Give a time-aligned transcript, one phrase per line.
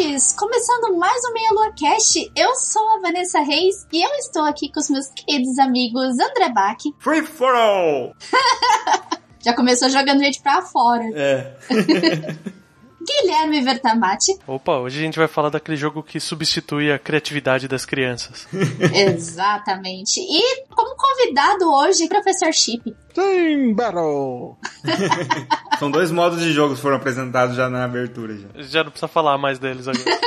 [0.00, 0.32] Ouvintes!
[0.32, 4.72] Começando mais um Meia Lua Cast, eu sou a Vanessa Reis e eu estou aqui
[4.72, 6.78] com os meus queridos amigos André Bach.
[6.98, 8.14] Free for all!
[9.40, 11.04] Já começou jogando gente pra fora.
[11.14, 11.54] É.
[13.04, 14.36] Guilherme Vertamati.
[14.46, 18.46] Opa, hoje a gente vai falar daquele jogo que substitui a criatividade das crianças.
[18.94, 20.20] Exatamente.
[20.20, 22.94] E como convidado hoje, Professor Chip.
[23.14, 24.56] Team Battle!
[25.78, 28.36] São dois modos de jogo que foram apresentados já na abertura.
[28.36, 30.20] Já, já não precisa falar mais deles agora.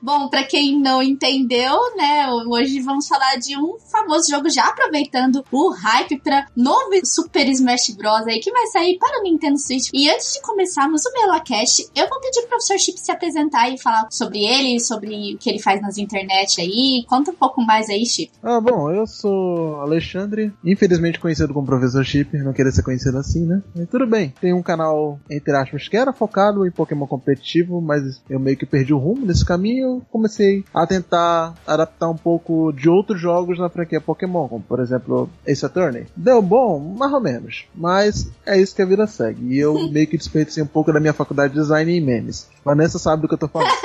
[0.00, 5.44] Bom, para quem não entendeu, né, hoje vamos falar de um famoso jogo já aproveitando
[5.50, 8.26] o hype para novo Super Smash Bros.
[8.26, 9.88] aí que vai sair para o Nintendo Switch.
[9.92, 13.78] E antes de começarmos o Melocast, eu vou pedir pro professor Chip se apresentar e
[13.78, 17.04] falar sobre ele, sobre o que ele faz nas internet aí.
[17.08, 18.32] Conta um pouco mais aí, Chip.
[18.42, 23.44] Ah, bom, eu sou Alexandre, infelizmente conhecido como Professor Chip, não queria ser conhecido assim,
[23.44, 23.62] né?
[23.74, 24.32] Mas tudo bem.
[24.40, 28.66] Tem um canal, entre aspas, que era focado em Pokémon competitivo, mas eu meio que
[28.66, 33.68] perdi o rumo nesse caminho comecei a tentar adaptar um pouco de outros jogos na
[33.68, 36.06] franquia Pokémon, como por exemplo Ace Attorney.
[36.16, 39.54] Deu bom, mais ou menos, mas é isso que a vida segue.
[39.54, 42.48] E eu meio que desperdicei um pouco da minha faculdade de design em memes.
[42.64, 43.70] Vanessa sabe do que eu tô falando.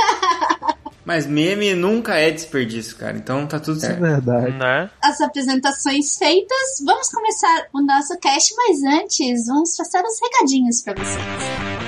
[1.03, 3.17] Mas meme nunca é desperdício, cara.
[3.17, 3.97] Então tá tudo certo.
[3.97, 4.51] É verdade.
[4.51, 4.89] Né?
[5.01, 10.93] As apresentações feitas, vamos começar o nosso cast, mas antes vamos passar os recadinhos para
[10.93, 11.80] vocês.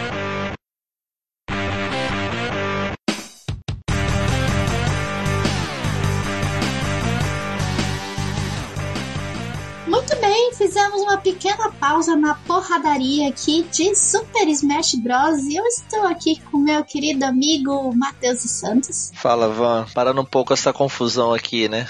[11.02, 15.44] Uma pequena pausa na porradaria aqui de Super Smash Bros.
[15.46, 19.12] E eu estou aqui com meu querido amigo Matheus Santos.
[19.16, 19.86] Fala, Van.
[19.94, 21.88] Parando um pouco essa confusão aqui, né?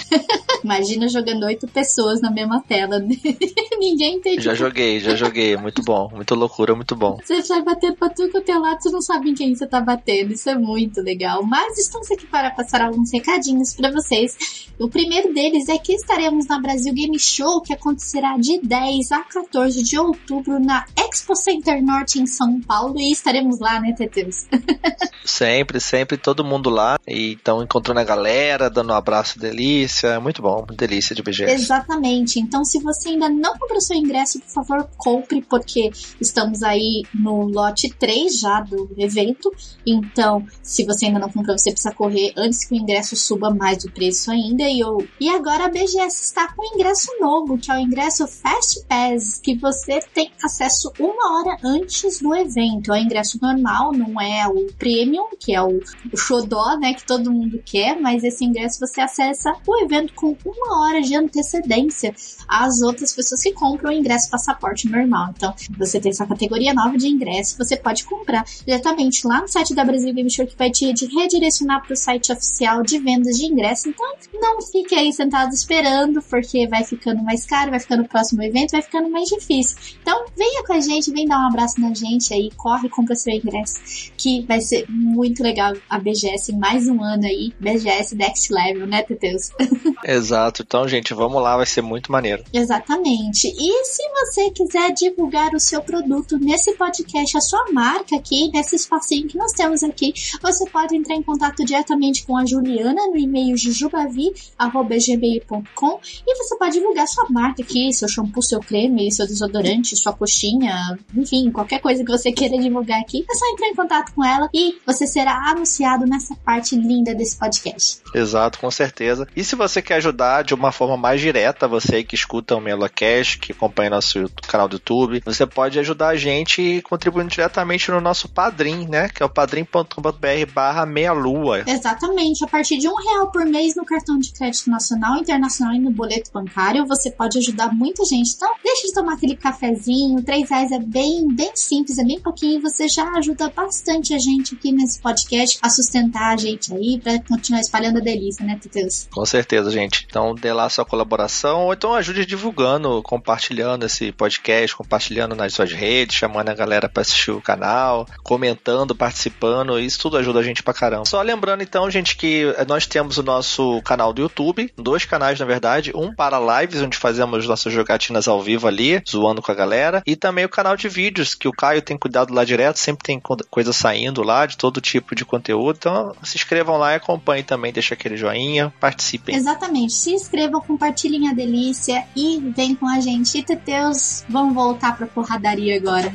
[0.62, 2.98] Imagina jogando oito pessoas na mesma tela.
[3.78, 4.42] Ninguém entende.
[4.42, 5.56] Já joguei, já joguei.
[5.56, 6.10] Muito bom.
[6.12, 7.18] Muito loucura, muito bom.
[7.24, 9.80] Você vai batendo pra tudo que é lado, você não sabe em quem você tá
[9.80, 10.32] batendo.
[10.32, 11.42] Isso é muito legal.
[11.42, 14.36] Mas estamos aqui para passar alguns recadinhos para vocês.
[14.78, 19.20] O primeiro deles é que estaremos na Brasil Game Show, que acontecerá de 10 a
[19.24, 22.98] 14 de outubro na Expo Center Norte em São Paulo.
[22.98, 24.46] E estaremos lá, né, Teteus?
[25.24, 26.98] sempre, sempre, todo mundo lá.
[27.06, 30.08] E então encontrando a galera, dando um abraço delícia.
[30.08, 31.52] É muito bom, delícia de BGS.
[31.52, 32.38] Exatamente.
[32.38, 37.46] Então, se você ainda não comprou seu ingresso, por favor, compre, porque estamos aí no
[37.46, 39.52] lote 3 já do evento.
[39.86, 43.84] Então, se você ainda não comprou, você precisa correr antes que o ingresso suba mais
[43.84, 44.64] do preço ainda.
[44.64, 45.06] E, eu...
[45.20, 49.40] e agora a BGS está com um ingresso novo, que é o ingresso Fast Pass,
[49.42, 52.92] que você tem acesso uma hora antes do evento.
[52.92, 55.80] É o ingresso normal, não é o Premium, que é o,
[56.12, 60.36] o xodó, né, que todo mundo quer, mas esse ingresso você acessa o evento com
[60.44, 62.14] uma hora de antecedência
[62.48, 65.32] às outras pessoas que compram o ingresso passaporte normal.
[65.36, 69.74] Então, você tem essa categoria nova de ingresso, você pode comprar diretamente lá no site
[69.74, 73.46] da Brasil Game Show que vai te redirecionar para o site oficial de vendas de
[73.46, 73.88] ingresso.
[73.88, 78.70] Então, não fique aí sentado esperando, porque vai ficando mais caro, vai ficando próximo evento,
[78.70, 79.76] vai ficando mais difícil.
[80.00, 83.34] Então, venha com a gente, vem dar um abraço na gente aí, corre, compra seu
[83.34, 83.74] ingresso,
[84.16, 89.02] que vai ser muito legal a BGS mais um ano aí, BGS Next Level, né,
[89.02, 89.50] Teteus?
[90.02, 90.62] Exato.
[90.66, 92.42] Então, gente, vamos lá, vai ser muito maneiro.
[92.52, 93.48] Exatamente.
[93.48, 98.76] E se você quiser divulgar o seu produto nesse podcast, a sua marca aqui, nesse
[98.76, 103.18] espacinho que nós temos aqui, você pode entrar em contato diretamente com a Juliana no
[103.18, 109.96] e-mail jujubavi.gmail.com e você pode divulgar sua marca aqui, seu shampoo, seu creme, seu desodorante,
[109.96, 114.12] sua coxinha, enfim, qualquer coisa que você queira divulgar aqui, é só entrar em contato
[114.14, 118.00] com ela e você será anunciado nessa parte linda desse podcast.
[118.14, 119.26] Exato, com certeza.
[119.34, 123.38] E se você quer ajudar de uma forma mais direta, você que escuta o Melocast,
[123.38, 128.28] que acompanha nosso canal do YouTube, você pode ajudar a gente contribuindo diretamente no nosso
[128.28, 129.08] Padrim, né?
[129.08, 131.64] Que é o padrim.com.br barra meia lua.
[131.66, 132.44] Exatamente.
[132.44, 135.90] A partir de um real por mês no cartão de crédito nacional, internacional e no
[135.90, 138.34] boleto bancário, você pode ajudar muita gente.
[138.34, 140.22] Então, deixa de tomar aquele cafezinho.
[140.22, 142.60] Três reais é bem, bem simples, é bem pouquinho.
[142.60, 147.20] Você já ajuda bastante a gente aqui nesse podcast a sustentar a gente aí pra
[147.22, 149.08] continuar espalhando a delícia, né, Teteus?
[149.12, 150.04] Com certeza, gente.
[150.08, 155.72] Então dê lá sua colaboração, ou então ajude divulgando, compartilhando esse podcast, compartilhando nas suas
[155.72, 160.62] redes, chamando a galera para assistir o canal, comentando, participando, isso tudo ajuda a gente
[160.62, 161.04] pra caramba.
[161.04, 165.46] Só lembrando então, gente, que nós temos o nosso canal do YouTube, dois canais na
[165.46, 170.02] verdade, um para lives, onde fazemos nossas jogatinas ao vivo ali, zoando com a galera,
[170.06, 173.20] e também o canal de vídeos, que o Caio tem cuidado lá direto, sempre tem
[173.50, 177.72] coisa saindo lá, de todo tipo de conteúdo, então se inscrevam lá e acompanhem também,
[177.72, 179.34] deixa aquele joinha, participem.
[179.34, 183.38] Exatamente, se inscrevam, compartilhem a delícia e vem com a gente.
[183.38, 186.12] E Teteus, vamos voltar pra porradaria agora.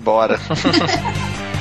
[0.00, 0.38] Bora.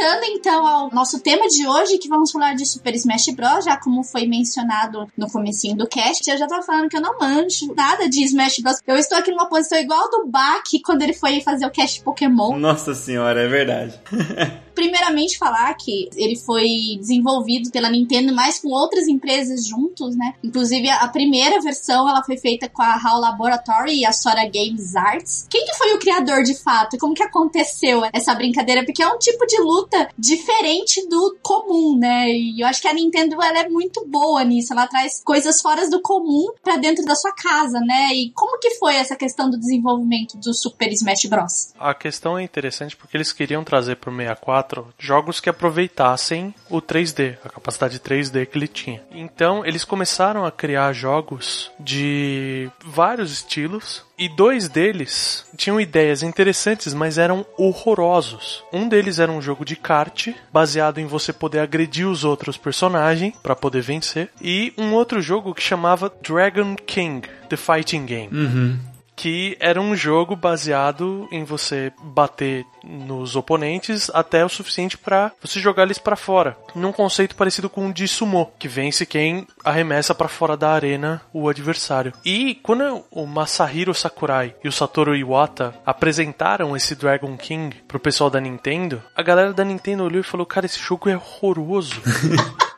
[0.00, 3.76] Voltando então ao nosso tema de hoje, que vamos falar de Super Smash Bros, já
[3.76, 7.74] como foi mencionado no comecinho do cast, eu já tava falando que eu não manjo
[7.76, 8.78] nada de Smash Bros.
[8.86, 12.56] Eu estou aqui numa posição igual do Bak quando ele foi fazer o cast Pokémon.
[12.56, 14.00] Nossa senhora, é verdade.
[14.80, 20.32] Primeiramente falar que ele foi desenvolvido pela Nintendo, mas com outras empresas juntos, né?
[20.42, 24.96] Inclusive a primeira versão ela foi feita com a HAL Laboratory e a Sora Games
[24.96, 25.46] Arts.
[25.50, 26.96] Quem que foi o criador de fato?
[26.96, 28.82] Como que aconteceu essa brincadeira?
[28.82, 32.30] Porque é um tipo de luta diferente do comum, né?
[32.30, 34.72] E eu acho que a Nintendo ela é muito boa nisso.
[34.72, 38.14] Ela traz coisas fora do comum para dentro da sua casa, né?
[38.14, 41.74] E como que foi essa questão do desenvolvimento do Super Smash Bros?
[41.78, 47.36] A questão é interessante porque eles queriam trazer pro 64 jogos que aproveitassem o 3D,
[47.44, 49.02] a capacidade 3D que ele tinha.
[49.10, 56.92] Então, eles começaram a criar jogos de vários estilos e dois deles tinham ideias interessantes,
[56.92, 58.62] mas eram horrorosos.
[58.70, 63.34] Um deles era um jogo de kart, baseado em você poder agredir os outros personagens
[63.42, 68.28] para poder vencer, e um outro jogo que chamava Dragon King, The Fighting Game.
[68.30, 68.89] Uhum
[69.20, 75.60] que era um jogo baseado em você bater nos oponentes até o suficiente para você
[75.60, 80.14] jogar eles para fora, num conceito parecido com o de sumo, que vence quem arremessa
[80.14, 82.14] para fora da arena o adversário.
[82.24, 88.30] E quando o Masahiro Sakurai e o Satoru Iwata apresentaram esse Dragon King pro pessoal
[88.30, 92.00] da Nintendo, a galera da Nintendo olhou e falou: "Cara, esse jogo é horroroso".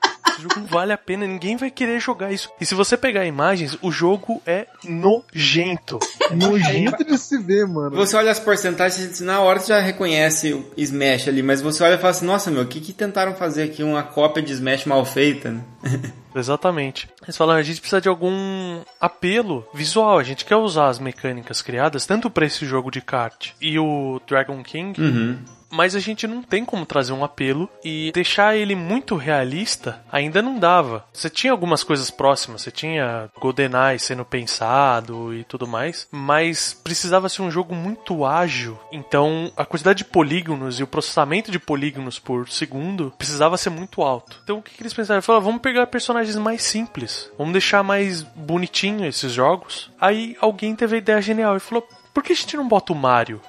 [0.43, 2.51] Esse jogo não vale a pena, ninguém vai querer jogar isso.
[2.61, 5.99] E se você pegar imagens, o jogo é nojento.
[6.33, 7.95] Nojento de se ver, mano.
[7.97, 11.95] Você olha as porcentagens, na hora você já reconhece o Smash ali, mas você olha
[11.95, 13.83] e fala assim, nossa meu, o que que tentaram fazer aqui?
[13.83, 15.63] Uma cópia de Smash mal feita, né?
[16.35, 17.09] Exatamente.
[17.23, 20.19] Eles falaram, a gente precisa de algum apelo visual.
[20.19, 24.19] A gente quer usar as mecânicas criadas tanto para esse jogo de kart e o
[24.27, 25.39] Dragon King, Uhum.
[25.73, 30.43] Mas a gente não tem como trazer um apelo e deixar ele muito realista ainda
[30.43, 31.05] não dava.
[31.13, 37.29] Você tinha algumas coisas próximas, você tinha GoldenEye sendo pensado e tudo mais, mas precisava
[37.29, 38.79] ser um jogo muito ágil.
[38.93, 44.03] Então a quantidade de polígonos e o processamento de polígonos por segundo precisava ser muito
[44.03, 44.39] alto.
[44.45, 45.23] Então o que, eles pensaram?
[45.23, 49.91] Falaram, vamos pegar personagens mais simples, vamos deixar mais bonitinho esses jogos.
[49.99, 51.89] Aí alguém teve a ideia genial e falou.
[52.13, 53.41] Por que a gente não bota o Mario?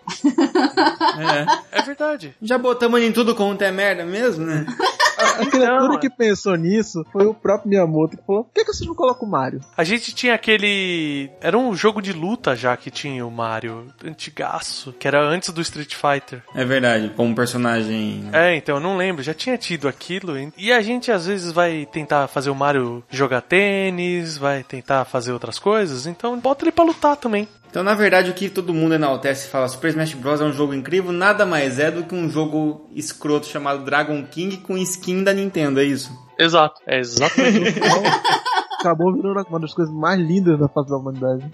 [1.71, 1.79] É.
[1.79, 2.35] É verdade.
[2.41, 4.65] Já botamos em tudo quanto é merda mesmo, né?
[5.17, 8.73] A criatura Não, que pensou nisso foi o próprio Miyamoto que falou: por que, que
[8.73, 9.61] você não coloca o Mario?
[9.77, 11.29] A gente tinha aquele.
[11.39, 15.61] Era um jogo de luta já que tinha o Mario, antigaço, que era antes do
[15.61, 16.43] Street Fighter.
[16.55, 18.29] É verdade, como personagem.
[18.33, 20.33] É, então eu não lembro, já tinha tido aquilo.
[20.57, 25.31] E a gente às vezes vai tentar fazer o Mario jogar tênis, vai tentar fazer
[25.31, 27.47] outras coisas, então bota ele pra lutar também.
[27.73, 30.39] Então, na verdade, o que todo mundo enaltece e fala Super Smash Bros.
[30.39, 34.57] é um jogo incrível, nada mais é do que um jogo escroto chamado Dragon King
[34.57, 36.11] com skin da Nintendo, é isso?
[36.37, 36.79] Exato.
[36.85, 37.79] É exatamente isso.
[38.79, 41.49] Acabou virando uma das coisas mais lindas da face da humanidade.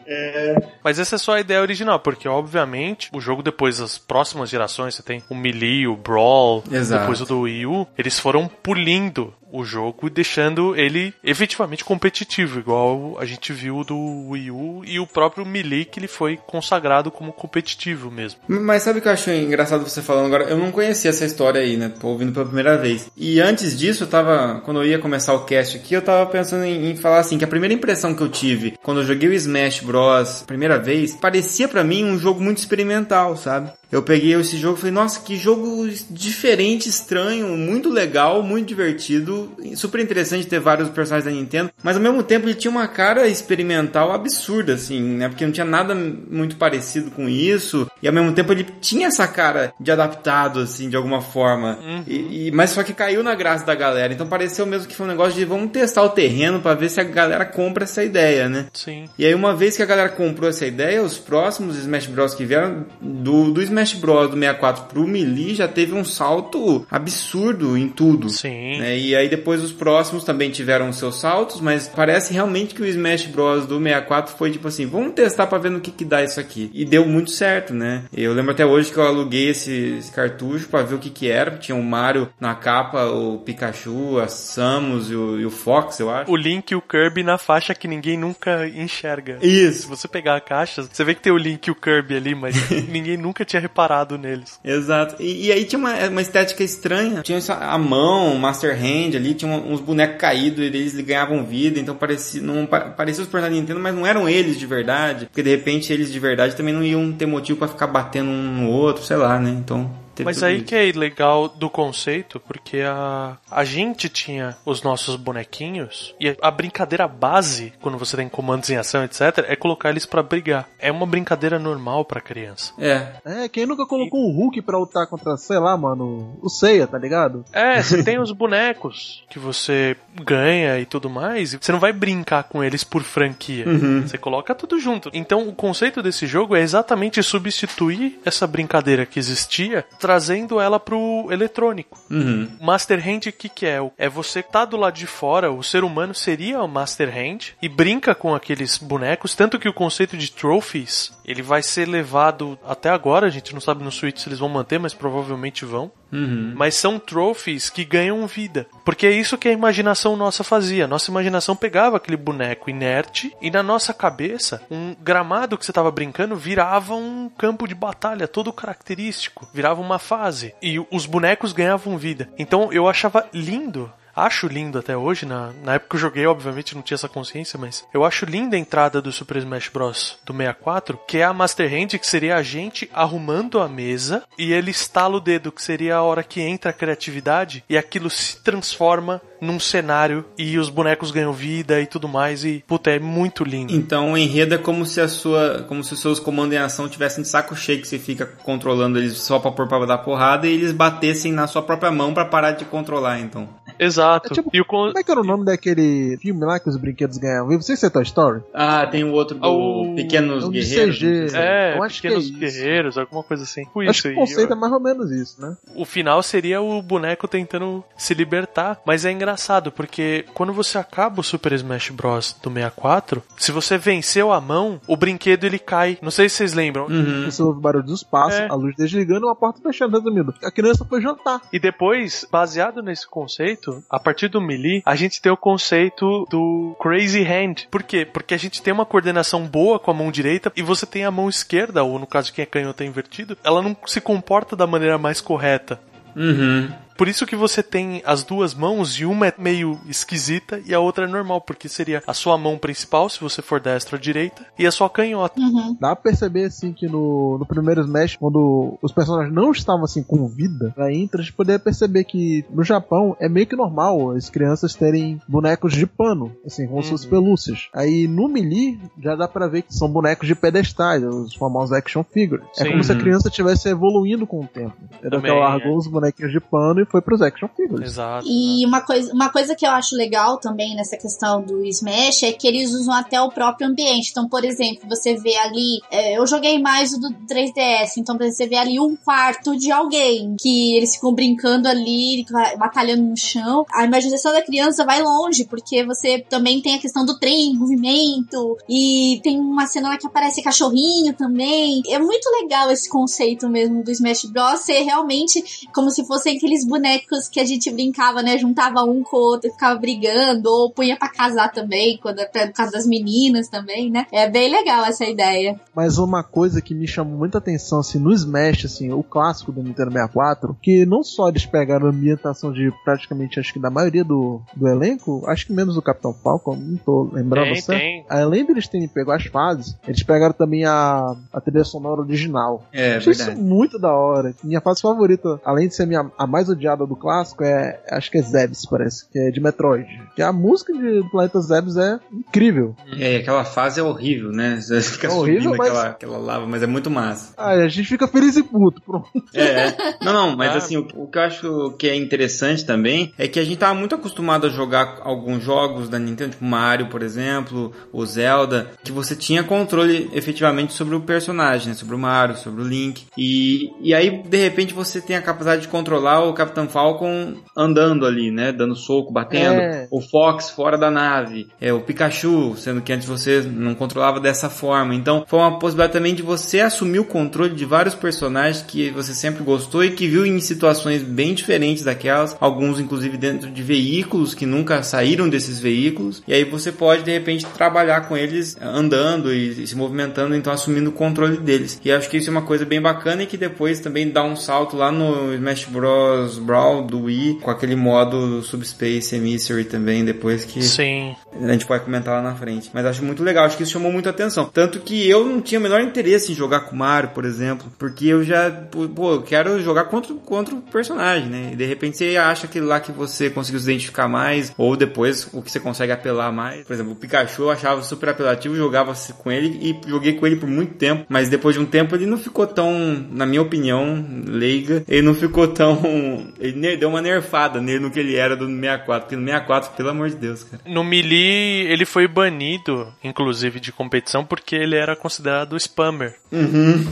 [0.84, 4.96] Mas essa é só a ideia original, porque obviamente o jogo depois das próximas gerações,
[4.96, 7.02] você tem o Melee, o Brawl, Exato.
[7.02, 13.18] depois o do Wii U, eles foram polindo o jogo deixando ele efetivamente competitivo, igual
[13.20, 13.98] a gente viu do
[14.30, 18.40] Wii U e o próprio Melee que ele foi consagrado como competitivo mesmo.
[18.48, 20.50] Mas sabe o que eu acho engraçado você falando agora?
[20.50, 21.92] Eu não conhecia essa história aí, né?
[22.00, 23.10] Tô ouvindo pela primeira vez.
[23.16, 24.62] E antes disso, eu tava.
[24.66, 27.44] Quando eu ia começar o cast aqui, eu tava pensando em, em falar assim: que
[27.44, 30.44] a primeira impressão que eu tive quando eu joguei o Smash Bros.
[30.46, 33.72] primeira vez, parecia para mim um jogo muito experimental, sabe?
[33.92, 39.39] Eu peguei esse jogo e falei, nossa, que jogo diferente, estranho, muito legal, muito divertido,
[39.76, 43.28] super interessante ter vários personagens da Nintendo, mas ao mesmo tempo ele tinha uma cara
[43.28, 45.28] experimental absurda, assim, né?
[45.28, 49.28] Porque não tinha nada muito parecido com isso, e ao mesmo tempo ele tinha essa
[49.28, 51.78] cara de adaptado, assim, de alguma forma.
[51.82, 52.04] Uhum.
[52.08, 55.06] E, e, mas só que caiu na graça da galera, então pareceu mesmo que foi
[55.06, 58.48] um negócio de vamos testar o terreno para ver se a galera compra essa ideia,
[58.48, 58.68] né?
[58.74, 59.10] Sim.
[59.18, 62.46] E aí uma vez que a galera comprou essa ideia, os próximos Smash Bros que
[62.46, 67.78] vieram do, do Smash Smash Bros do 64 pro Melee já teve um salto absurdo
[67.78, 68.30] em tudo.
[68.30, 68.80] Sim.
[68.80, 68.98] Né?
[68.98, 73.28] E aí depois os próximos também tiveram seus saltos, mas parece realmente que o Smash
[73.28, 76.40] Bros do 64 foi tipo assim, vamos testar para ver no que que dá isso
[76.40, 76.70] aqui.
[76.74, 78.04] E deu muito certo, né?
[78.14, 81.30] Eu lembro até hoje que eu aluguei esse, esse cartucho para ver o que que
[81.30, 81.58] era.
[81.58, 86.10] Tinha o Mario na capa, o Pikachu, a Samus e o, e o Fox, eu
[86.10, 86.32] acho.
[86.32, 89.38] O Link e o Kirby na faixa que ninguém nunca enxerga.
[89.42, 89.84] Isso.
[89.84, 92.36] Se você pegar a caixa, você vê que tem o Link e o Kirby ali,
[92.36, 92.56] mas
[92.88, 94.60] ninguém nunca tinha reparado neles.
[94.64, 95.16] Exato.
[95.22, 97.22] E, e, aí tinha uma, uma estética estranha.
[97.22, 101.96] Tinha a mão, Master Hand ali, tinha uns bonecos caídos, e eles ganhavam vida, então
[101.96, 105.26] parecia, não, parecia os personagens da Nintendo, mas não eram eles de verdade.
[105.26, 108.62] Porque de repente eles de verdade também não iam ter motivo para ficar batendo um
[108.62, 109.50] no outro, sei lá, né?
[109.52, 109.92] Então
[110.24, 110.66] mas aí isso.
[110.66, 116.52] que é legal do conceito, porque a, a gente tinha os nossos bonequinhos e a
[116.52, 120.68] brincadeira base, quando você tem comandos em ação, etc., é colocar eles para brigar.
[120.80, 122.74] É uma brincadeira normal para criança.
[122.78, 123.08] É.
[123.26, 126.98] É, quem nunca colocou o Hulk pra lutar contra, sei lá, mano, o Seiya, tá
[126.98, 127.46] ligado?
[127.52, 131.94] É, você tem os bonecos que você ganha e tudo mais, e você não vai
[131.94, 133.68] brincar com eles por franquia.
[133.68, 134.08] Uhum.
[134.08, 135.10] Você coloca tudo junto.
[135.14, 141.28] Então o conceito desse jogo é exatamente substituir essa brincadeira que existia trazendo ela pro
[141.30, 142.00] eletrônico.
[142.10, 142.50] Uhum.
[142.60, 143.80] Master Hand, o que, que é?
[143.96, 147.70] É você tá do lado de fora, o ser humano seria o Master Hand e
[147.70, 152.90] brinca com aqueles bonecos, tanto que o conceito de trophies, ele vai ser levado até
[152.90, 155.92] agora, a gente não sabe no Switch se eles vão manter, mas provavelmente vão.
[156.12, 156.54] Uhum.
[156.56, 158.66] Mas são trophies que ganham vida.
[158.84, 160.88] Porque é isso que a imaginação nossa fazia.
[160.88, 165.92] Nossa imaginação pegava aquele boneco inerte e na nossa cabeça, um gramado que você estava
[165.92, 169.48] brincando virava um campo de batalha todo característico.
[169.54, 170.56] Virava uma fase.
[170.64, 172.28] E os bonecos ganhavam vida.
[172.40, 175.26] Então eu achava lindo acho lindo até hoje.
[175.26, 178.56] Na, na época que eu joguei, obviamente, não tinha essa consciência, mas eu acho linda
[178.56, 180.18] a entrada do Super Smash Bros.
[180.26, 184.54] do 64, que é a Master Hand, que seria a gente arrumando a mesa e
[184.54, 188.42] ele estala o dedo, que seria a hora que entra a criatividade e aquilo se
[188.44, 193.44] transforma num cenário e os bonecos ganham vida e tudo mais e puta, é muito
[193.44, 193.74] lindo.
[193.74, 196.88] Então o enredo é como se a sua, como se os seus comandos em ação
[196.88, 200.48] tivessem de saco cheio que você fica controlando eles só para pôr para dar porrada
[200.48, 203.48] e eles batessem na sua própria mão para parar de controlar, então.
[203.80, 204.34] Exato.
[204.34, 204.88] É tipo, e o con...
[204.88, 207.50] Como é que era o nome daquele filme lá que os brinquedos ganhavam?
[207.58, 208.42] Você sei se é Toy Story.
[208.54, 209.96] Ah, tem o outro do o...
[209.96, 210.98] Pequenos o Guerreiros.
[210.98, 211.28] CG.
[211.34, 213.64] É, eu acho Pequenos que é Guerreiros, alguma coisa assim.
[213.88, 214.58] Acho que o conceito eu...
[214.58, 215.56] é mais ou menos isso, né?
[215.76, 219.29] O final seria o boneco tentando se libertar, mas é engraçado
[219.72, 224.80] porque quando você acaba o Super Smash Bros do 64, se você venceu a mão,
[224.88, 225.98] o brinquedo ele cai.
[226.02, 226.86] Não sei se vocês lembram.
[226.88, 227.26] Uhum.
[227.26, 228.48] Você ouve o barulho dos passos, é.
[228.48, 230.34] a luz desligando e uma porta fechando, resumindo.
[230.44, 231.42] A criança foi jantar.
[231.52, 236.76] E depois, baseado nesse conceito, a partir do melee, a gente tem o conceito do
[236.80, 237.68] crazy hand.
[237.70, 238.06] Por quê?
[238.06, 241.12] Porque a gente tem uma coordenação boa com a mão direita e você tem a
[241.12, 244.68] mão esquerda, ou no caso quem é canhoto é invertido, ela não se comporta da
[244.68, 245.80] maneira mais correta.
[246.16, 246.70] Uhum.
[247.00, 250.82] Por isso que você tem as duas mãos e uma é meio esquisita e a
[250.82, 254.46] outra é normal, porque seria a sua mão principal, se você for destra ou direita,
[254.60, 255.40] e a sua canhota.
[255.40, 255.78] Uhum.
[255.80, 260.04] Dá pra perceber, assim, que no, no primeiro Smash, quando os personagens não estavam, assim,
[260.04, 264.12] com vida, na intro, a gente poderia perceber que no Japão é meio que normal
[264.12, 266.84] as crianças terem bonecos de pano, assim, com uhum.
[266.84, 267.70] suas pelúcias.
[267.74, 272.04] Aí no Melee, já dá pra ver que são bonecos de pedestais, os famosos action
[272.04, 272.44] figures.
[272.58, 272.68] É Sim.
[272.68, 274.76] É como se a criança estivesse evoluindo com o tempo.
[275.02, 275.78] Ela largou é.
[275.78, 277.92] os bonequinhos de pano e foi pros action figures.
[277.92, 278.26] Exato.
[278.28, 282.32] E uma coisa, uma coisa que eu acho legal também nessa questão do Smash é
[282.32, 284.10] que eles usam até o próprio ambiente.
[284.12, 285.80] Então, por exemplo, você vê ali.
[285.92, 290.36] É, eu joguei mais o do 3DS, então você vê ali um quarto de alguém
[290.40, 292.26] que eles ficam brincando ali,
[292.58, 293.66] batalhando no chão.
[293.72, 298.58] A imaginação da criança vai longe, porque você também tem a questão do trem, movimento,
[298.68, 301.82] e tem uma cena lá que aparece cachorrinho também.
[301.88, 304.62] É muito legal esse conceito mesmo do Smash Bros.
[304.62, 308.38] ser realmente como se fossem aqueles bonecos bonecos que a gente brincava, né?
[308.38, 312.54] Juntava um com o outro, ficava brigando, ou punha pra casar também, quando é no
[312.54, 314.08] caso das meninas também, né?
[314.12, 315.60] É bem legal essa ideia.
[315.76, 319.62] Mas uma coisa que me chamou muita atenção, assim, no Smash, assim, o clássico do
[319.62, 324.04] Nintendo 64, que não só eles pegaram a ambientação de praticamente, acho que da maioria
[324.04, 327.80] do, do elenco, acho que menos o Capitão Falcon, não tô lembrando Tem, certo.
[327.80, 328.06] tem.
[328.10, 332.64] Além deles terem pego as fases, eles pegaram também a, a trilha sonora original.
[332.72, 333.42] É, Achei isso verdade.
[333.42, 334.34] muito da hora.
[334.44, 338.18] Minha fase favorita, além de ser minha, a mais odiada do clássico, é acho que
[338.18, 339.88] é Zebes, parece, que é de Metroid.
[340.16, 342.76] Que a música de, do planeta Zebes é incrível.
[342.98, 344.60] É, e aquela fase é horrível, né?
[344.62, 347.34] Você fica É horrível, subindo mas- aquela, aquela lava, mas é muito massa.
[347.38, 349.08] Ah, a gente fica feliz e puto, pronto.
[349.34, 349.78] É, é.
[350.04, 350.58] Não, não, mas Ah.
[350.58, 353.74] assim, o, o que eu acho que é interessante também é que a gente tava
[353.74, 358.92] muito acostumado a jogar alguns jogos da Nintendo, tipo Mario, por exemplo, o Zelda, que
[358.92, 361.74] você tinha controle efetivamente sobre o personagem, né?
[361.74, 363.06] sobre o Mario, sobre o Link.
[363.18, 368.06] E, e aí, de repente, você tem a capacidade de controlar o Capitão Falcon andando
[368.06, 368.52] ali, né?
[368.52, 369.60] Dando soco, batendo.
[369.60, 369.88] É.
[369.92, 371.48] O Fox fora da nave.
[371.62, 374.96] É, o Pikachu, sendo que antes você não controlava dessa forma.
[374.96, 379.14] Então, foi uma possibilidade também de você assumir o controle de vários personagens que você
[379.14, 382.36] sempre gostou e que viu em situações bem diferentes daquelas.
[382.40, 386.24] Alguns, inclusive, dentro de veículos que nunca saíram desses veículos.
[386.28, 390.90] E aí você pode, de repente, trabalhar com eles andando e se movimentando, então assumindo
[390.90, 391.80] o controle deles.
[391.84, 394.36] E acho que isso é uma coisa bem bacana e que depois também dá um
[394.36, 396.39] salto lá no Smash Bros.
[396.40, 401.16] Brawl do Wii, com aquele modo Subspace Emissary também, depois que Sim.
[401.34, 402.70] a gente pode comentar lá na frente.
[402.74, 404.46] Mas acho muito legal, acho que isso chamou muita atenção.
[404.46, 407.72] Tanto que eu não tinha o menor interesse em jogar com o Mario, por exemplo,
[407.78, 411.50] porque eu já, pô, eu quero jogar contra, contra o personagem, né?
[411.54, 415.28] E de repente você acha aquele lá que você conseguiu se identificar mais, ou depois
[415.34, 416.66] o que você consegue apelar mais.
[416.66, 420.36] Por exemplo, o Pikachu eu achava super apelativo, jogava com ele e joguei com ele
[420.36, 424.06] por muito tempo, mas depois de um tempo ele não ficou tão, na minha opinião,
[424.26, 426.29] leiga, ele não ficou tão.
[426.38, 429.90] Ele deu uma nerfada nele no que ele era do 64, porque no 64, pelo
[429.90, 430.62] amor de Deus, cara.
[430.66, 436.16] No Melee, ele foi banido, inclusive, de competição, porque ele era considerado spammer.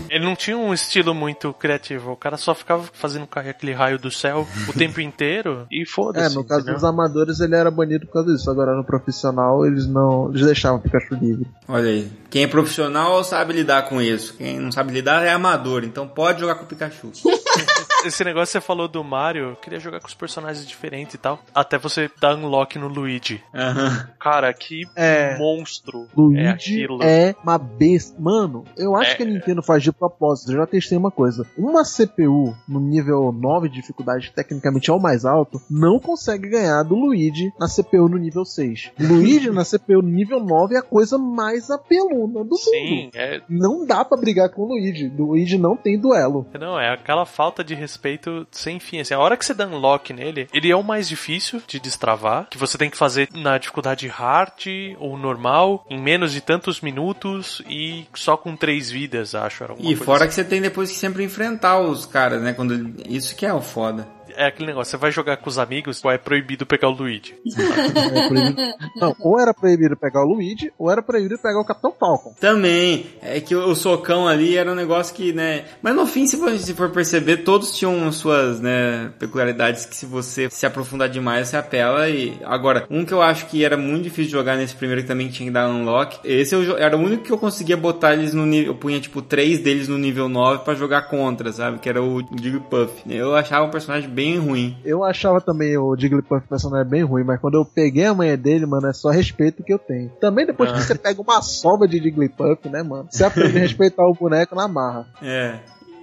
[0.09, 2.11] Ele não tinha um estilo muito criativo.
[2.11, 5.85] O cara só ficava fazendo cair aquele raio do céu o tempo inteiro e É,
[5.85, 6.35] foda-se.
[6.35, 6.75] no caso entendeu?
[6.75, 8.49] dos amadores ele era banido por causa disso.
[8.49, 10.29] Agora no profissional eles não.
[10.29, 11.45] Eles deixavam o Pikachu livre.
[11.67, 12.11] Olha aí.
[12.29, 14.35] Quem é profissional sabe lidar com isso.
[14.37, 15.83] Quem não sabe lidar é amador.
[15.83, 17.11] Então pode jogar com o Pikachu.
[18.05, 21.17] Esse negócio que você falou do Mario, eu queria jogar com os personagens diferentes e
[21.17, 21.39] tal.
[21.53, 23.43] Até você dar unlock no Luigi.
[23.53, 24.07] Aham.
[24.19, 25.37] Cara, que É.
[25.37, 26.99] monstro é Luigi aquilo.
[27.03, 28.15] é, uma besta.
[28.19, 29.15] Mano, eu acho É.
[29.15, 30.51] que a Nintendo faz de propósito.
[30.51, 31.45] Eu já testei uma coisa.
[31.57, 36.49] Uma CPU no nível 9 de dificuldade, que tecnicamente é o mais alto, não consegue
[36.49, 38.91] ganhar do Luigi na CPU no nível 6.
[38.99, 43.11] Luigi na CPU no nível 9 é a coisa mais apelona do Sim, mundo.
[43.15, 45.07] é, Não dá pra brigar com o Luigi.
[45.17, 46.45] Luigi não tem duelo.
[46.59, 48.99] Não, é aquela falta de respeito sem fim.
[48.99, 52.47] Assim, a hora que você dá unlock nele, ele é o mais difícil de destravar,
[52.49, 54.65] que você tem que fazer na dificuldade hard
[54.99, 59.65] ou normal, em menos de tantos minutos e só com três vidas, acho.
[59.79, 60.29] E fora assim.
[60.29, 62.53] que você tem depois que sempre enfrentar os caras, né?
[62.53, 64.07] Quando isso que é o foda.
[64.35, 67.35] É aquele negócio, você vai jogar com os amigos, é proibido pegar o Luigi.
[67.45, 68.61] É proibido-
[68.95, 72.33] Não, ou era proibido pegar o Luigi, ou era proibido pegar o Capitão Falcon.
[72.39, 75.65] Também, é que o socão ali era um negócio que, né?
[75.81, 80.49] Mas no fim, se você for perceber, todos tinham suas, né, peculiaridades que se você
[80.49, 82.09] se aprofundar demais, você apela.
[82.09, 85.07] E agora, um que eu acho que era muito difícil de jogar nesse primeiro que
[85.07, 88.33] também tinha que dar unlock, esse eu, era o único que eu conseguia botar eles
[88.33, 88.67] no nível.
[88.73, 91.79] Eu punha tipo três deles no nível 9 pra jogar contra, sabe?
[91.79, 93.03] Que era o Jigglypuff.
[93.09, 94.75] Eu achava um personagem bem ruim.
[94.83, 98.65] Eu achava também o Jigglypuff personagem bem ruim, mas quando eu peguei a manha dele,
[98.65, 100.09] mano, é só respeito que eu tenho.
[100.19, 103.07] Também depois que você pega uma sova de Jigglypuff, né, mano?
[103.11, 105.05] Você aprende a respeitar o boneco na marra.
[105.21, 105.59] É.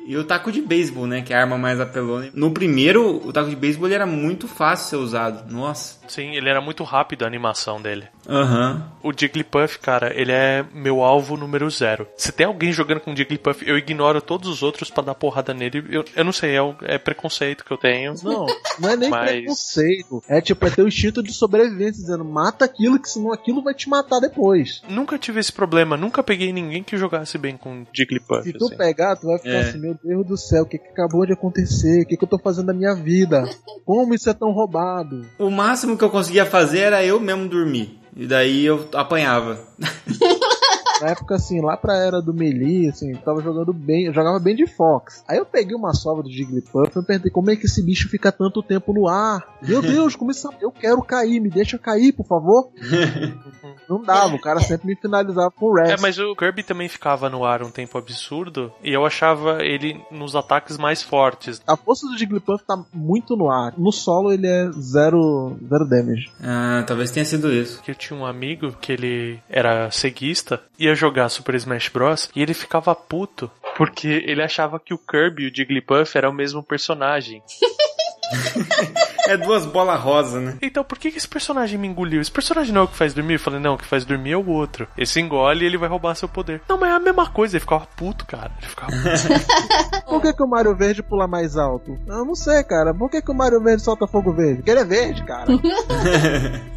[0.07, 1.23] E o taco de beisebol, né?
[1.23, 2.29] Que é a arma mais apelona.
[2.35, 5.51] No primeiro, o taco de beisebol era muito fácil de ser usado.
[5.53, 5.99] Nossa.
[6.07, 8.05] Sim, ele era muito rápido a animação dele.
[8.29, 8.91] Aham.
[9.03, 12.07] O Jigglypuff, cara, ele é meu alvo número zero.
[12.17, 15.85] Se tem alguém jogando com Jigglypuff, eu ignoro todos os outros pra dar porrada nele.
[15.91, 18.15] Eu, eu não sei, é, o- é preconceito que eu tenho.
[18.23, 18.47] Não,
[18.79, 20.23] não é nem Mas- preconceito.
[20.29, 23.73] É tipo, é ter o instinto de sobrevivência, dizendo, mata aquilo, que senão aquilo vai
[23.75, 24.83] te matar depois.
[24.89, 28.43] Nunca tive esse problema, nunca peguei ninguém que jogasse bem com Jigglypuff.
[28.43, 28.77] Se tu assim.
[28.77, 29.61] pegar, tu vai ficar É.
[29.61, 32.03] assim, meu Deus do céu, o que, que acabou de acontecer?
[32.03, 33.45] O que, que eu tô fazendo da minha vida?
[33.85, 35.25] Como isso é tão roubado?
[35.39, 38.01] O máximo que eu conseguia fazer era eu mesmo dormir.
[38.17, 39.59] E daí eu apanhava.
[41.01, 44.39] Na época, assim, lá pra era do Melee, assim, eu tava jogando bem, eu jogava
[44.39, 45.25] bem de Fox.
[45.29, 48.09] Aí eu peguei uma sova do Jigglypuff e eu perguntei como é que esse bicho
[48.09, 49.43] fica tanto tempo no ar.
[49.63, 52.71] Meu Deus, como isso, eu quero cair, me deixa cair, por favor.
[53.89, 57.29] Não dava, o cara sempre me finalizava com o É, mas o Kirby também ficava
[57.29, 61.61] no ar um tempo absurdo e eu achava ele nos ataques mais fortes.
[61.67, 63.75] A força do Jigglypuff tá muito no ar.
[63.77, 66.31] No solo ele é zero, zero damage.
[66.43, 67.83] Ah, talvez tenha sido isso.
[67.83, 72.31] Que eu tinha um amigo que ele era ceguista, ia jogar Super Smash Bros.
[72.35, 76.35] e ele ficava puto porque ele achava que o Kirby e o Jigglypuff eram o
[76.35, 77.43] mesmo personagem.
[79.27, 80.59] É duas bolas rosa, né?
[80.61, 82.21] Então, por que, que esse personagem me engoliu?
[82.21, 83.35] Esse personagem não é o que faz dormir?
[83.35, 84.87] Eu falei, não, o que faz dormir é o outro.
[84.99, 86.61] Esse engole e ele vai roubar seu poder.
[86.69, 87.57] Não, mas é a mesma coisa.
[87.57, 88.53] Ele ficava puto, cara.
[88.59, 90.05] Ele ficava puto.
[90.07, 91.99] Por que, que o Mario Verde pula mais alto?
[92.07, 92.93] Eu não sei, cara.
[92.93, 94.57] Por que, que o Mario Verde solta fogo verde?
[94.57, 95.47] Porque ele é verde, cara.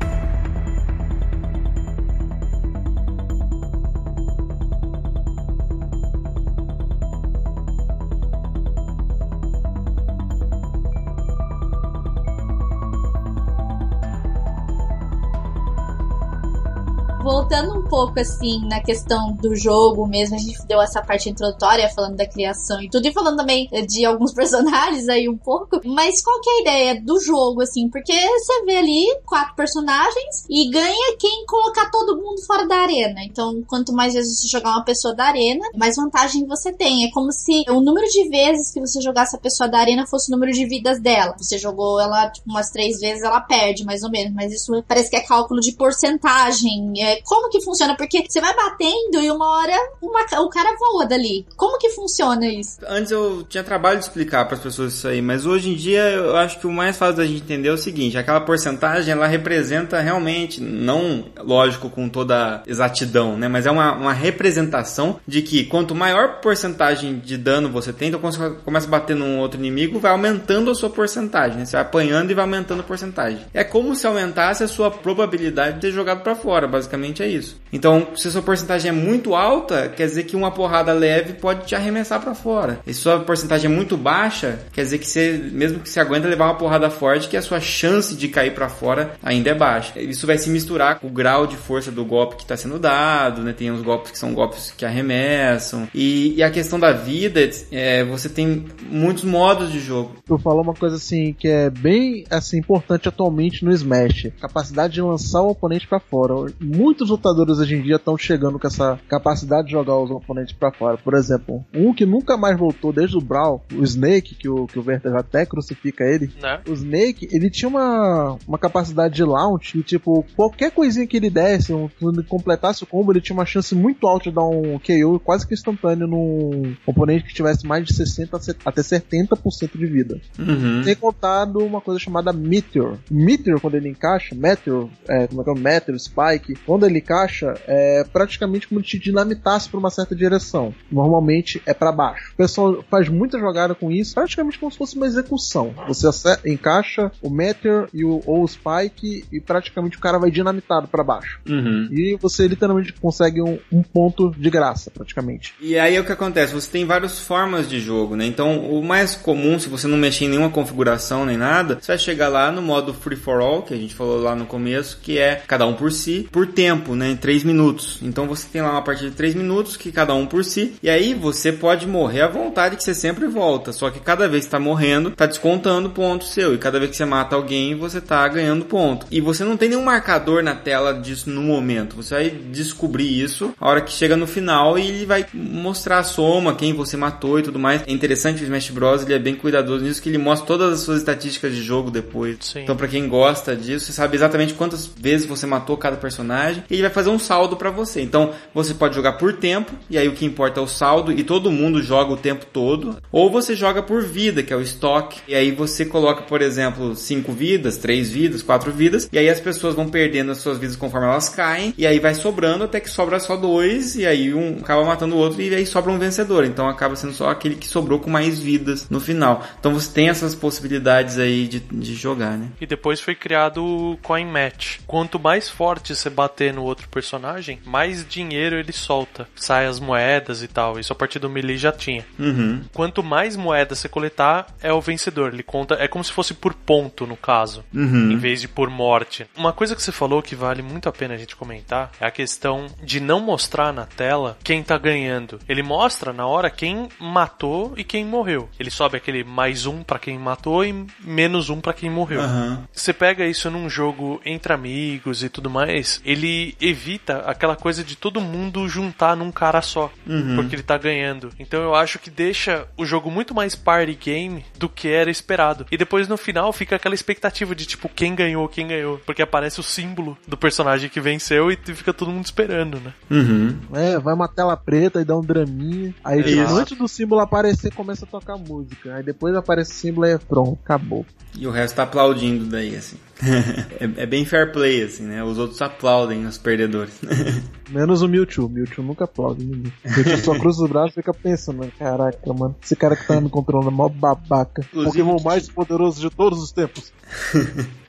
[17.28, 21.90] Voltando um pouco assim na questão do jogo mesmo, a gente deu essa parte introdutória
[21.90, 25.82] falando da criação e tudo, e falando também de alguns personagens aí um pouco.
[25.84, 27.90] Mas qual que é a ideia do jogo, assim?
[27.90, 33.22] Porque você vê ali quatro personagens e ganha quem colocar todo mundo fora da arena.
[33.26, 37.04] Então, quanto mais vezes você jogar uma pessoa da arena, mais vantagem você tem.
[37.04, 40.32] É como se o número de vezes que você jogasse a pessoa da arena fosse
[40.32, 41.36] o número de vidas dela.
[41.38, 44.34] Você jogou ela tipo, umas três vezes, ela perde, mais ou menos.
[44.34, 46.94] Mas isso parece que é cálculo de porcentagem.
[47.04, 47.96] É, como que funciona?
[47.96, 51.46] Porque você vai batendo e uma hora uma- o cara voa dali.
[51.56, 52.78] Como que funciona isso?
[52.88, 56.02] Antes eu tinha trabalho de explicar para as pessoas isso aí, mas hoje em dia
[56.10, 59.28] eu acho que o mais fácil da gente entender é o seguinte: aquela porcentagem ela
[59.28, 63.48] representa realmente, não lógico com toda exatidão, né?
[63.48, 68.20] Mas é uma, uma representação de que quanto maior porcentagem de dano você tem, então
[68.20, 71.66] quando você começa a bater num outro inimigo, vai aumentando a sua porcentagem, né?
[71.66, 73.40] Você vai apanhando e vai aumentando a porcentagem.
[73.54, 77.58] É como se aumentasse a sua probabilidade de ter jogado para fora, basicamente é isso.
[77.72, 81.65] Então, se a sua porcentagem é muito alta, quer dizer que uma porrada leve pode
[81.65, 82.80] te arremessar para fora.
[82.86, 86.28] E se sua porcentagem é muito baixa, quer dizer que você, mesmo que você aguenta
[86.28, 90.00] levar uma porrada forte, que a sua chance de cair para fora ainda é baixa.
[90.00, 93.41] Isso vai se misturar com o grau de força do golpe que está sendo dado,
[93.41, 93.54] né?
[93.54, 95.88] Tem uns golpes que são golpes que arremessam.
[95.93, 97.39] E, e a questão da vida,
[97.72, 100.15] é, você tem muitos modos de jogo.
[100.26, 105.02] Tu falou uma coisa assim que é bem assim importante atualmente no Smash, capacidade de
[105.02, 106.52] lançar o oponente pra fora.
[106.98, 110.72] Muitos lutadores hoje em dia estão chegando com essa capacidade de jogar os oponentes pra
[110.72, 110.98] fora.
[110.98, 114.80] Por exemplo, um que nunca mais voltou desde o Brawl, o Snake, que o que
[114.80, 116.32] o Werther até crucifica ele.
[116.42, 116.60] né?
[116.68, 121.30] O Snake, ele tinha uma, uma capacidade de launch e, tipo, qualquer coisinha que ele
[121.30, 124.46] desse, um, quando ele completasse o combo, ele tinha uma chance muito alta de dar
[124.46, 128.82] um KO quase que instantâneo num oponente que tivesse mais de 60% a set- até
[128.82, 130.20] 70% de vida.
[130.40, 130.84] Uhum.
[130.84, 132.98] Sem contar uma coisa chamada Meteor.
[133.12, 135.54] Meteor, quando ele encaixa, Meteor, é, como é que é?
[135.54, 140.15] o Meteor, Spike, quando ele encaixa, é praticamente como se te dinamitasse para uma certa
[140.15, 140.73] direção.
[140.91, 142.32] Normalmente é para baixo.
[142.34, 145.73] O pessoal faz muita jogada com isso, praticamente como se fosse uma execução.
[145.88, 146.08] Você
[146.45, 151.04] encaixa o Meteor e o, ou o Spike e praticamente o cara vai dinamitado para
[151.04, 151.39] baixo.
[151.47, 151.88] Uhum.
[151.91, 155.54] E você literalmente consegue um, um ponto de graça, praticamente.
[155.60, 156.54] E aí o que acontece?
[156.54, 158.26] Você tem várias formas de jogo, né?
[158.26, 162.00] Então o mais comum, se você não mexer em nenhuma configuração nem nada, você vai
[162.00, 165.17] chegar lá no modo free for all, que a gente falou lá no começo, que
[165.17, 167.12] é cada um por si, por tempo, né?
[167.12, 168.00] Em 3 minutos.
[168.02, 170.90] Então você tem lá uma partida de 3 minutos, que cada um por si, e
[170.90, 173.72] aí você pode morrer à vontade que você sempre volta.
[173.72, 176.54] Só que cada vez que tá morrendo, tá descontando ponto seu.
[176.54, 179.06] E cada vez que você mata alguém, você tá ganhando ponto.
[179.12, 181.96] E você não tem nenhum marcador na tela disso no momento.
[181.96, 186.04] Você vai descobrir isso a hora que chega no final e ele vai mostrar a
[186.04, 187.84] soma, quem você matou e tudo mais.
[187.88, 189.04] É interessante o Smash Bros.
[189.04, 192.38] ele é bem cuidadoso nisso, que ele mostra todas as suas estatísticas de jogo depois.
[192.42, 192.62] Sim.
[192.62, 196.76] Então, pra quem gosta disso, você sabe exatamente quantas vezes você matou cada personagem e
[196.76, 198.02] ele vai fazer um saldo pra você.
[198.02, 201.24] Então, você pode jogar por tempo, e aí o que importa é o saldo, e
[201.24, 202.98] todo mundo joga o tempo todo.
[203.12, 206.96] Ou você joga por vida, que é o estoque, e aí você coloca, por exemplo,
[206.96, 210.76] 5 vidas, 3 vidas, 4 vidas, e aí as pessoas vão perdendo as suas vidas
[210.76, 214.58] conforme elas caem, e aí vai sobrando até que sobra só dois, e aí um
[214.60, 216.46] acaba matando o outro, e aí sobra um vencedor.
[216.46, 219.43] Então acaba sendo só aquele que sobrou com mais vidas no final.
[219.60, 222.50] Então você tem essas possibilidades aí de, de jogar, né?
[222.60, 224.80] E depois foi criado o Coin Match.
[224.86, 229.28] Quanto mais forte você bater no outro personagem, mais dinheiro ele solta.
[229.36, 230.80] Sai as moedas e tal.
[230.80, 232.06] Isso a partir do Melee já tinha.
[232.20, 232.62] Uhum.
[232.74, 235.34] Quanto mais moedas você coletar, é o vencedor.
[235.34, 238.12] Ele conta, é como se fosse por ponto, no caso, Uhum.
[238.12, 239.26] em vez de por morte.
[239.36, 242.12] Uma coisa que você falou que vale muito a pena a gente comentar é a
[242.12, 245.40] questão de não mostrar na tela quem tá ganhando.
[245.48, 248.50] Ele mostra na hora quem matou e quem morreu.
[248.60, 252.22] Ele sobe aquele mais um pra quem matou e menos um pra quem morreu.
[252.22, 252.64] Aham.
[252.72, 257.95] Você pega isso num jogo entre amigos e tudo mais, ele evita aquela coisa de
[257.95, 259.91] todo mundo juntar num cara só,
[260.36, 261.32] porque ele tá ganhando.
[261.39, 265.65] Então eu acho que deixa o jogo muito mais party game do que era esperado.
[265.71, 269.60] E depois no final fica aquela expectativa de tipo quem ganhou, quem ganhou, porque aparece
[269.60, 272.93] o símbolo do personagem que venceu e fica todo mundo esperando, né?
[273.10, 273.58] Uhum.
[273.73, 275.93] É, vai uma tela preta e dá um draminha.
[276.04, 278.95] Aí, tipo, antes do símbolo aparecer, começa a tocar música.
[278.95, 281.06] Aí depois aparece o símbolo e é pronto, acabou.
[281.38, 282.97] E o resto tá aplaudindo daí, assim.
[283.80, 285.24] é, é bem fair play, assim, né?
[285.24, 286.94] Os outros aplaudem os perdedores.
[287.70, 288.48] Menos o Mewtwo.
[288.48, 289.74] Mewtwo nunca aplaude ninguém.
[289.84, 293.30] Mewtwo só cruza os braços e fica pensando, caraca, mano, esse cara que tá me
[293.30, 294.62] controlando é mó babaca.
[294.62, 296.94] Inclusive, Pokémon mais poderoso de todos os tempos.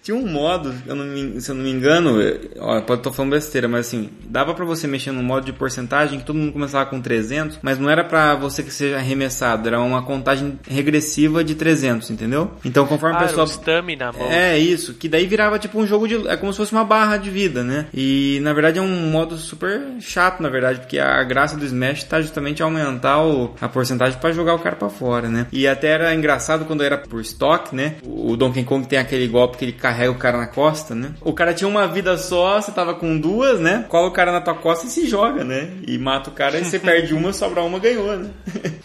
[0.02, 3.12] Tinha um modo, eu não me- se eu não me engano, eu- ó, pode estar
[3.12, 6.52] falando besteira, mas assim, dava pra você mexer num modo de porcentagem que todo mundo
[6.52, 11.42] começava com 300, mas não era pra você que seja arremessado, era uma contagem regressiva
[11.44, 12.50] de 300, entendeu?
[12.64, 14.24] Então conforme a Ah, era pessoa o stamina, mano.
[14.30, 16.26] É isso, que daí virava tipo um jogo de.
[16.28, 17.86] É como se fosse uma barra de vida, né?
[17.92, 22.04] E na verdade é um modo super chato, na verdade, porque a graça do Smash
[22.04, 25.46] tá justamente aumentar o- a porcentagem pra jogar o cara pra fora, né?
[25.52, 27.96] E até era engraçado quando era por estoque, né?
[28.04, 31.12] O Donkey Kong tem aquele golpe que ele carrega o cara na costa, né?
[31.22, 33.86] O cara tinha uma vida só, você tava com duas, né?
[33.88, 35.70] Cola o cara na tua costa e se joga, né?
[35.86, 38.30] E mata o cara e você perde uma, sobra uma, ganhou, né?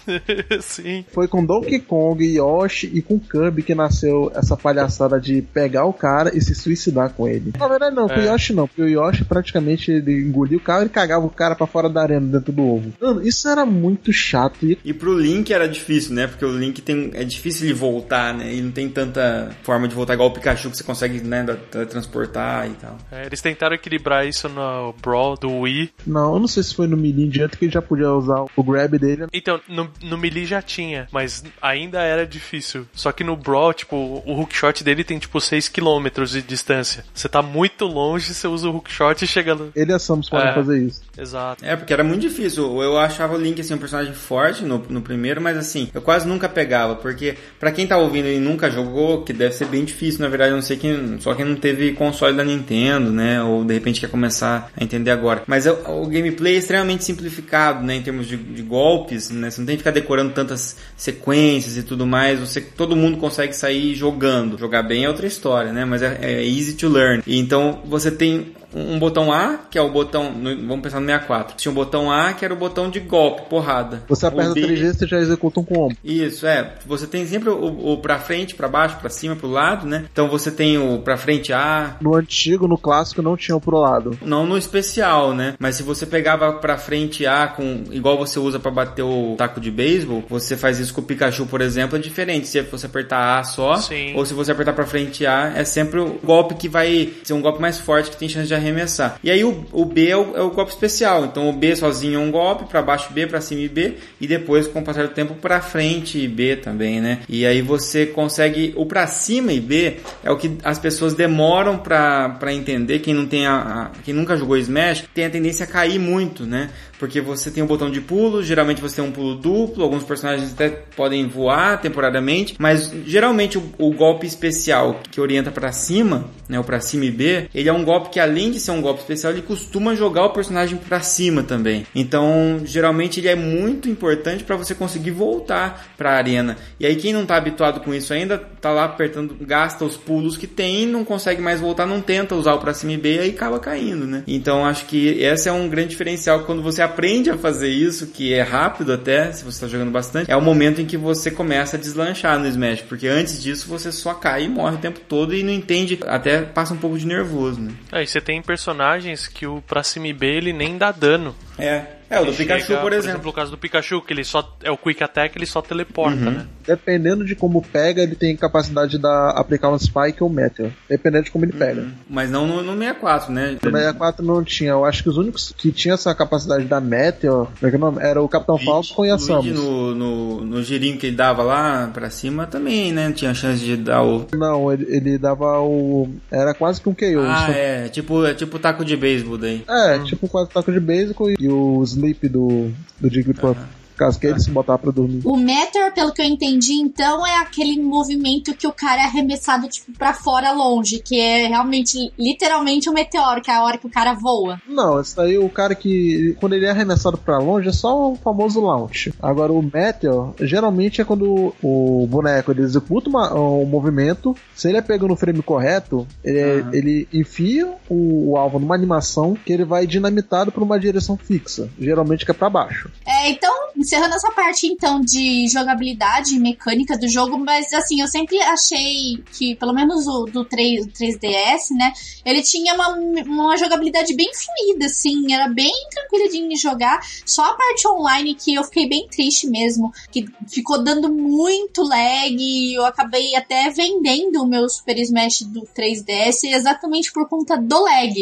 [0.62, 1.04] Sim.
[1.12, 5.94] Foi com Donkey Kong, Yoshi e com Kirby que nasceu essa palhaçada de pegar o
[5.94, 7.54] cara e se suicidar com ele.
[7.58, 8.32] Na verdade não, com o É.
[8.32, 11.68] Yoshi não, porque o Yoshi praticamente ele engolia o cara e cagava o cara pra
[11.68, 12.94] fora da arena dentro do ovo.
[13.02, 16.28] Mano, isso era muito chato e E pro Link era difícil, né?
[16.28, 18.54] Porque o Link tem, é difícil ele voltar, né?
[18.54, 20.93] E não tem tanta forma de voltar igual o Pikachu que você consegue,
[21.24, 22.98] né, da- teletransportar e tal.
[23.12, 25.92] É, eles tentaram equilibrar isso no Brawl do Wii.
[26.06, 28.46] não, eu não sei se foi no Melee em diante que ele já podia usar
[28.56, 29.28] o grab dele.
[29.34, 32.86] Então, no, no Melee já tinha, mas ainda era difícil.
[32.94, 37.04] Só que no Brawl, tipo, o hookshot dele tem tipo 6km de distância.
[37.14, 39.68] Você tá muito longe, você usa o hookshot e chega lá.
[39.76, 40.54] Ele e a Samus podem É.
[40.54, 41.02] fazer isso.
[41.18, 41.64] Exato.
[41.64, 42.82] É, porque era muito difícil.
[42.82, 46.28] Eu achava o Link, assim, um personagem forte no, no primeiro, mas assim, eu quase
[46.28, 46.96] nunca pegava.
[46.96, 50.52] Porque, pra quem tá ouvindo e nunca jogou, que deve ser bem difícil, na verdade,
[50.52, 51.18] eu não sei quem.
[51.22, 53.42] Só quem não teve console da Nintendo, né?
[53.42, 55.44] Ou de repente quer começar a entender agora.
[55.48, 57.96] Mas é- o gameplay é extremamente simplificado, né?
[57.96, 59.50] Em termos de, de golpes, né?
[59.50, 62.40] Você não tem que ficar decorando tantas sequências e tudo mais.
[62.40, 64.60] Você, todo mundo consegue sair jogando.
[64.60, 65.86] Jogar bem é outra história, né?
[65.86, 67.24] Mas é, é easy to learn.
[67.26, 70.32] E então você tem um botão A, que é o botão.
[70.32, 71.56] no- vamos pensar no 64.
[71.56, 74.04] Tinha um botão A, que era o botão de golpe, porrada.
[74.08, 75.96] Você aperta três vezes, você já executa um combo.
[76.04, 76.74] isso, é.
[76.86, 80.06] Você tem sempre o, o pra frente, pra baixo, pra cima, pro lado, né?
[80.12, 83.78] Então você tem o pra frente A, No antigo, no clássico, não tinha o pro
[83.78, 84.18] lado.
[84.22, 85.54] não no especial, né?
[85.60, 89.60] Mas se você pegava pra frente A com igual você usa pra bater o taco
[89.60, 92.48] de beisebol, você faz isso com o Pikachu, por exemplo, é diferente.
[92.48, 94.14] Se você apertar A só, Sim.
[94.16, 97.42] ou se você apertar pra frente A, é sempre o golpe que vai ser um
[97.42, 99.20] golpe mais forte que tem chance de arremessar.
[99.24, 101.26] E aí o, o B é o, é o golpe especial.
[101.26, 104.68] Então o B sozinho é um golpe, pra baixo B, pra cima B, e depois
[104.68, 107.20] com o passar do tempo pra frente B também, né?
[107.30, 111.78] E aí você consegue o pra cima e B é o que as pessoas demoram
[111.78, 113.00] pra entender.
[113.00, 116.46] Quem não tem a, a- quem nunca jogou Smash tem a tendência a cair muito,
[116.46, 116.70] né?
[117.00, 120.54] Porque você tem um botão de pulo, geralmente você tem um pulo duplo, alguns personagens
[120.54, 126.60] até podem voar temporariamente, mas geralmente o, o golpe especial que orienta pra cima, né,
[126.60, 129.02] o pra cima e B, ele é um golpe que além de ser um golpe
[129.02, 131.86] especial, ele costuma jogar o personagem pra cima também.
[131.96, 136.58] Então, geralmente ele é muito importante pra você conseguir voltar pra arena.
[136.80, 140.38] E aí quem não tá habituado com isso ainda, tá lá apertando, gasta os pulos
[140.38, 143.30] que tem, não consegue mais voltar, não tenta usar o pra cima e B, aí
[143.32, 144.24] acaba caindo, né?
[144.28, 148.34] Então, acho que esse é um grande diferencial quando você aprende a fazer isso, que
[148.34, 151.78] é rápido até, se você tá jogando bastante, é o momento em que você começa
[151.78, 155.34] a deslanchar no Smash, porque antes disso você só cai e morre o tempo todo
[155.34, 157.72] e não entende, até passa um pouco de nervoso, né?
[157.92, 161.36] Aí você tem personagens que o pra cima e B ele nem dá dano.
[161.58, 161.84] É,
[162.18, 163.22] é o do Ele Pikachu, chega, por exemplo.
[163.26, 166.32] no caso do Pikachu, que ele só é o Quick Attack, ele só teleporta, Uhum.
[166.32, 166.46] né?
[166.66, 170.70] Dependendo de como pega, ele tem capacidade de aplicar um Spike ou Meteor.
[170.90, 171.86] Dependendo de como ele pega.
[172.10, 173.58] Mas não no, no 64, né?
[173.62, 174.72] No 64 não tinha.
[174.72, 177.78] Eu acho que os únicos que tinham essa capacidade da Meteor como é que é
[177.78, 177.98] o nome?
[178.02, 179.54] era o Capitão Falcon e a Luigi Samus.
[179.60, 183.12] no, no, no girinho que ele dava lá pra cima também, né?
[183.12, 184.26] Tinha chance de dar o.
[184.34, 186.10] Não, ele, ele dava o.
[186.32, 187.20] Era quase que um KO.
[187.28, 187.90] Ah, Só- é.
[187.90, 189.64] Tipo, é tipo taco de beisebol daí.
[189.68, 193.83] É, tipo quase taco de basic e o sleep do, do Jigglypuff.
[193.96, 195.22] Cascade se botar pra dormir.
[195.26, 199.68] O Meteor, pelo que eu entendi, então, é aquele movimento que o cara é arremessado,
[199.68, 203.88] tipo, pra fora longe, que é realmente, literalmente um meteoro, que é a hora que
[203.88, 204.60] o cara voa.
[204.68, 206.36] Não, esse daí o cara que.
[206.40, 209.14] Quando ele é arremessado pra longe é só o famoso launch.
[209.22, 214.78] Agora o Meteor, geralmente é quando o boneco ele executa uma- um movimento, se ele
[214.78, 216.70] é pego no frame correto, ele, Aham.
[216.74, 221.70] ele enfia o, o alvo numa animação que ele vai dinamitado pra uma direção fixa.
[221.80, 222.90] Geralmente que é pra baixo.
[223.06, 228.08] É, então, encerrando essa parte, então, de jogabilidade e mecânica do jogo, mas, assim, eu
[228.08, 231.94] sempre achei que, pelo menos o do 3, o 3DS, né,
[232.26, 232.90] ele tinha uma,
[233.26, 238.54] uma jogabilidade bem fluida, assim, era bem tranquila de jogar, só a parte online que
[238.54, 244.42] eu fiquei bem triste mesmo, que ficou dando muito lag, e eu acabei até vendendo
[244.42, 248.14] o meu Super Smash do 3DS exatamente por conta do lag,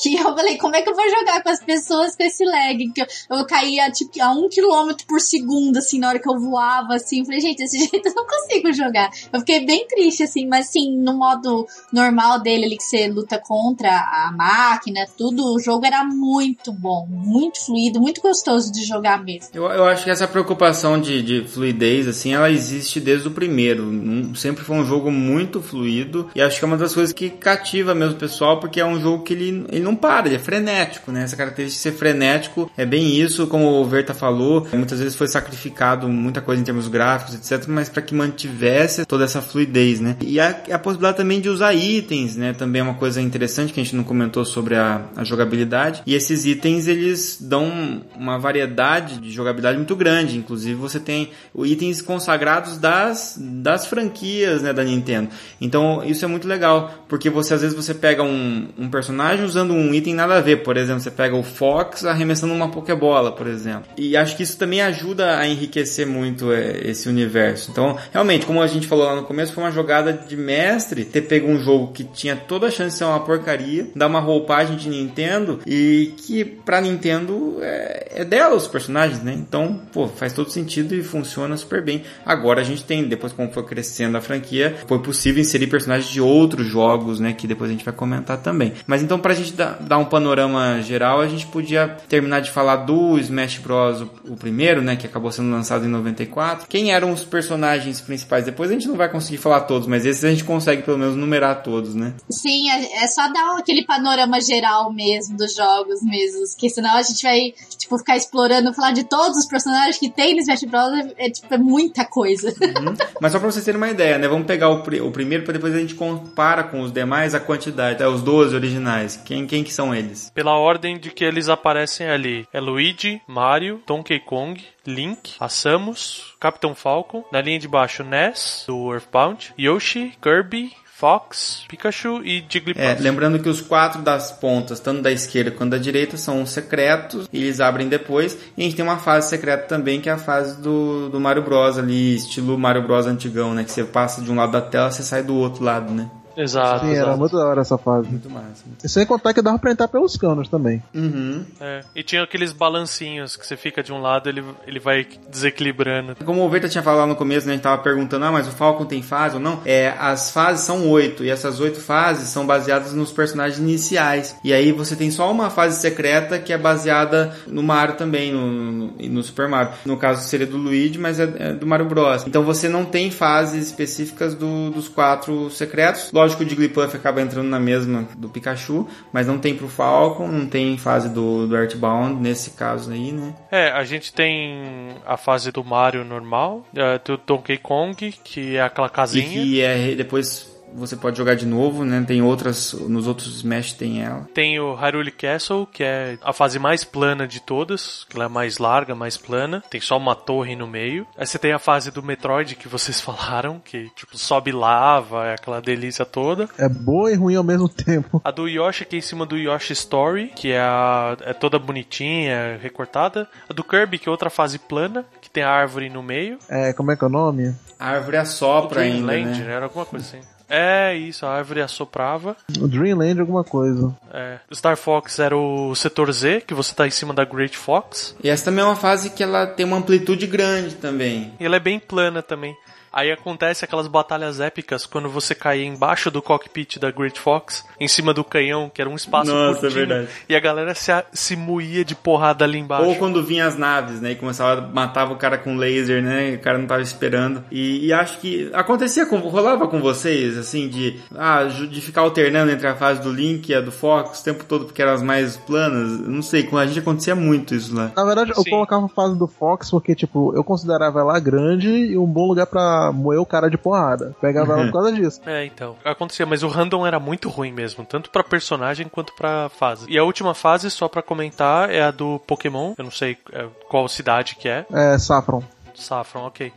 [0.00, 2.92] que eu falei, como é que eu vou jogar com as pessoas com esse lag,
[2.92, 6.38] que eu, eu caía, tipo, a um quilômetro por segundo, assim, na hora que eu
[6.38, 7.20] voava, assim.
[7.20, 9.10] Eu falei, gente, desse jeito eu não consigo jogar.
[9.32, 13.38] Eu fiquei bem triste, assim, mas sim, no modo normal dele, ali que você luta
[13.38, 19.24] contra a máquina, tudo, o jogo era muito bom, muito fluido, muito gostoso de jogar
[19.24, 19.48] mesmo.
[19.54, 23.84] Eu, eu acho que essa preocupação de, de fluidez, assim, ela existe desde o primeiro.
[23.86, 27.30] Num- Sempre foi um jogo muito fluido e acho que é uma das coisas que
[27.30, 30.38] cativa mesmo o pessoal, porque é um jogo que ele, ele não para, ele é
[30.38, 31.22] frenético, né?
[31.24, 35.28] Essa característica de ser frenético é bem isso, como o Verta falou, muitas vezes foi
[35.28, 40.16] sacrificado muita coisa em termos gráficos, etc, mas para que mantivesse toda essa fluidez, né?
[40.20, 42.52] E a, a possibilidade também de usar itens, né?
[42.52, 46.02] Também é uma coisa interessante que a gente não comentou sobre a, a jogabilidade.
[46.06, 50.38] E esses itens, eles dão uma variedade de jogabilidade muito grande.
[50.38, 51.30] Inclusive, você tem
[51.64, 55.28] itens consagrados das, das franquias, né, da Nintendo.
[55.60, 59.72] Então, isso é muito legal, porque você, às vezes, você pega um, um personagem usando
[59.72, 60.62] um item nada a ver.
[60.62, 63.84] Por exemplo, você pega o Fox arremessando uma Pokébola, por exemplo.
[63.96, 67.70] E acho que isso também ajuda a enriquecer muito é, esse universo.
[67.70, 71.22] Então, realmente, como a gente falou lá no começo, foi uma jogada de mestre ter
[71.22, 74.76] pego um jogo que tinha toda a chance de ser uma porcaria, dar uma roupagem
[74.76, 79.32] de Nintendo e que pra Nintendo é, é dela os personagens, né?
[79.32, 82.02] Então, pô, faz todo sentido e funciona super bem.
[82.24, 86.20] Agora a gente tem, depois como foi crescendo a franquia, foi possível inserir personagens de
[86.20, 87.32] outros jogos, né?
[87.32, 88.72] Que depois a gente vai comentar também.
[88.86, 92.76] Mas então, pra gente dar, dar um panorama geral, a gente podia terminar de falar
[92.76, 94.02] do Smash Bros.
[94.02, 94.36] O, o
[94.78, 94.96] primeiro, né?
[94.96, 96.66] Que acabou sendo lançado em 94.
[96.68, 98.44] Quem eram os personagens principais?
[98.44, 101.16] Depois a gente não vai conseguir falar todos, mas esses a gente consegue pelo menos
[101.16, 102.14] numerar todos, né?
[102.30, 107.02] Sim, é, é só dar aquele panorama geral mesmo dos jogos mesmo, que senão a
[107.02, 110.88] gente vai, tipo, ficar explorando, falar de todos os personagens que tem no Smash Bros.
[111.18, 112.48] É, é, tipo, é muita coisa.
[112.48, 112.94] Uhum.
[113.20, 114.28] Mas só pra vocês terem uma ideia, né?
[114.28, 118.02] Vamos pegar o, o primeiro para depois a gente compara com os demais a quantidade,
[118.02, 119.16] é, os 12 originais.
[119.24, 120.30] Quem, quem que são eles?
[120.34, 122.46] Pela ordem de que eles aparecem ali.
[122.52, 128.64] É Luigi, Mario, Donkey Kong, Link, a Samus, Capitão Falcon, na linha de baixo Ness,
[128.66, 132.84] do Earthbound, Yoshi, Kirby, Fox, Pikachu e Jigglypuff.
[132.84, 137.28] É, lembrando que os quatro das pontas, tanto da esquerda quanto da direita, são secretos
[137.32, 138.36] eles abrem depois.
[138.56, 141.44] E a gente tem uma fase secreta também, que é a fase do, do Mario
[141.44, 141.78] Bros.
[141.78, 143.06] ali, estilo Mario Bros.
[143.06, 143.62] antigão, né?
[143.62, 146.10] Que você passa de um lado da tela, você sai do outro lado, né?
[146.40, 147.18] Exato, Sim, era exato.
[147.18, 148.08] muito da hora essa fase.
[148.08, 148.64] Muito massa.
[148.82, 150.82] E sem contar que dava pra entrar pelos canos também.
[150.94, 151.44] Uhum.
[151.60, 156.16] É, E tinha aqueles balancinhos que você fica de um lado, ele, ele vai desequilibrando.
[156.24, 158.46] Como o Verta tinha falado lá no começo, né, a gente tava perguntando, ah, mas
[158.46, 159.60] o Falcon tem fase ou não?
[159.64, 164.36] É, as fases são oito, e essas oito fases são baseadas nos personagens iniciais.
[164.44, 168.46] E aí você tem só uma fase secreta que é baseada no Mario também, no,
[168.46, 169.72] no, no Super Mario.
[169.84, 172.24] No caso seria do Luigi, mas é, é do Mario Bros.
[172.26, 176.10] Então você não tem fases específicas do- dos quatro secretos.
[176.12, 180.28] Lógico que o Jigglypuff acaba entrando na mesma do Pikachu, mas não tem pro Falcon,
[180.28, 183.34] não tem fase do, do Earthbound nesse caso aí, né?
[183.50, 188.62] É, a gente tem a fase do Mario normal, é, do Donkey Kong, que é
[188.62, 189.28] aquela E casinha.
[189.28, 192.04] que é, depois você pode jogar de novo, né?
[192.06, 194.28] Tem outras, nos outros Smash tem ela.
[194.34, 198.28] Tem o Hyrule Castle, que é a fase mais plana de todas, que ela é
[198.28, 199.62] mais larga, mais plana.
[199.70, 201.06] Tem só uma torre no meio.
[201.16, 205.34] Aí você tem a fase do Metroid que vocês falaram, que tipo sobe lava, é
[205.34, 206.48] aquela delícia toda.
[206.58, 208.20] É boa e ruim ao mesmo tempo.
[208.24, 211.58] A do Yoshi que é em cima do Yoshi Story, que é, a- é toda
[211.58, 213.28] bonitinha, recortada.
[213.48, 216.38] A do Kirby, que é outra fase plana, que tem a árvore no meio.
[216.48, 217.54] É, como é que é o nome?
[217.78, 219.46] A árvore assopra ainda, Dreamland, né?
[219.46, 219.52] né?
[219.54, 220.20] Era alguma coisa assim.
[220.48, 222.36] É isso, a árvore assoprava.
[222.58, 223.94] O Dreamland alguma coisa.
[224.12, 224.38] É.
[224.52, 228.16] Star Fox era o setor Z, que você tá em cima da Great Fox.
[228.22, 231.32] E essa também é uma fase que ela tem uma amplitude grande também.
[231.38, 232.56] E ela é bem plana também.
[232.98, 237.86] Aí acontece aquelas batalhas épicas quando você caía embaixo do cockpit da Great Fox, em
[237.86, 240.08] cima do canhão, que era um espaço Nossa, é curtinho, verdade.
[240.28, 242.88] e a galera se, se moía de porrada ali embaixo.
[242.88, 244.10] Ou quando vinha as naves, né?
[244.10, 246.32] E começava a matava o cara com laser, né?
[246.32, 247.44] E o cara não tava esperando.
[247.52, 249.18] E, e acho que acontecia com.
[249.18, 250.98] rolava com vocês, assim, de.
[251.14, 254.44] Ah, de ficar alternando entre a fase do Link e a do Fox o tempo
[254.44, 256.00] todo, porque eram as mais planas.
[256.00, 257.92] Não sei, com a gente acontecia muito isso lá.
[257.94, 258.50] Na verdade, eu Sim.
[258.50, 262.46] colocava a fase do Fox porque, tipo, eu considerava ela grande e um bom lugar
[262.90, 264.14] pra moer o cara de porrada.
[264.20, 265.20] Pegava ela por causa disso.
[265.26, 265.76] É, então.
[265.84, 269.86] Acontecia, mas o random era muito ruim mesmo, tanto pra personagem quanto pra fase.
[269.88, 272.74] E a última fase, só pra comentar, é a do Pokémon.
[272.76, 274.64] Eu não sei é, qual cidade que é.
[274.72, 275.42] É, Saffron.
[275.74, 276.52] Saffron, ok.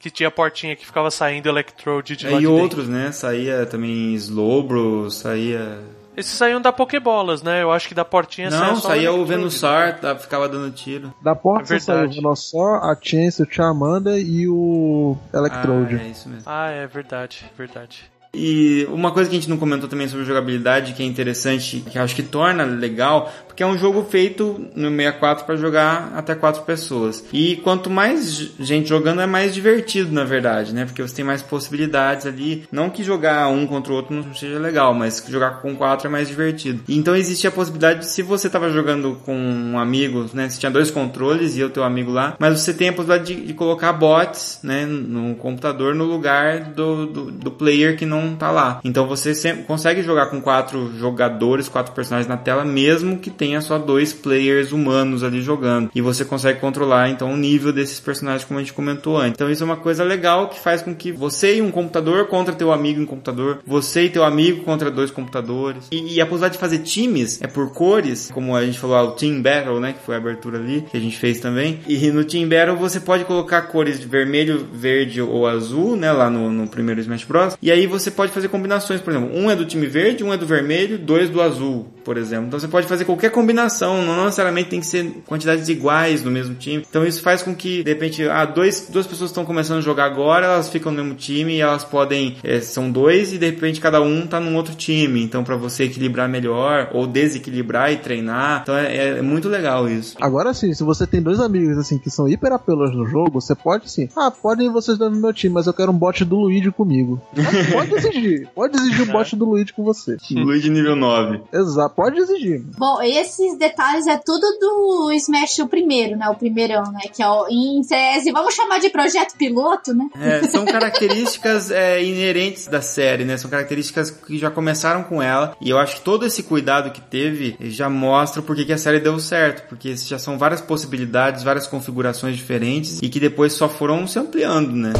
[0.00, 2.62] Que tinha a portinha que ficava saindo Electrode de lá É, e de dentro.
[2.62, 3.10] outros, né?
[3.12, 5.78] Saía também Slowbro, saía.
[6.16, 7.62] Esses saíam da Pokébolas, né?
[7.62, 9.24] Eu acho que da portinha Não, saía o.
[9.24, 11.12] Venusaur, tá, ficava dando tiro.
[11.20, 12.20] Da porta É saiu o verdade.
[12.20, 15.96] Venusaur, a Chance, o Charmander e o Electrode.
[15.96, 16.42] Ah, é isso mesmo.
[16.46, 18.10] Ah, é verdade, verdade.
[18.34, 21.98] E uma coisa que a gente não comentou também sobre jogabilidade, que é interessante, que
[21.98, 26.62] acho que torna legal, porque é um jogo feito no 64 para jogar até quatro
[26.62, 27.24] pessoas.
[27.32, 30.84] E quanto mais gente jogando, é mais divertido, na verdade, né?
[30.84, 32.64] Porque você tem mais possibilidades ali.
[32.72, 36.10] Não que jogar um contra o outro não seja legal, mas jogar com quatro é
[36.10, 36.82] mais divertido.
[36.88, 40.48] Então existe a possibilidade de, se você tava jogando com um amigo, né?
[40.48, 43.46] Você tinha dois controles e o teu amigo lá, mas você tem a possibilidade de,
[43.46, 44.84] de colocar bots, né?
[44.84, 48.80] No computador no lugar do, do, do player que não tá lá.
[48.84, 53.60] Então você sempre consegue jogar com quatro jogadores, quatro personagens na tela, mesmo que tenha
[53.60, 55.90] só dois players humanos ali jogando.
[55.94, 59.32] E você consegue controlar então o nível desses personagens, como a gente comentou antes.
[59.32, 62.54] Então isso é uma coisa legal que faz com que você e um computador contra
[62.54, 65.88] teu amigo em computador, você e teu amigo contra dois computadores.
[65.90, 69.02] E, e a possibilidade de fazer times é por cores, como a gente falou, ah,
[69.02, 69.92] o Team Battle, né?
[69.92, 71.80] Que foi a abertura ali, que a gente fez também.
[71.86, 76.12] E no Team Battle você pode colocar cores de vermelho, verde ou azul, né?
[76.12, 77.56] Lá no, no primeiro Smash Bros.
[77.60, 80.36] E aí você pode fazer combinações, por exemplo, um é do time verde, um é
[80.36, 82.46] do vermelho, dois do azul, por exemplo.
[82.46, 86.54] Então você pode fazer qualquer combinação, não necessariamente tem que ser quantidades iguais no mesmo
[86.54, 86.84] time.
[86.88, 90.04] Então isso faz com que, de repente, ah, dois, duas pessoas estão começando a jogar
[90.04, 93.80] agora, elas ficam no mesmo time e elas podem, eh, são dois e de repente
[93.80, 95.22] cada um tá num outro time.
[95.22, 98.60] Então para você equilibrar melhor ou desequilibrar e treinar.
[98.62, 100.16] Então é, é muito legal isso.
[100.20, 103.54] Agora sim, se você tem dois amigos assim que são hiper apelos no jogo, você
[103.54, 104.08] pode sim.
[104.16, 107.20] Ah, podem vocês dois no meu time, mas eu quero um bot do Luigi comigo.
[107.34, 108.48] Pode, pode exigir.
[108.54, 110.16] Pode exigir o bot do Luigi com você.
[110.32, 111.40] Luigi nível 9.
[111.52, 112.62] Exato, pode exigir.
[112.76, 116.28] Bom, esses detalhes é tudo do Smash o primeiro, né?
[116.28, 117.00] O primeirão, né?
[117.12, 120.08] Que é o em tese, vamos chamar de projeto piloto, né?
[120.18, 123.36] É, são características é, inerentes da série, né?
[123.36, 125.56] São características que já começaram com ela.
[125.60, 129.00] E eu acho que todo esse cuidado que teve já mostra porque que a série
[129.00, 129.68] deu certo.
[129.68, 134.72] Porque já são várias possibilidades, várias configurações diferentes e que depois só foram se ampliando,
[134.72, 134.92] né?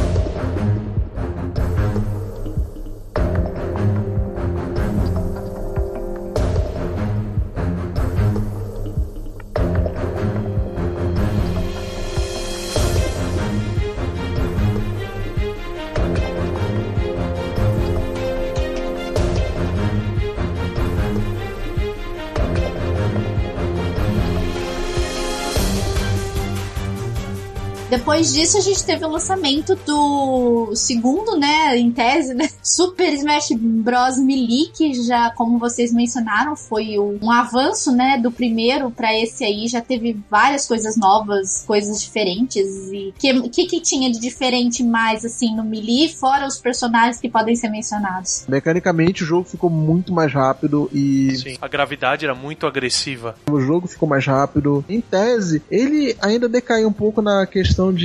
[28.15, 33.49] Depois disso, a gente teve o lançamento do segundo, né, em tese, né, Super Smash
[33.59, 34.17] Bros.
[34.17, 39.43] Melee, que já, como vocês mencionaram, foi o- um avanço, né, do primeiro pra esse
[39.43, 39.67] aí.
[39.67, 42.65] Já teve várias coisas novas, coisas diferentes.
[42.93, 47.29] E que que, que tinha de diferente mais, assim, no Melee, fora os personagens que
[47.29, 48.45] podem ser mencionados?
[48.47, 51.57] Mecanicamente o jogo ficou muito mais rápido e Sim.
[51.61, 53.35] A gravidade era muito agressiva.
[53.51, 54.85] o jogo ficou mais rápido.
[54.87, 58.04] Em tese, ele ainda decaiu um pouco na questão de,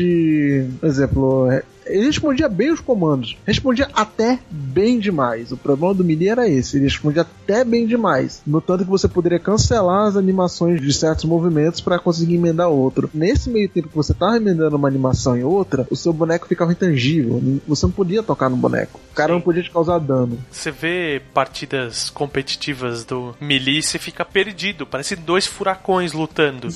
[0.80, 1.48] por exemplo,
[1.90, 5.52] ele respondia bem os comandos, respondia até bem demais.
[5.52, 8.42] O problema do Melee era esse, ele respondia até bem demais.
[8.46, 13.10] No tanto que você poderia cancelar as animações de certos movimentos para conseguir emendar outro.
[13.12, 16.72] Nesse meio tempo que você tava emendando uma animação em outra, o seu boneco ficava
[16.72, 17.42] intangível.
[17.66, 19.00] Você não podia tocar no boneco.
[19.10, 19.34] O cara Sim.
[19.34, 20.38] não podia te causar dano.
[20.50, 24.86] Você vê partidas competitivas do Melee, você fica perdido.
[24.86, 26.68] Parece dois furacões lutando.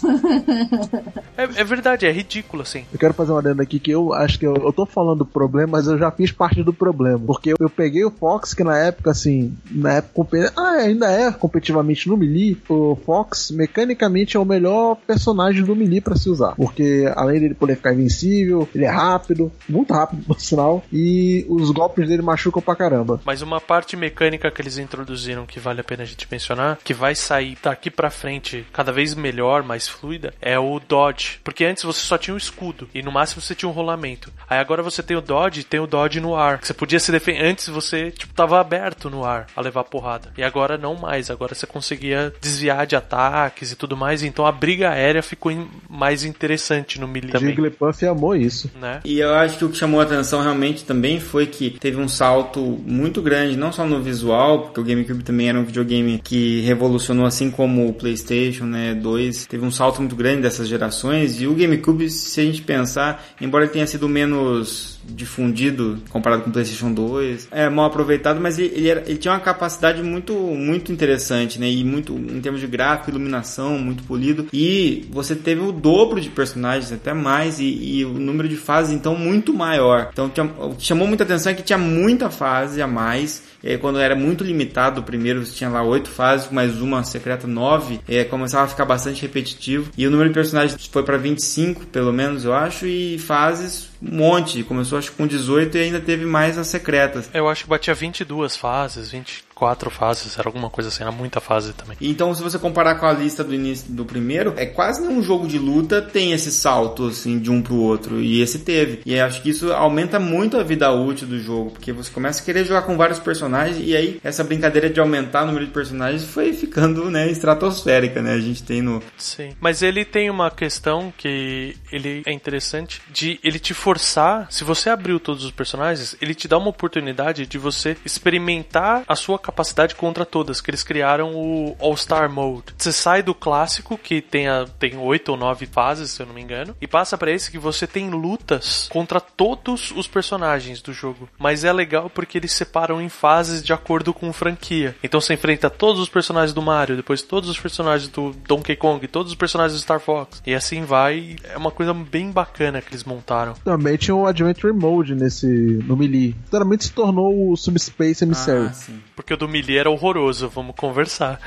[1.37, 2.85] é, é verdade, é ridículo assim.
[2.93, 5.27] Eu quero fazer uma adenda aqui que eu acho que eu, eu tô falando do
[5.27, 7.19] problema, mas eu já fiz parte do problema.
[7.19, 11.33] Porque eu, eu peguei o Fox, que na época, assim, na época, ah, ainda é
[11.33, 16.55] competitivamente no Melee, o Fox, mecanicamente, é o melhor personagem do Melee pra se usar.
[16.55, 21.71] Porque além dele poder ficar invencível, ele é rápido, muito rápido, por sinal, e os
[21.71, 23.21] golpes dele machucam pra caramba.
[23.25, 26.95] Mas uma parte mecânica que eles introduziram que vale a pena a gente mencionar, que
[26.95, 31.41] vai sair daqui pra frente cada vez melhor, mais fluida, é o dodge.
[31.43, 34.33] Porque antes você só tinha um escudo e no máximo você tinha um rolamento.
[34.49, 36.61] Aí agora você você tem o dodge, tem o dodge no ar.
[36.63, 37.45] Você podia se defender.
[37.45, 40.33] Antes você, tipo, tava aberto no ar a levar porrada.
[40.37, 41.31] E agora não mais.
[41.31, 44.23] Agora você conseguia desviar de ataques e tudo mais.
[44.23, 45.53] Então a briga aérea ficou
[45.89, 47.51] mais interessante no melee também.
[47.51, 48.71] Jigglypuff amou isso.
[48.81, 49.01] Né?
[49.05, 52.09] E eu acho que o que chamou a atenção realmente também foi que teve um
[52.09, 56.61] salto muito grande, não só no visual, porque o GameCube também era um videogame que
[56.63, 61.47] revolucionou assim como o PlayStation, né, 2, teve um salto muito grande dessas gerações e
[61.47, 64.74] o GameCube, se a gente pensar, embora ele tenha sido menos
[65.07, 69.33] difundido comparado com o PlayStation 2, é mal aproveitado, mas ele, ele, era, ele, tinha
[69.33, 74.47] uma capacidade muito muito interessante, né, e muito em termos de gráfico, iluminação, muito polido,
[74.53, 78.95] e você teve o dobro de personagens, até mais, e, e o número de fases
[78.95, 80.09] então muito maior.
[80.13, 83.79] Então tinha, o que chamou muita atenção é que tinha muita fase a mais é,
[83.79, 88.23] quando era muito limitado, o primeiro tinha lá oito fases, mais uma secreta nove, é,
[88.23, 89.91] começava a ficar bastante repetitivo.
[89.97, 94.17] E o número de personagens foi para 25, pelo menos, eu acho, e fases um
[94.17, 94.63] monte.
[94.63, 97.31] Começou acho com 18 e ainda teve mais as secretas.
[97.33, 99.13] Eu acho que batia 22 fases,
[99.55, 101.97] 24 fases, era alguma coisa assim, era muita fase também.
[102.01, 105.47] Então, se você comparar com a lista do início do primeiro, é quase nenhum jogo
[105.47, 109.01] de luta tem esse salto assim de um pro outro, e esse teve.
[109.07, 112.45] E acho que isso aumenta muito a vida útil do jogo, porque você começa a
[112.45, 116.25] querer jogar com vários personagens e aí essa brincadeira de aumentar o número de personagens
[116.25, 118.33] foi ficando, né, estratosférica, né?
[118.33, 119.51] A gente tem no Sim.
[119.61, 124.91] Mas ele tem uma questão que ele é interessante de ele te forçar, se você
[124.91, 129.95] abriu todos os personagens, ele te dá uma oportunidade de você experimentar a sua capacidade
[129.95, 132.75] contra todas, que eles criaram o All-Star Mode.
[132.77, 136.35] Você sai do clássico, que tem, a, tem oito ou nove fases, se eu não
[136.35, 140.93] me engano, e passa para esse que você tem lutas contra todos os personagens do
[140.93, 141.29] jogo.
[141.39, 144.97] Mas é legal porque eles separam em fases de acordo com franquia.
[145.03, 149.07] Então você enfrenta todos os personagens do Mario, depois todos os personagens do Donkey Kong,
[149.09, 150.43] todos os personagens do Star Fox.
[150.47, 151.37] E assim vai.
[151.45, 153.55] É uma coisa bem bacana que eles montaram.
[153.65, 156.35] Também tinha o Adventure Mode nesse no Melee.
[156.45, 158.67] Literalmente se tornou o Subspace Emissary.
[158.67, 159.01] Ah, sim.
[159.15, 161.41] Porque o do Melee era horroroso, vamos conversar.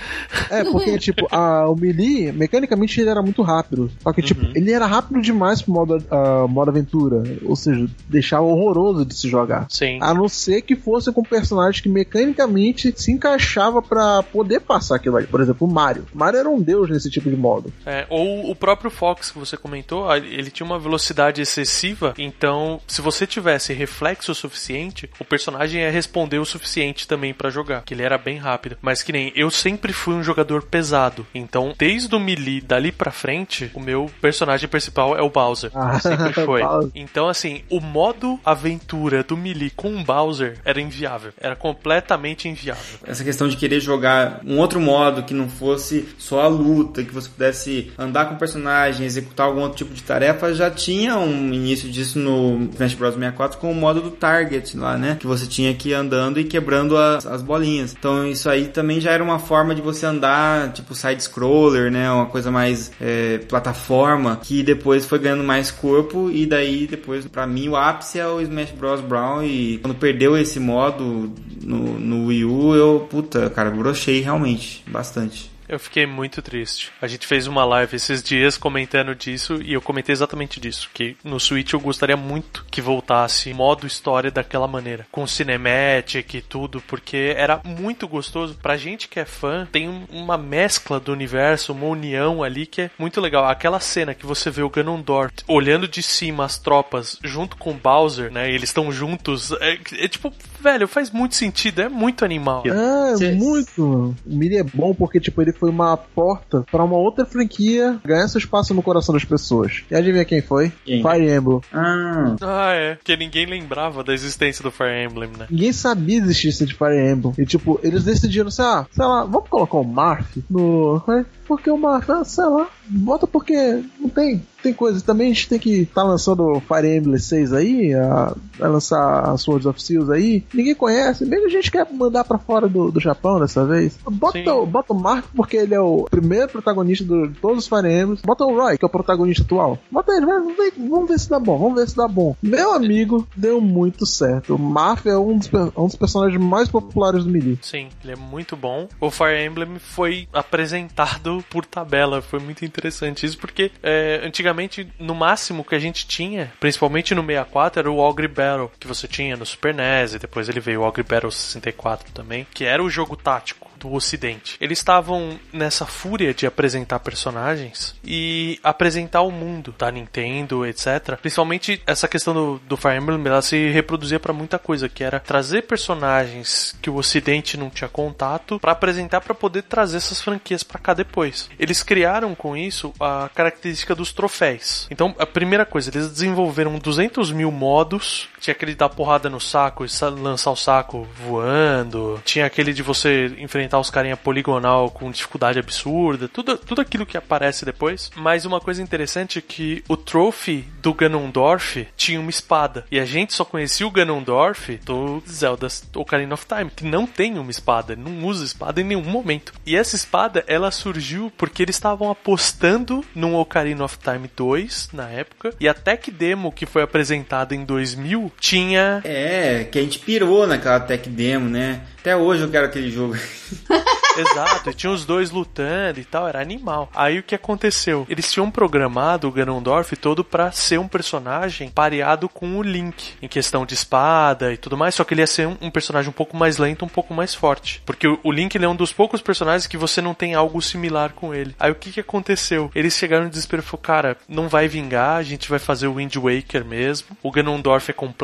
[0.50, 3.92] É, porque, tipo, a, o Melee, mecanicamente, ele era muito rápido.
[4.02, 7.24] Só que, tipo, ele era rápido demais pro modo, uh, modo aventura.
[7.44, 9.68] Ou seja, deixava horroroso de se jogar.
[9.70, 10.00] Sim.
[10.02, 15.18] A não ser que fosse com personagens que mecanicamente se encaixava pra poder passar aquilo
[15.18, 15.28] ali.
[15.28, 16.06] Por exemplo, o Mario.
[16.14, 17.72] O Mario era um deus nesse tipo de modo.
[17.86, 23.02] É, ou o próprio Fox que você comentou, ele tinha uma velocidade excessiva, então se
[23.02, 28.03] você tivesse reflexo suficiente, o personagem ia responder o suficiente também pra jogar, que ele
[28.03, 28.78] era bem rápido.
[28.82, 33.11] Mas que nem eu sempre fui um jogador pesado, então desde o melee dali pra
[33.11, 35.71] frente, o meu personagem principal é o Bowser.
[35.73, 36.61] Ah, sempre foi.
[36.95, 42.99] Então assim, o modo aventura do melee com o Bowser era inviável, era completamente inviável.
[43.05, 47.13] Essa questão de querer jogar um outro modo que não fosse só a luta, que
[47.13, 51.53] você pudesse andar com o personagem, executar algum outro tipo de tarefa, já tinha um
[51.53, 55.17] início disso no Smash Bros 64 com o modo do Target lá, né?
[55.19, 57.66] Que você tinha que ir andando e quebrando as, as bolinhas.
[57.76, 62.09] Então isso aí também já era uma forma de você andar, tipo side-scroller, né?
[62.11, 67.45] Uma coisa mais é, plataforma, que depois foi ganhando mais corpo e daí depois, pra
[67.45, 71.32] mim, o ápice é o Smash Bros Brown e quando perdeu esse modo
[71.63, 75.57] no, no Wii U, eu, puta, cara, brochei realmente, bastante.
[75.68, 76.91] Eu fiquei muito triste.
[77.01, 81.18] A gente fez uma live esses dias comentando disso e eu comentei exatamente disso, que
[81.24, 86.82] no Switch eu gostaria muito que voltasse modo história daquela maneira, com cinematic e tudo,
[86.88, 88.57] porque era muito gostoso.
[88.61, 92.84] Pra gente que é fã, tem um- uma mescla do universo, uma união ali que
[92.84, 93.45] é muito legal.
[93.45, 97.74] Aquela cena que você vê o Ganondorf olhando de cima as tropas junto com o
[97.74, 98.49] Bowser, né?
[98.49, 99.51] E eles estão juntos.
[99.59, 102.63] É, é tipo, velho, faz muito sentido, é muito animal.
[102.65, 104.15] É, Cê- muito.
[104.26, 108.28] O Melee é bom porque, tipo, ele foi uma porta pra uma outra franquia ganhar
[108.28, 109.84] seu espaço no coração das pessoas.
[109.89, 110.72] E adivinha quem foi?
[110.86, 111.01] Quem?
[111.01, 111.62] Fire Emblem.
[111.74, 112.95] Ah, Ah, é.
[112.95, 115.47] Porque ninguém lembrava da existência do Fire Emblem, né?
[115.49, 117.34] Ninguém sabia existência de Fire Emblem.
[117.38, 121.01] E, tipo, eles decidiram assim, ah, sei lá, vamos colocar o Marth no...
[121.47, 124.42] Porque o Marth, ah, sei lá, bota porque não tem...
[124.64, 128.68] Tem coisa, também a gente tem que tá lançando Fire Emblem 6 aí, a- vai
[128.68, 132.68] lançar a Swords of Seals aí, ninguém conhece, mesmo a gente quer mandar pra fora
[132.68, 133.98] do, do Japão dessa vez.
[134.10, 134.66] Bota, Sim.
[134.66, 138.44] bota o Marth porque ele é o primeiro protagonista de todos os Fire Emblems, bota
[138.46, 139.78] o Roy, que é o protagonista atual.
[139.92, 142.36] Bota ele, vamos ver, vamos ver se dá bom, vamos ver se dá bom.
[142.42, 144.56] Meu amigo, deu muito certo.
[144.56, 147.60] O Marth é um dos, per- um dos personagens mais populares do Melee.
[147.62, 148.88] Sim, ele é muito bom.
[149.00, 152.76] O Fire Emblem foi apresentado por tabela, foi muito interessante
[153.25, 157.97] isso, porque é, antigamente, no máximo que a gente tinha, principalmente no 64, era o
[157.97, 161.32] Ogre Battle, que você tinha no Super NES, e depois ele veio o Ogre Battle
[161.32, 163.66] 64 também, que era o jogo tático.
[163.80, 164.57] Do Ocidente.
[164.59, 171.17] Eles estavam nessa fúria de apresentar personagens e apresentar o mundo da Nintendo, etc.
[171.19, 175.19] Principalmente essa questão do, do Fire Emblem, ela se reproduzia para muita coisa, que era
[175.19, 180.63] trazer personagens que o Ocidente não tinha contato para apresentar para poder trazer essas franquias
[180.63, 181.49] para cá depois.
[181.59, 184.88] Eles criaram com isso a característica dos troféus.
[184.89, 188.30] Então, a primeira coisa, eles desenvolveram 200 mil modos.
[188.40, 189.90] Tinha aquele da porrada no saco e
[190.22, 192.22] lançar o saco voando.
[192.24, 196.28] Tinha aquele de você enfrentar os carinha poligonal com dificuldade absurda.
[196.28, 198.12] Tudo, tudo aquilo que aparece depois.
[198.16, 202.86] Mas uma coisa interessante é que o trophy do Ganondorf tinha uma espada.
[202.92, 207.38] E a gente só conhecia o Ganondorf do Zelda Ocarina of Time, que não tem
[207.38, 209.54] uma espada, não usa espada em nenhum momento.
[209.66, 215.10] E essa espada, ela surgiu porque eles estavam apostando num Ocarina of Time 2 na
[215.10, 219.01] época, e a tech demo que foi apresentada em 2000 tinha.
[219.03, 221.82] É, que a gente pirou naquela tech demo, né?
[221.99, 223.15] Até hoje eu quero aquele jogo.
[224.17, 226.89] Exato, e tinha os dois lutando e tal, era animal.
[226.95, 228.05] Aí o que aconteceu?
[228.09, 233.28] Eles tinham programado o Ganondorf todo para ser um personagem pareado com o Link, em
[233.28, 236.13] questão de espada e tudo mais, só que ele ia ser um, um personagem um
[236.13, 237.82] pouco mais lento, um pouco mais forte.
[237.86, 240.61] Porque o, o Link ele é um dos poucos personagens que você não tem algo
[240.61, 241.55] similar com ele.
[241.59, 242.71] Aí o que que aconteceu?
[242.73, 245.95] Eles chegaram no desespero e falaram, cara, não vai vingar, a gente vai fazer o
[245.95, 247.15] Wind Waker mesmo.
[247.21, 248.16] O Ganondorf é completamente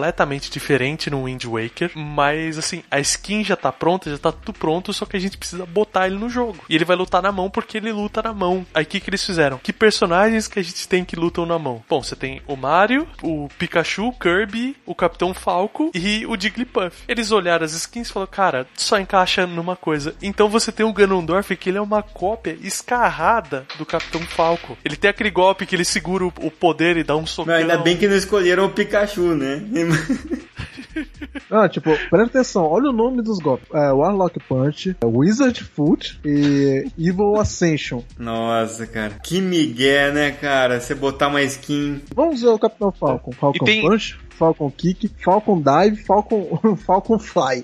[0.49, 4.93] diferente no Wind Waker, mas assim, a skin já tá pronta, já tá tudo pronto,
[4.93, 6.59] só que a gente precisa botar ele no jogo.
[6.69, 8.65] E ele vai lutar na mão porque ele luta na mão.
[8.73, 9.59] Aí o que, que eles fizeram?
[9.61, 11.83] Que personagens que a gente tem que lutam na mão?
[11.89, 17.03] Bom, você tem o Mario, o Pikachu, o Kirby, o Capitão Falco e o Jigglypuff.
[17.07, 20.15] Eles olharam as skins e falaram, cara, só encaixa numa coisa.
[20.21, 24.77] Então você tem o Ganondorf que ele é uma cópia escarrada do Capitão Falco.
[24.83, 27.53] Ele tem aquele golpe que ele segura o poder e dá um socão.
[27.53, 29.61] Mas ainda bem que não escolheram o Pikachu, né?
[31.49, 33.67] ah, tipo, presta atenção, olha o nome dos golpes.
[33.73, 38.01] É, Warlock Punch, é Wizard Foot e Evil Ascension.
[38.17, 39.15] Nossa, cara.
[39.23, 40.79] Que migué, né, cara?
[40.79, 42.01] Você botar uma skin.
[42.15, 43.31] Vamos ver o Capitão Falcon.
[43.31, 43.81] Falcon tem...
[43.81, 47.63] Punch, Falcon Kick, Falcon Dive, Falcon, Falcon Fly.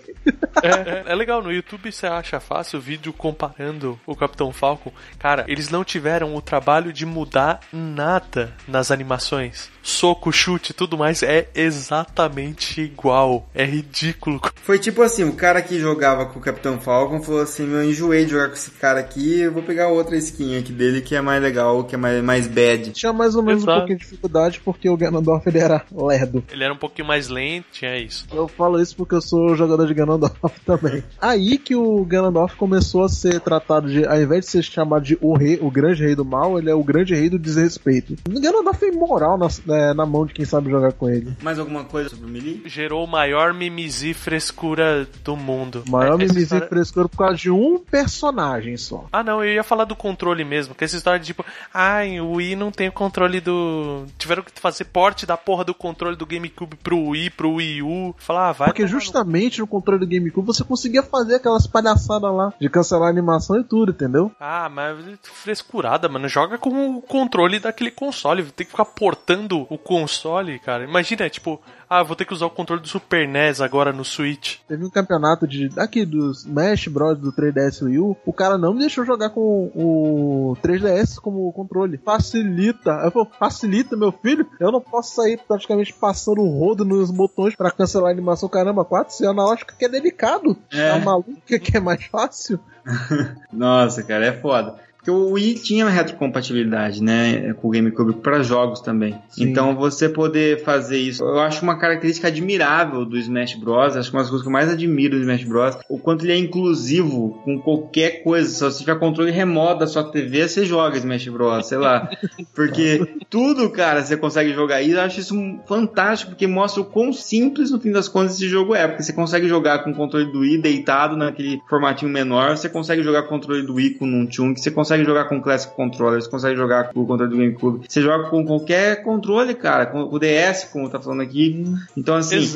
[0.64, 4.92] É, é, é, legal, no YouTube você acha fácil o vídeo comparando o Capitão Falcon.
[5.18, 9.70] Cara, eles não tiveram o trabalho de mudar nada nas animações.
[9.90, 13.50] Soco, chute tudo mais é exatamente igual.
[13.54, 14.40] É ridículo.
[14.64, 18.24] Foi tipo assim, o cara que jogava com o Capitão Falcon falou assim, meu, enjoei
[18.24, 21.22] de jogar com esse cara aqui, eu vou pegar outra skin aqui dele que é
[21.22, 22.92] mais legal, que é mais, mais bad.
[22.92, 23.72] Tinha mais ou menos Exato.
[23.72, 26.44] um pouquinho de dificuldade porque o Ganondorf ele era lerdo.
[26.52, 28.28] Ele era um pouquinho mais lento, tinha isso.
[28.32, 31.04] Eu falo isso porque eu sou jogador de Ganondorf também.
[31.20, 35.18] Aí que o Ganondorf começou a ser tratado de, ao invés de ser chamado de
[35.20, 38.16] o rei, o grande rei do mal, ele é o grande rei do desrespeito.
[38.30, 39.48] O Ganondorf é imoral na,
[39.80, 41.36] é, na mão de quem sabe jogar com ele.
[41.42, 42.62] Mais alguma coisa sobre o Melee?
[42.66, 45.84] Gerou o maior mimisi frescura do mundo.
[45.88, 46.68] Maior é, mimisi história...
[46.68, 49.06] frescura por causa de um personagem só.
[49.12, 52.24] Ah, não, eu ia falar do controle mesmo, que essa história de tipo, ai, ah,
[52.24, 54.06] o Wii não tem o controle do.
[54.18, 58.16] Tiveram que fazer porte da porra do controle do GameCube pro Wii, pro Wii U.
[58.18, 58.68] Falar, ah, vai.
[58.70, 59.64] Porque justamente no...
[59.64, 63.64] no controle do GameCube você conseguia fazer aquelas palhaçadas lá de cancelar a animação e
[63.64, 64.32] tudo, entendeu?
[64.40, 66.28] Ah, mas frescurada, mano.
[66.28, 68.44] Joga com o controle daquele console.
[68.44, 70.84] Tem que ficar portando o console, cara.
[70.84, 74.58] Imagina, tipo, ah, vou ter que usar o controle do Super NES agora no Switch.
[74.68, 78.74] Teve um campeonato de aqui dos Smash Bros do 3DS Wii U, o cara não
[78.74, 81.98] me deixou jogar com o 3DS como controle.
[81.98, 82.92] Facilita.
[83.04, 84.48] Eu falo, facilita, meu filho?
[84.60, 88.48] Eu não posso sair praticamente passando o rodo nos botões para cancelar a animação.
[88.48, 90.58] Caramba, 4 se analógico que é delicado.
[90.72, 90.92] É.
[90.92, 92.60] Tá maluco que é mais fácil?
[93.52, 94.76] Nossa, cara, é foda.
[95.00, 99.16] Porque o Wii tinha retrocompatibilidade, né, com o GameCube para jogos também.
[99.30, 99.46] Sim.
[99.46, 103.96] Então você poder fazer isso, eu acho uma característica admirável do Smash Bros.
[103.96, 105.78] Acho que uma das coisas que eu mais admiro do Smash Bros.
[105.90, 108.50] O quanto ele é inclusivo com qualquer coisa.
[108.50, 111.66] Se você tiver controle remoto da sua TV, você joga Smash Bros.
[111.66, 112.10] Sei lá.
[112.54, 114.82] Porque tudo, cara, você consegue jogar.
[114.82, 115.34] E eu acho isso
[115.66, 118.86] fantástico porque mostra o quão simples no fim das contas esse jogo é.
[118.86, 123.02] Porque você consegue jogar com o controle do Wii deitado naquele formatinho menor, você consegue
[123.02, 125.40] jogar com o controle do Wii com um Chun, que você consegue consegue jogar com
[125.40, 127.86] Classic Controller, você consegue jogar com o controle do GameCube.
[127.88, 131.64] Você joga com qualquer controle, cara, com o DS, como tá falando aqui.
[131.96, 132.56] Então, assim, eles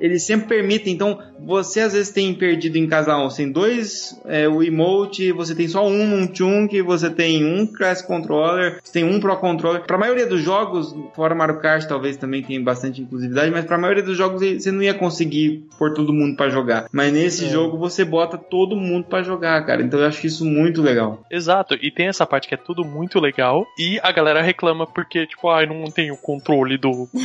[0.00, 0.94] ele sempre permitem.
[0.94, 5.54] Então, você às vezes tem perdido em casa um, tem dois é, o emote, você
[5.54, 9.82] tem só um, um Chunk, você tem um Classic Controller, você tem um Pro Controller.
[9.82, 14.02] Pra maioria dos jogos, fora Mario Kart, talvez também tem bastante inclusividade, mas pra maioria
[14.02, 16.86] dos jogos você não ia conseguir pôr todo mundo para jogar.
[16.92, 17.48] Mas nesse é.
[17.48, 19.82] jogo você bota todo mundo para jogar, cara.
[19.82, 21.24] Então eu acho isso muito legal.
[21.30, 24.86] Exato Exato, e tem essa parte que é tudo muito legal, e a galera reclama
[24.86, 27.08] porque, tipo, ai, não tem o controle do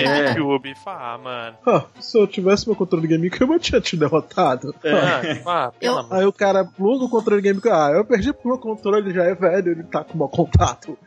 [0.00, 0.34] É.
[0.34, 0.74] GameCube.
[0.84, 1.56] Fala, ah, mano.
[1.66, 4.74] Ah, se eu tivesse meu controle GameCube, eu tinha te derrotado.
[4.84, 6.14] Ah, tipo, ah, pelo Eu- amor.
[6.14, 7.72] Aí o cara pluga o controle GameCube.
[7.74, 10.98] Ah, eu perdi porque meu controle já é velho, ele tá com mau contato.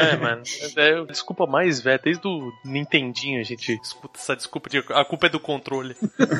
[0.00, 0.42] É, mano.
[0.76, 2.00] É, desculpa mais, velho.
[2.02, 5.94] Desde o Nintendinho a gente escuta essa desculpa de a culpa é do controle.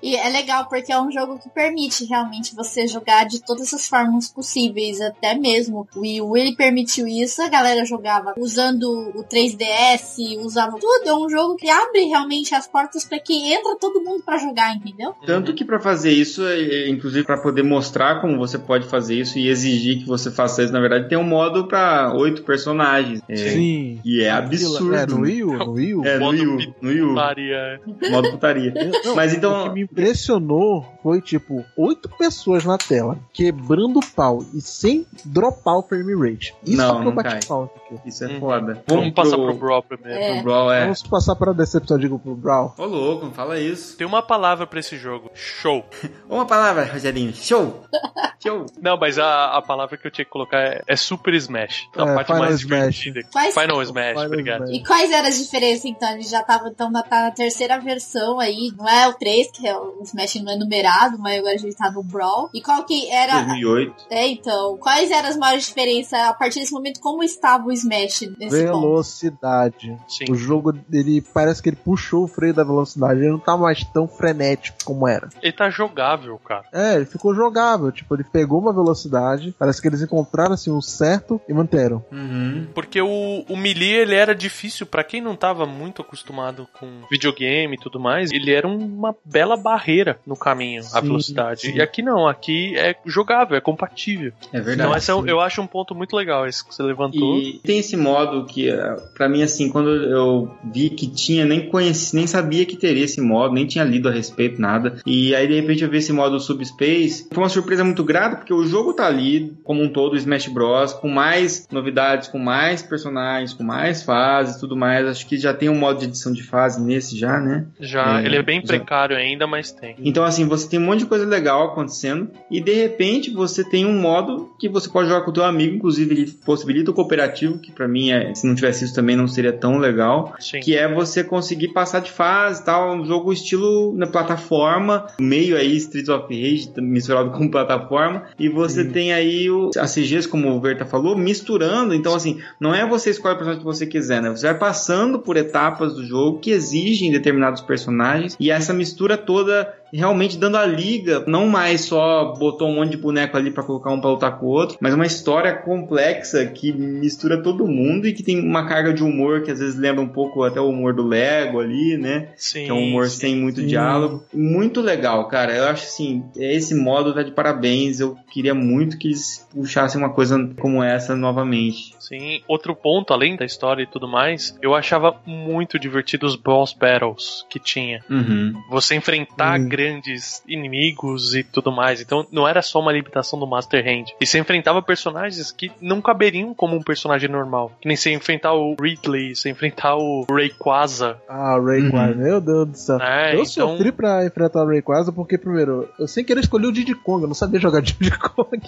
[0.00, 3.88] E é legal porque é um jogo que permite realmente você jogar de todas as
[3.88, 8.84] formas possíveis, até mesmo o Wii U ele permitiu isso, a galera jogava usando
[9.14, 13.76] o 3DS, usava tudo, é um jogo que abre realmente as portas para que entra
[13.76, 15.14] todo mundo pra jogar, entendeu?
[15.26, 19.38] Tanto que pra fazer isso, é, inclusive pra poder mostrar como você pode fazer isso
[19.38, 23.20] e exigir que você faça isso, na verdade tem um modo pra oito personagens.
[23.28, 24.00] É, Sim.
[24.04, 24.94] E é absurdo.
[24.94, 26.04] É, no Wii U, no Wii U.
[26.04, 27.80] É, no Modo Wii U, no Wii U, Putaria.
[28.10, 28.74] modo putaria.
[29.04, 34.06] Não, Mas O então, que me impressionou foi, tipo, oito pessoas na tela, quebrando o
[34.14, 36.54] pau e sem dropar o frame rate.
[36.64, 38.08] Isso Não, que eu bati pau aqui.
[38.08, 38.40] isso é Uhum.
[38.40, 38.82] foda.
[38.86, 40.18] Vamos passar pro Brawl primeiro.
[40.20, 40.34] É.
[40.34, 40.82] pro Brawl, é.
[40.82, 42.74] Vamos passar para a decepção, digo, pro Brawl.
[42.78, 43.96] Ô louco, não fala isso.
[43.96, 45.30] Tem uma palavra pra esse jogo.
[45.34, 45.84] Show.
[46.28, 47.32] Uma palavra, Rogerinho.
[47.34, 47.82] Show!
[48.42, 48.66] Show!
[48.80, 51.88] Não, mas a, a palavra que eu tinha que colocar é, é Super Smash.
[51.96, 52.94] A É, parte Final mais Smash.
[52.94, 53.20] divertida.
[53.32, 54.64] Quais- Final Smash, Final obrigado.
[54.64, 54.76] Smash.
[54.78, 56.10] E quais eram as diferenças então?
[56.12, 59.66] Eles já estavam então na, tá na terceira versão aí, não é o 3, que
[59.66, 62.50] é o Smash não é numerado, mas agora a gente tá no Brawl.
[62.54, 63.94] E qual que era 2008.
[64.10, 66.98] É, então, quais eram as maiores diferenças a partir desse momento?
[67.00, 68.80] Como estava o Smash nesse ponto?
[68.80, 69.94] Velocidade.
[70.08, 70.24] Sim.
[70.30, 73.20] O jogo, ele parece que ele puxou o freio da velocidade.
[73.20, 75.28] Ele não tá mais tão frenético como era.
[75.42, 76.64] Ele tá jogável, cara.
[76.72, 77.92] É, ele ficou jogável.
[77.92, 79.54] Tipo, ele pegou uma velocidade.
[79.58, 82.02] Parece que eles encontraram assim um certo e manteram.
[82.10, 82.68] Uhum.
[82.74, 87.76] Porque o, o melee, ele era difícil pra quem não tava muito acostumado com videogame
[87.76, 88.32] e tudo mais.
[88.32, 91.60] Ele era uma bela barreira no caminho, a Sim, velocidade.
[91.60, 91.74] sim.
[91.74, 94.32] E aqui não, aqui é jogável, é compatível.
[94.50, 94.77] É verdade.
[94.84, 97.38] Então esse é um- eu acho um ponto muito legal esse que você levantou.
[97.38, 101.68] E tem esse modo que, eh, pra mim, assim, quando eu vi que tinha, nem
[101.68, 104.96] conheci, nem sabia que teria esse modo, nem tinha lido a respeito, nada.
[105.06, 107.28] E aí, de repente, eu vi esse modo Subspace.
[107.32, 110.48] Foi uma surpresa muito grata, porque o jogo tá ali, como um todo, o Smash
[110.48, 115.06] Bros., com mais novidades, com mais personagens, com mais fases e tudo mais.
[115.06, 117.66] Acho que já tem um modo de edição de fase nesse já, né?
[117.80, 118.66] Já, É, ele é bem já.
[118.68, 119.96] precário ainda, mas tem.
[120.04, 123.84] Então, assim, você tem um monte de coisa legal acontecendo e de repente você tem
[123.86, 127.58] um modo que você pode jogar com o teu amigo, inclusive ele possibilita o cooperativo,
[127.58, 130.60] que pra mim, é, se não tivesse isso também não seria tão legal, Sim.
[130.60, 135.76] que é você conseguir passar de fase, tal, um jogo estilo na plataforma, meio aí
[135.76, 140.60] Streets of Rage misturado com plataforma, e você tem aí o, as CGs, como o
[140.60, 144.30] Verta falou, misturando, então assim, não é você escolhe o personagem que você quiser, né?
[144.30, 149.74] Você vai passando por etapas do jogo que exigem determinados personagens, e essa mistura toda
[149.92, 153.90] realmente dando a liga, não mais só botou um monte de boneco ali pra colocar
[153.90, 158.12] um pra lutar com o outro, mas uma história complexa que mistura todo mundo e
[158.12, 160.94] que tem uma carga de humor que às vezes lembra um pouco até o humor
[160.94, 162.28] do Lego ali, né?
[162.36, 163.18] Sim, Que é um humor sim.
[163.18, 163.66] sem muito sim.
[163.66, 164.24] diálogo.
[164.32, 165.52] Muito legal, cara.
[165.54, 168.00] Eu acho assim, esse modo tá de parabéns.
[168.00, 171.94] Eu queria muito que eles puxassem uma coisa como essa novamente.
[171.98, 176.72] Sim, outro ponto, além da história e tudo mais, eu achava muito divertido os boss
[176.72, 178.02] battles que tinha.
[178.08, 178.54] Uhum.
[178.70, 179.68] Você enfrentar Hum.
[179.78, 182.00] Grandes inimigos e tudo mais.
[182.00, 184.06] Então não era só uma limitação do Master Hand.
[184.20, 187.72] E você enfrentava personagens que não caberiam como um personagem normal.
[187.80, 191.18] Que nem você enfrentar o Ridley, você enfrentar o Rayquaza.
[191.28, 192.98] Ah, o Rayquaza, meu Deus do céu.
[193.00, 196.72] É, eu então- sofri pra enfrentar o Rayquaza porque, primeiro, eu sem querer escolhi o
[196.72, 198.60] Diddy Kong, eu não sabia jogar Diddy Kong.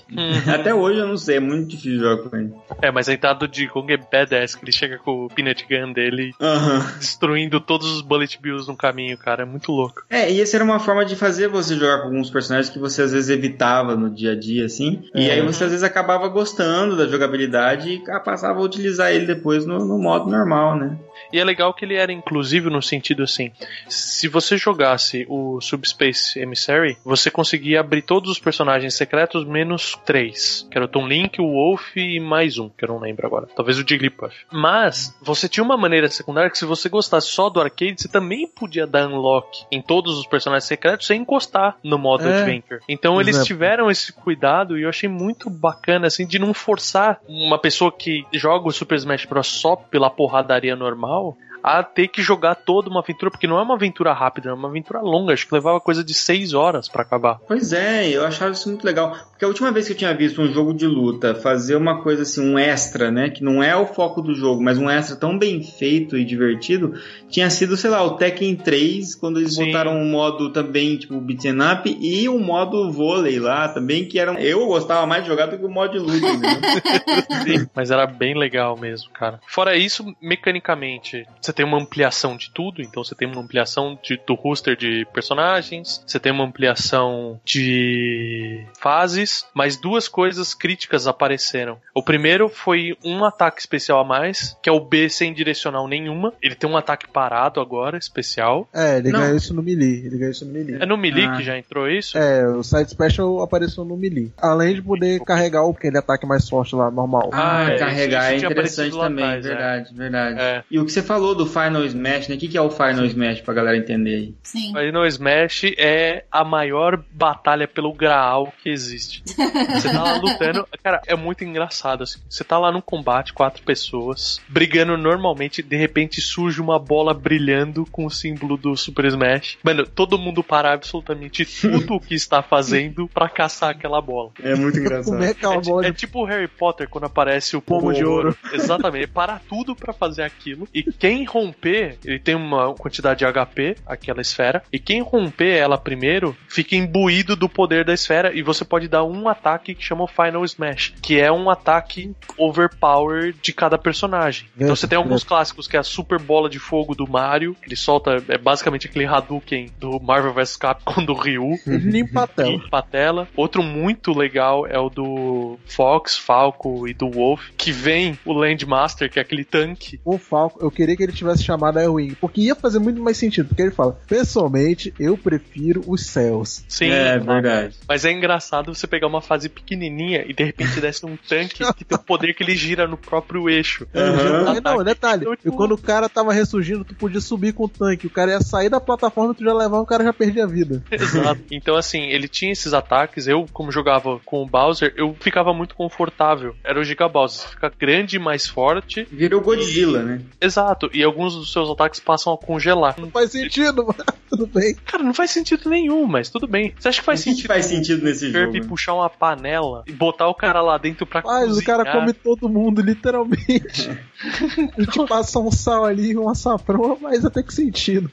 [0.53, 2.53] Até hoje eu não sei, é muito difícil jogar com ele.
[2.81, 5.67] É, mas a entrada do Diddy Kong é badass, que ele chega com o Peanut
[5.69, 6.79] Gun dele Aham.
[6.99, 9.43] destruindo todos os Bullet Bills no caminho, cara.
[9.43, 10.03] É muito louco.
[10.11, 13.03] É, e essa era uma forma de fazer você jogar com alguns personagens que você
[13.03, 15.03] às vezes evitava no dia a dia, assim.
[15.15, 15.33] E É.
[15.35, 19.85] aí você às vezes acabava gostando da jogabilidade e passava a utilizar ele depois no,
[19.85, 20.97] no modo normal, né?
[21.33, 23.53] E é legal que ele era inclusivo no sentido assim:
[23.89, 30.67] se você jogasse o Subspace Emissary, você conseguia abrir todos os personagens secretos menos três,
[30.71, 33.47] que era o Tom Link, o Wolf e mais um, que eu não lembro agora.
[33.55, 34.35] Talvez o Jigglypuff.
[34.51, 38.47] Mas você tinha uma maneira secundária que se você gostasse só do arcade, você também
[38.49, 42.41] podia dar unlock em todos os personagens secretos sem encostar no modo É.
[42.41, 42.81] Adventure.
[42.89, 43.47] Então eles Exato.
[43.47, 48.27] tiveram esse cuidado e eu achei muito bacana assim de não forçar uma pessoa que
[48.33, 53.01] joga o Super Smash Bros só pela porradaria normal a ter que jogar toda uma
[53.01, 56.03] aventura, porque não é uma aventura rápida, é uma aventura longa, acho que levava coisa
[56.03, 57.39] de seis horas pra acabar.
[57.47, 59.15] Pois é, eu achava isso muito legal.
[59.41, 62.25] Porque a última vez que eu tinha visto um jogo de luta fazer uma coisa
[62.25, 63.31] assim, um extra, né?
[63.31, 66.93] Que não é o foco do jogo, mas um extra tão bem feito e divertido,
[67.31, 69.65] tinha sido, sei lá, o Tekken 3, quando eles Sim.
[69.65, 74.39] botaram um modo também, tipo, beat'em up, e um modo vôlei lá também, que era.
[74.39, 77.67] Eu gostava mais de jogar do que o modo de luta, entendeu?
[77.75, 79.41] Mas era bem legal mesmo, cara.
[79.47, 84.21] Fora isso, mecanicamente, você tem uma ampliação de tudo, então você tem uma ampliação de-
[84.27, 91.79] do roster de personagens, você tem uma ampliação de fases, mas duas coisas críticas apareceram.
[91.95, 96.33] O primeiro foi um ataque especial a mais, que é o B sem direcional nenhuma.
[96.43, 98.69] Ele tem um ataque parado agora, especial.
[98.73, 99.21] É, ele Não.
[99.21, 100.07] ganhou isso no Melee.
[100.07, 100.77] Ele ganhou isso no Melee.
[100.81, 101.37] É no Melee Ah.
[101.37, 102.17] que já entrou isso?
[102.17, 104.33] É, o Side Special apareceu no Melee.
[104.39, 107.31] Além de poder carregar o aquele ataque mais forte lá, normal.
[107.33, 109.49] Ah, é, carregar isso é tinha interessante também, atrás, é.
[109.49, 110.41] verdade, verdade.
[110.41, 110.65] É.
[110.71, 112.35] E o que você falou do Final Smash, né?
[112.35, 114.35] O que, que é o Final Smash pra galera entender aí?
[114.43, 114.73] Sim.
[114.93, 119.20] No Smash é a maior batalha pelo Graal que existe.
[119.25, 122.19] Você tá lá lutando, cara, é muito engraçado assim.
[122.29, 127.85] Você tá lá num combate, quatro pessoas, brigando normalmente, de repente surge uma bola brilhando
[127.91, 129.59] com o símbolo do Super Smash.
[129.63, 134.31] Mano, todo mundo para absolutamente tudo o que está fazendo pra caçar aquela bola.
[134.43, 135.15] É muito engraçado.
[135.15, 137.93] Como é que é uma É, é tipo o Harry Potter quando aparece o Pomo
[137.93, 138.37] de ouro.
[138.53, 140.69] Exatamente, ele para tudo pra fazer aquilo.
[140.75, 145.79] E quem romper, ele tem uma quantidade de HP, aquela esfera, e quem romper ela
[145.79, 150.05] primeiro fica imbuído do poder da esfera e você pode dar um ataque que chama
[150.05, 154.49] o Final Smash, que é um ataque overpower de cada personagem.
[154.57, 157.69] Então você tem alguns clássicos que é a super bola de fogo do Mario, que
[157.69, 161.51] ele solta é basicamente aquele Hadouken do Marvel vs Capcom do Ryu.
[161.67, 162.51] limpa a tela.
[162.51, 163.29] Limpa a tela.
[163.37, 169.11] Outro muito legal é o do Fox, Falco e do Wolf, que vem o Landmaster,
[169.11, 170.01] que é aquele tanque.
[170.05, 173.17] O Falco, eu queria que ele tivesse chamado a Wing, porque ia fazer muito mais
[173.17, 176.65] sentido, porque ele fala, pessoalmente, eu prefiro os céus.
[176.69, 177.77] Sim, É verdade.
[177.89, 181.85] mas é engraçado você pegar uma fase pequenininha e de repente desce um tanque que
[181.85, 183.87] tem o poder que ele gira no próprio eixo.
[183.95, 187.65] Aí, não, detalhe, Então, e tipo, quando o cara tava ressurgindo, tu podia subir com
[187.65, 190.45] o tanque, o cara ia sair da plataforma, tu já levava, o cara já perdia
[190.45, 190.83] a vida.
[190.91, 191.41] Exato.
[191.51, 193.27] Então, assim, ele tinha esses ataques.
[193.27, 196.55] Eu, como jogava com o Bowser, eu ficava muito confortável.
[196.65, 197.41] Era o Giga Bowser.
[197.43, 199.07] Você fica grande e mais forte.
[199.11, 200.21] Virou Godzilla, né?
[200.41, 200.91] Exato.
[200.93, 202.97] E alguns dos seus ataques passam a congelar.
[202.99, 204.75] Não faz sentido, mas tudo bem.
[204.85, 206.75] Cara, não faz sentido nenhum, mas tudo bem.
[206.79, 207.49] Você acha que faz o que que sentido?
[207.49, 208.45] faz sentido nesse o jogo?
[208.45, 208.67] Kirby né?
[208.91, 211.81] Puxar uma panela e botar o cara lá dentro pra Mas cozinhar.
[211.81, 213.91] o cara come todo mundo, literalmente.
[214.77, 218.11] A gente passa um sal ali, um açafrão, mas até que sentido.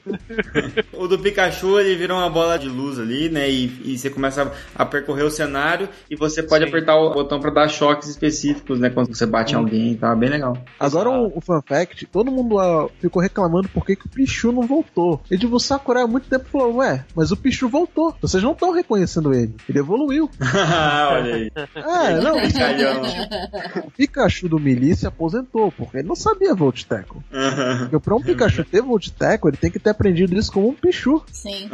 [0.92, 3.50] O do Pikachu, ele vira uma bola de luz ali, né?
[3.50, 6.70] E, e você começa a, a percorrer o cenário e você pode Sim.
[6.70, 8.88] apertar o botão pra dar choques específicos, né?
[8.88, 10.56] Quando você bate em alguém, tá bem legal.
[10.80, 14.50] Agora o, o fun fact, todo mundo ah, ficou reclamando por que que o Pichu
[14.50, 15.20] não voltou.
[15.30, 18.14] E tipo, o Sakurai há muito tempo falou, ué, mas o Pichu voltou.
[18.20, 19.54] Vocês não estão reconhecendo ele.
[19.68, 20.30] Ele evoluiu.
[21.12, 21.52] Olha aí.
[21.76, 22.36] É, não,
[23.86, 24.58] o Pikachu do
[24.94, 27.20] se aposentou, porque ele não sabia Volt Tackle.
[27.32, 27.78] Aham.
[27.78, 30.74] Porque pra um Pikachu ter Volt Tackle, ele tem que ter aprendido isso como um
[30.74, 31.22] Pichu.
[31.32, 31.68] Sim.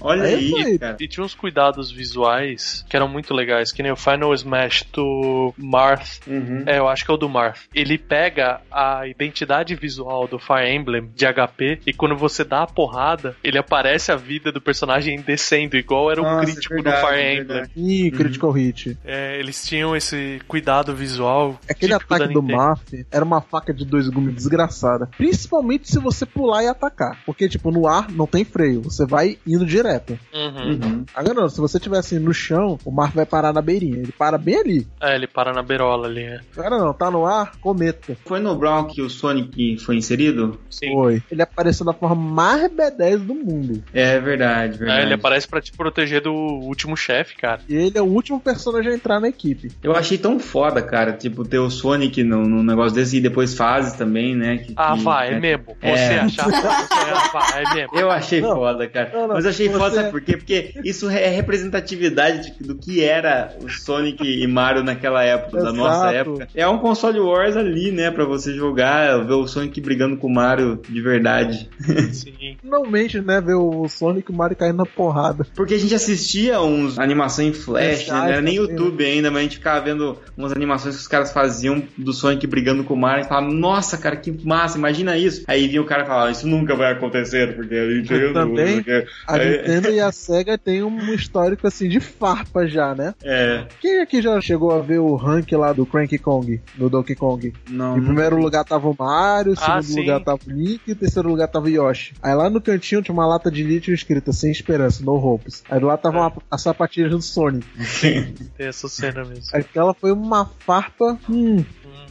[0.00, 0.78] Olha Aí aí.
[1.00, 5.54] E tinha uns cuidados visuais que eram muito legais, que nem o Final Smash do
[5.56, 6.20] Marth.
[6.26, 6.64] Uhum.
[6.66, 7.60] É, eu acho que é o do Marth.
[7.74, 12.66] Ele pega a identidade visual do Fire Emblem de HP e quando você dá a
[12.66, 17.06] porrada, ele aparece a vida do personagem descendo, igual era o Nossa, crítico verdade, do
[17.06, 17.46] Fire Emblem.
[17.46, 17.70] verdade.
[17.76, 18.98] Ih, Critical Hit.
[19.04, 21.58] É, eles tinham esse cuidado visual.
[21.68, 22.42] Aquele ataque do.
[22.42, 25.08] Maf era uma faca de dois gumes desgraçada.
[25.16, 27.18] Principalmente se você pular e atacar.
[27.24, 28.82] Porque, tipo, no ar não tem freio.
[28.82, 30.18] Você vai indo direto.
[30.34, 30.70] Uhum.
[30.72, 31.04] Uhum.
[31.14, 33.98] Agora não, se você tivesse no chão, o Marf vai parar na beirinha.
[33.98, 34.86] Ele para bem ali.
[35.00, 36.40] É, ele para na berola ali, né?
[36.56, 38.16] Agora não, tá no ar, cometa.
[38.26, 40.60] Foi no Brown que o Sonic foi inserido?
[40.70, 40.92] Sim.
[40.92, 41.22] Foi.
[41.30, 43.82] Ele apareceu da forma mais B10 do mundo.
[43.92, 45.02] É verdade, É, verdade.
[45.02, 47.60] ele aparece pra te proteger do último chefe, cara.
[47.68, 49.70] E ele é o último personagem a entrar na equipe.
[49.82, 53.54] Eu achei tão foda, cara, tipo, ter o Sonic no, no negócio desse e depois
[53.54, 54.58] fases também, né?
[54.58, 55.76] que- Ah, que- vai, é mesmo.
[55.80, 55.96] É.
[55.96, 56.44] Você achar.
[56.44, 57.98] Você vai, é mesmo.
[57.98, 58.54] Eu achei Não.
[58.54, 59.10] foda, cara.
[59.12, 60.36] Não, não, Mas eu achei você- foda, sabe por quê?
[60.36, 65.70] Porque isso é representatividade de- do que era o Sonic e Mario naquela época, da
[65.70, 65.76] Exato.
[65.76, 66.48] nossa época.
[66.54, 68.10] É um console Wars ali, né?
[68.10, 71.68] Pra você jogar, ver o Sonic brigando com o Mario de verdade.
[72.12, 72.56] Sim.
[72.60, 75.46] Finalmente, né, ver o Sonic e o Mario caindo na porrada.
[75.54, 78.18] Porque a gente assistia uns animações em flash, né?
[78.18, 81.32] Não era nem YouTube ainda, mas a gente ficava vendo umas animações que os caras
[81.32, 85.44] faziam do Sonic brigando com o Mario e falava, nossa, cara, que massa, imagina isso.
[85.46, 88.76] Aí vinha o cara e falava, isso nunca vai acontecer, porque a gente é Também.
[88.82, 93.14] porque- A Aí- Nintendo e a SEGA tem um histórico assim de farpa já, né?
[93.22, 97.14] É, Quem aqui já chegou a ver o rank lá do Cranky Kong, do Donkey
[97.14, 97.52] Kong?
[97.68, 97.98] não.
[97.98, 100.00] Em primeiro lugar tava o Mario, em Ah, segundo sim.
[100.00, 102.14] lugar tava o Link e em terceiro lugar tava o Yoshi.
[102.22, 105.62] Aí lá no cantinho tinha uma lata de lítio escrita sem esperança, no hopes.
[105.70, 107.66] Aí do lado tava uma, a sapatilha do Sonic.
[108.56, 109.44] Tem essa cena mesmo.
[109.52, 111.18] Aquela foi uma farpa.
[111.28, 111.64] Hum,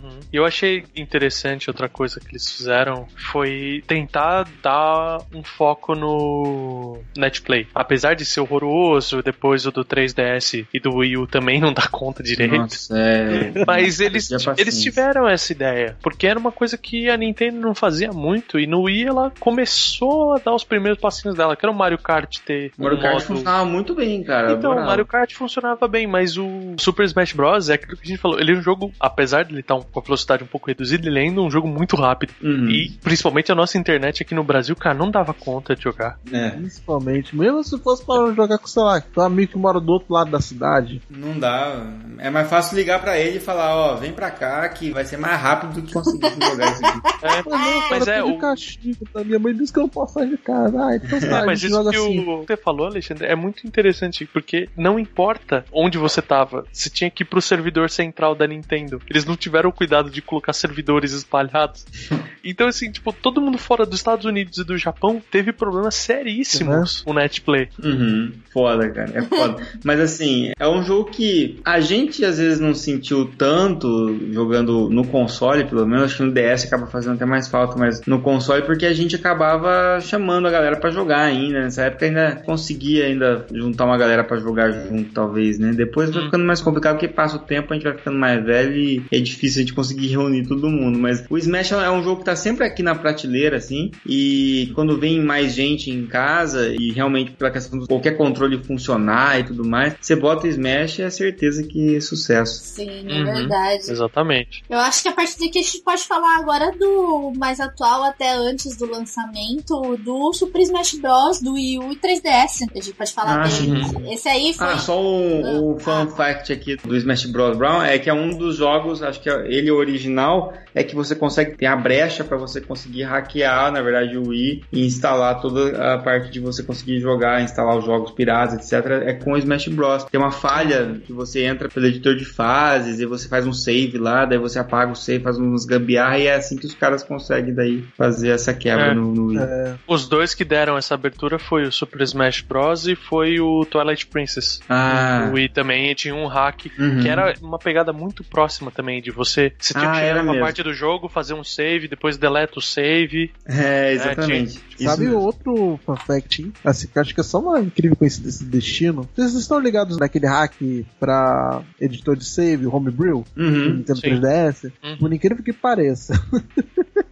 [0.04, 0.20] Uhum.
[0.32, 7.00] E eu achei interessante outra coisa que eles fizeram foi tentar dar um foco no
[7.18, 7.68] Netplay.
[7.74, 11.88] Apesar de ser horroroso, depois o do 3DS e do Wii U também não dá
[11.88, 12.56] conta direito.
[12.56, 13.52] Nossa, é.
[13.66, 18.12] Mas eles, eles tiveram essa ideia, porque era uma coisa que a Nintendo não fazia
[18.12, 21.76] muito, e no Wii ela começou a dar os primeiros passinhos dela, que era o
[21.76, 24.54] Mario Kart ter O Mario um Kart modo- funcionava muito bem, cara.
[24.54, 24.86] Então, o.
[24.86, 27.70] Mario Kart funcionava bem, mas o Super Smash Bros.
[27.70, 28.40] é aquilo que a gente falou.
[28.40, 31.20] Ele é um jogo, apesar de ele estar com a velocidade um pouco reduzida, ele
[31.20, 32.34] é ainda um jogo muito rápido.
[32.42, 32.70] Uhum.
[32.70, 36.18] E principalmente a nossa internet aqui no Brasil, cara, não dava conta de jogar.
[36.32, 37.36] É, principalmente.
[37.36, 40.32] Mesmo se fosse para jogar com, sei lá, teu amigo que mora do outro lado
[40.32, 41.02] da cidade.
[41.10, 41.86] não dá.
[42.20, 45.18] É mais fácil ligar pra ele e falar, ó, vem pra cá que vai ser
[45.18, 47.02] mais rápido do que conseguir jogar isso aqui.
[47.24, 48.38] É, Mas não, mas cara, é o.
[48.38, 49.24] castigo, tá?
[49.24, 50.78] Minha mãe disse que eu não posso sair de casa.
[50.84, 52.20] Ah, então tá, É, a mas isso que assim.
[52.28, 57.10] o- você falou, Alexandre, é muito interessante, porque não importa onde você tava, você tinha
[57.10, 59.02] que ir pro servidor central da Nintendo.
[59.10, 61.86] Eles não tiveram o cuidado de colocar servidores espalhados.
[62.44, 67.02] Então, assim, tipo, todo mundo fora dos Estados Unidos e do Japão teve problemas seríssimos
[67.02, 67.70] com o Netplay.
[67.84, 68.32] Uhum.
[68.52, 69.12] Foda, cara.
[69.14, 69.62] É foda.
[69.86, 75.06] Mas assim, é um jogo que a gente às vezes não sentiu tanto jogando no
[75.06, 76.06] console, pelo menos.
[76.06, 79.16] Acho que no DS acaba fazendo até mais falta, mas no console porque a gente
[79.16, 81.62] acabava chamando a galera pra jogar ainda.
[81.62, 85.74] Nessa época ainda conseguia ainda juntar uma galera pra jogar junto, talvez, né?
[85.74, 86.26] Depois vai Hum.
[86.26, 89.20] ficando mais complicado porque passa o tempo, a gente vai ficando mais velho e é
[89.20, 90.98] difícil a gente conseguir reunir todo mundo.
[91.00, 93.92] Mas o Smash é um jogo que tá sempre aqui na prateleira, assim.
[94.06, 99.40] E quando vem mais gente em casa e realmente pela questão de qualquer controle funcionar
[99.40, 102.62] e tudo mais, você bota o Smash e é certeza que é sucesso.
[102.64, 103.26] Sim, é Uhum.
[103.26, 103.92] verdade.
[103.92, 104.64] Exatamente.
[104.70, 108.34] Eu acho que a partir daqui a gente pode falar agora do mais atual, até
[108.36, 111.42] antes do lançamento, do Super Smash Bros.
[111.42, 112.64] do Wii U e 3DS.
[112.72, 114.14] A gente pode falar Ah, dele.
[114.14, 114.68] Esse aí foi.
[114.68, 116.08] Ah, só o, o fun Ah.
[116.08, 117.58] fact aqui do Smash Bros.
[117.58, 121.16] Brown é que é um dos jogos, acho que é- ele original, é que você
[121.16, 125.94] consegue ter a brecha para você conseguir hackear, na verdade, o Wii e instalar toda
[125.94, 128.86] a parte de você conseguir jogar, instalar os jogos piratas, etc.
[129.06, 130.04] É com o Smash Bros.
[130.06, 133.98] Tem uma falha que você entra pelo editor de fases e você faz um save
[133.98, 137.04] lá, daí você apaga o save, faz uns gambiarra e é assim que os caras
[137.04, 138.94] conseguem daí fazer essa quebra É.
[138.94, 139.40] no, no Wii.
[139.88, 142.88] Os dois que deram essa abertura foi o Super Smash Bros.
[142.88, 144.60] e foi o Twilight Princess.
[144.70, 147.02] Ah, O Wii também tinha um hack Uhum.
[147.02, 149.51] que era uma pegada muito próxima também de você.
[149.60, 150.46] Você tinha Ah, que era numa mesmo.
[150.46, 153.32] parte do jogo, fazer um save, depois deleta o save.
[153.46, 154.60] é, exatamente.
[154.80, 155.20] Isso Sabe mesmo.
[155.20, 156.54] outro fun fact, hein?
[156.64, 159.08] assim, que eu acho que é só uma incrível coincidência de destino.
[159.16, 160.54] Vocês estão ligados naquele hack
[161.00, 163.74] pra editor de save, o Homebrew, do Uhum.
[163.76, 164.08] Nintendo sim.
[164.10, 164.72] 3DS?
[164.84, 164.98] Uhum.
[164.98, 166.14] Por incrível que pareça.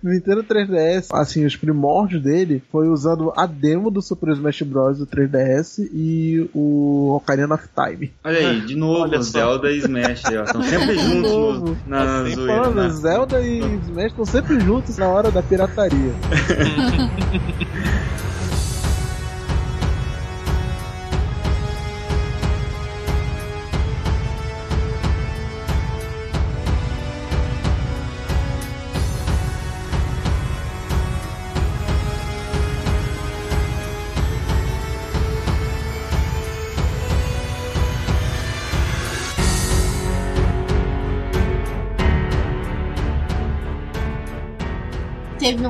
[0.02, 4.98] Nintendo 3DS, assim, os primórdios dele foi usando a demo do Super Smash Bros.
[4.98, 8.12] do 3DS e o Ocarina of Time.
[8.24, 9.22] Olha aí, de novo.
[9.22, 10.44] Zelda e Smash ó.
[10.46, 12.54] Estão sempre juntos no, na, zoeira.
[12.54, 12.90] Falando, né?
[12.90, 16.14] Zelda e Smash estão sempre juntos na hora da pirataria.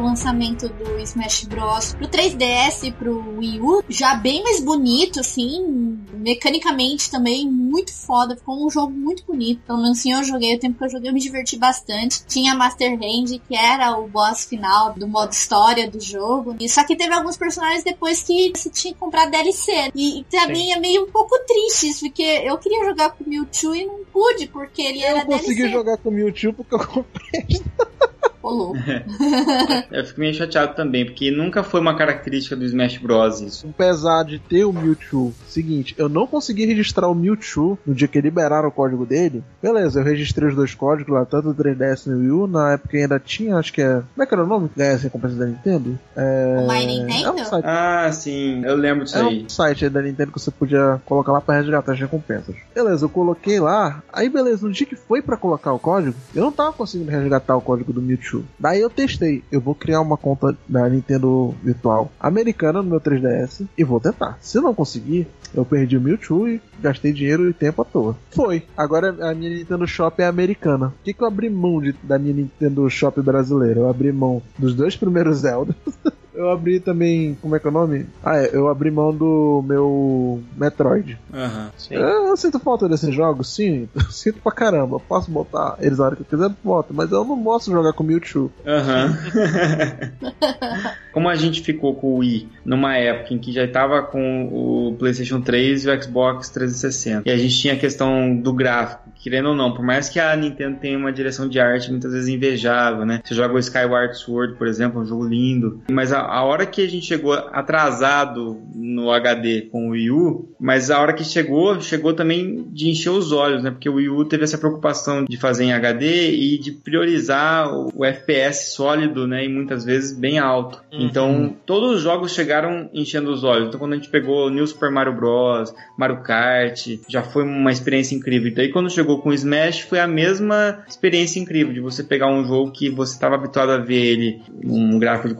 [0.09, 1.93] lançamento do Smash Bros.
[1.93, 8.35] pro 3DS e pro Wii U, já bem mais bonito, assim, mecanicamente também muito foda,
[8.35, 9.61] ficou um jogo muito bonito.
[9.65, 12.23] Pelo menos assim eu joguei, o tempo que eu joguei eu me diverti bastante.
[12.25, 16.55] Tinha Master Hand, que era o boss final do modo história do jogo.
[16.59, 19.91] E só que teve alguns personagens depois que você tinha que comprar DLC.
[19.95, 23.29] E, e também é meio um pouco triste isso, porque eu queria jogar com o
[23.29, 25.71] Mewtwo e não pude, porque ele era Eu consegui DLC.
[25.71, 27.45] jogar com o Mewtwo porque eu comprei.
[28.41, 28.77] Ô, louco.
[29.91, 33.41] Eu fico meio chateado também, porque nunca foi uma característica do Smash Bros.
[33.41, 33.67] isso.
[33.69, 38.21] Apesar de ter o Mewtwo, seguinte, eu não consegui registrar o Mewtwo no dia que
[38.21, 39.43] liberaram o código dele.
[39.61, 42.47] Beleza, eu registrei os dois códigos lá, tanto o 3DS e o Wii U.
[42.47, 43.95] Na época ainda tinha, acho que é.
[44.13, 45.99] Como é que era o nome que ganha essa recompensa da Nintendo?
[46.15, 46.57] É.
[46.63, 47.31] O My É Nintendo?
[47.33, 49.43] um site, Ah, sim, eu lembro disso é aí.
[49.45, 52.55] um site aí da Nintendo que você podia colocar lá pra resgatar as recompensas.
[52.73, 54.01] Beleza, eu coloquei lá.
[54.13, 57.55] Aí, beleza, no dia que foi pra colocar o código, eu não tava conseguindo resgatar
[57.57, 58.38] o código do Mewtwo.
[58.59, 59.43] Daí eu testei.
[59.51, 64.37] Eu vou criar uma conta da Nintendo Virtual americana no meu 3DS e vou tentar.
[64.41, 68.15] Se não conseguir, eu perdi o Mewtwo e gastei dinheiro e tempo à toa.
[68.31, 68.63] Foi.
[68.77, 70.87] Agora a minha Nintendo Shop é americana.
[70.87, 73.79] O que, que eu abri mão de- da minha Nintendo Shop brasileira?
[73.81, 75.75] Eu abri mão dos dois primeiros Zelda.
[76.39, 78.07] Eu abri também, como é que é o nome?
[78.23, 81.19] Ah, é, eu abri mão do meu Metroid.
[81.33, 81.69] Aham.
[81.77, 81.95] Sim.
[81.95, 83.89] Eu, eu sinto falta desses jogos, sim.
[83.93, 84.95] Eu sinto pra caramba.
[84.95, 86.93] Eu posso botar eles na hora que eu quiser, boto.
[86.93, 88.53] Mas eu não posso jogar com Mewtwo.
[88.65, 89.17] Aham.
[91.11, 94.95] Como a gente ficou com o Wii numa época em que já estava com o
[94.97, 99.49] PlayStation 3 e o Xbox 360, e a gente tinha a questão do gráfico, querendo
[99.49, 103.05] ou não, por mais que a Nintendo tenha uma direção de arte muitas vezes invejável,
[103.05, 103.21] né?
[103.23, 106.65] Você joga o Skyward Sword, por exemplo, é um jogo lindo, mas a, a hora
[106.65, 111.23] que a gente chegou atrasado no HD com o Wii U, mas a hora que
[111.23, 113.71] chegou, chegou também de encher os olhos, né?
[113.71, 118.05] Porque o Wii U teve essa preocupação de fazer em HD e de priorizar o,
[118.05, 119.45] FPS sólido, né?
[119.45, 120.81] E muitas vezes bem alto.
[120.91, 123.67] Então, todos os jogos chegaram enchendo os olhos.
[123.67, 128.15] Então, quando a gente pegou New Super Mario Bros, Mario Kart, já foi uma experiência
[128.15, 128.49] incrível.
[128.49, 132.27] E daí, quando chegou com o Smash, foi a mesma experiência incrível de você pegar
[132.27, 135.35] um jogo que você estava habituado a ver ele um gráfico de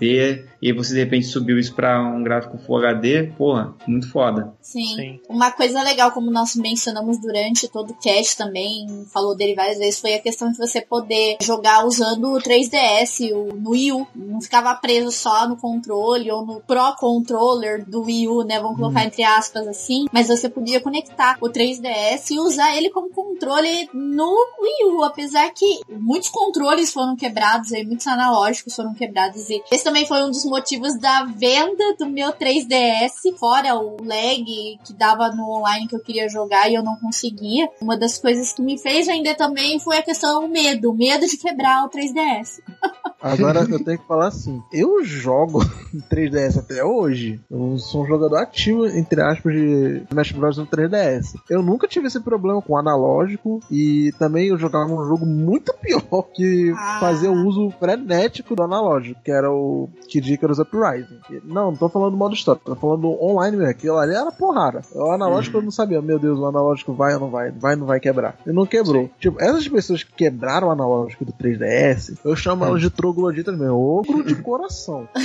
[0.00, 3.32] wehe, e você de repente subiu isso para um gráfico Full HD.
[3.36, 4.52] Porra, muito foda.
[4.60, 4.94] Sim.
[4.94, 5.20] Sim.
[5.28, 10.00] Uma coisa legal, como nós mencionamos durante todo o cast também, falou dele várias vezes,
[10.00, 14.06] foi a questão de você poder jogar usando o 3DS, o, no Wii U.
[14.14, 18.60] Não ficava preso só no controle ou no Pro Controller do Wii U, né?
[18.60, 20.06] Vamos colocar entre aspas assim.
[20.12, 25.04] Mas você podia conectar o 3DS e usar ele como controle no Wii U.
[25.04, 29.48] Apesar que muitos controles foram quebrados aí, muitos analógicos foram quebrados.
[29.50, 34.44] E esse também foi um dos motivos da venda do meu 3DS, fora o lag
[34.84, 37.68] que dava no online que eu queria jogar e eu não conseguia.
[37.80, 41.26] Uma das coisas que me fez vender também foi a questão do medo, o medo
[41.26, 42.60] de quebrar o 3DS.
[43.20, 45.60] Agora eu tenho que falar assim: eu jogo
[45.92, 47.40] em 3DS até hoje.
[47.50, 50.56] Eu sou um jogador ativo, entre aspas, de Smash Bros.
[50.58, 51.34] no 3DS.
[51.50, 55.72] Eu nunca tive esse problema com o analógico e também eu jogava um jogo muito
[55.82, 56.98] pior que Ah.
[57.00, 61.18] fazia o uso frenético do analógico, que era o Kid Icarus Uprising.
[61.44, 63.70] Não, não tô falando do modo história, tô falando do online mesmo.
[63.70, 64.82] Aquilo ali era porrada.
[64.94, 67.50] O analógico eu não sabia, meu Deus, o analógico vai ou não vai?
[67.50, 68.36] Vai ou não vai quebrar?
[68.46, 69.10] E não quebrou.
[69.18, 73.76] Tipo, essas pessoas que quebraram o analógico do 3DS, eu chamo elas de trogloditas mesmo.
[73.78, 75.08] Ogro de coração.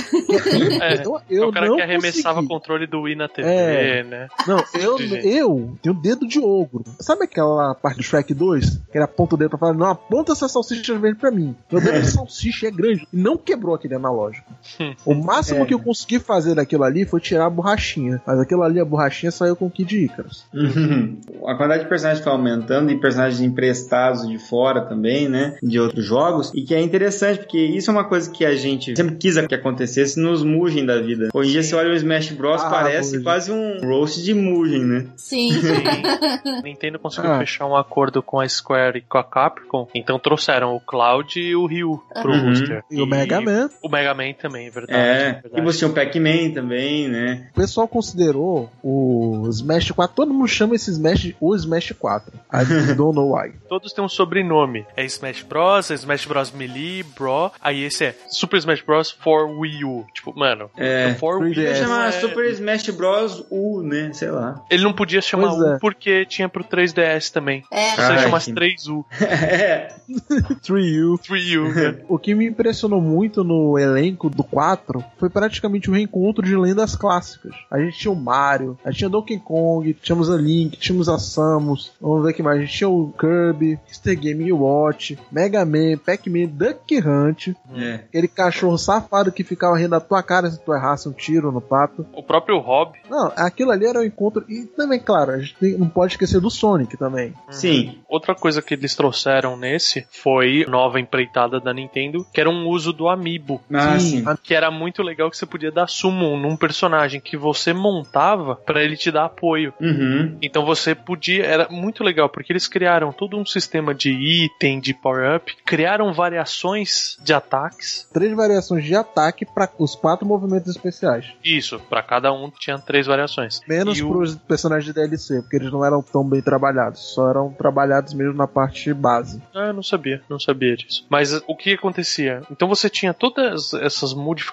[0.80, 2.48] É, eu, eu o cara não que arremessava consegui.
[2.48, 4.02] controle do Wii na TV, É.
[4.04, 4.28] né?
[4.46, 6.82] Não, eu, eu tenho dedo de ogro.
[7.00, 8.70] Sabe aquela parte do Shrek 2?
[8.90, 11.54] Que ele aponta o dedo pra falar, não, aponta essa salsicha verde pra mim.
[11.70, 13.06] Meu dedo de salsicha é grande.
[13.12, 14.50] E não quebrou aquele analógico.
[15.04, 15.66] O máximo É.
[15.66, 18.20] que eu consegui fazer daquilo ali foi tirar a borrachinha.
[18.26, 20.44] Mas aquilo ali, a borrachinha saiu com o Kid Icarus.
[20.54, 21.18] Uhum.
[21.46, 25.56] A quantidade de personagens foi aumentando e personagens emprestados de fora também, né?
[25.62, 26.50] De outros jogos.
[26.54, 29.54] E que é interessante, porque isso é uma coisa que a gente sempre quis que
[29.54, 31.28] acontecesse nos Mugen da vida.
[31.34, 32.62] Hoje em dia você olha o Smash Bros.
[32.62, 33.24] Ah, parece Mugen.
[33.24, 35.06] quase um roast de Mugen, né?
[35.16, 35.50] Sim.
[35.52, 35.52] Sim.
[36.64, 37.38] Nintendo conseguiu Ah.
[37.38, 41.54] fechar um acordo com a Square e com a Capcom, então trouxeram o Cloud e
[41.56, 42.50] o Ryu pro Uhum.
[42.50, 42.82] roster.
[42.90, 43.68] E o Mega Man.
[43.82, 44.93] O Mega Man também, verdade.
[44.96, 45.50] É, verdade.
[45.56, 47.48] e você tinha o Pac-Man também, né?
[47.52, 50.14] O pessoal considerou o Smash 4.
[50.14, 52.32] Todo mundo chama esse Smash o Smash 4.
[52.52, 53.52] I don't know why.
[53.68, 54.84] Todos têm um sobrenome.
[54.96, 57.52] É Smash Bros, é Smash Bros Melee, Bro.
[57.60, 60.04] Aí esse é Super Smash Bros for Wii U.
[60.14, 61.12] Tipo, mano, É.
[61.12, 63.44] o for Wii Podia Podia É, chamar é- Super Smash Bros.
[63.50, 64.10] U, né?
[64.12, 64.60] Sei lá.
[64.70, 65.78] Ele não podia chamar Pois U é.
[65.78, 67.62] porque tinha pro 3DS também.
[67.70, 69.04] É, ele chamasse que- 3U.
[69.20, 69.88] é.
[70.66, 71.18] 3U.
[71.18, 71.96] 3U, né?
[72.08, 74.83] O que me impressionou muito no elenco do 4
[75.18, 77.54] foi praticamente o reencontro de lendas clássicas.
[77.70, 81.18] A gente tinha o Mario, a gente tinha Donkey Kong, tínhamos a Link, tínhamos a
[81.18, 82.58] Samus, vamos ver o que mais.
[82.58, 84.16] A gente tinha o Kirby, Mr.
[84.16, 87.94] Game Watch, Mega Man, Pac-Man, Duck Hunt, É.
[87.94, 91.60] aquele cachorro safado que ficava rindo da tua cara se tu errasse um tiro no
[91.60, 92.06] pato.
[92.12, 92.92] O próprio Rob.
[93.08, 94.44] Não, aquilo ali era o encontro.
[94.48, 97.32] E também, claro, a gente tem- não pode esquecer do Sonic também.
[97.50, 97.98] Sim.
[98.08, 102.92] Outra coisa que eles trouxeram nesse foi nova empreitada da Nintendo, que era um uso
[102.92, 103.60] do Amiibo.
[103.72, 104.22] Ah, sim.
[104.26, 108.56] a- Que era muito legal que você podia dar summon num personagem que você montava
[108.56, 109.72] pra ele te dar apoio.
[109.80, 110.36] Uhum.
[110.42, 111.44] Então você podia.
[111.44, 117.16] Era muito legal, porque eles criaram todo um sistema de item, de power-up, criaram variações
[117.22, 118.08] de ataques.
[118.12, 121.26] três variações de ataque para os quatro movimentos especiais.
[121.44, 123.60] Isso, pra cada um tinha três variações.
[123.68, 127.00] Menos E o- pros personagens de DLC, porque eles não eram tão bem trabalhados.
[127.14, 129.40] Só eram trabalhados mesmo na parte base.
[129.54, 131.06] Ah, eu não sabia, não sabia disso.
[131.08, 132.42] Mas o que acontecia?
[132.50, 134.44] Então você tinha todas essas modificações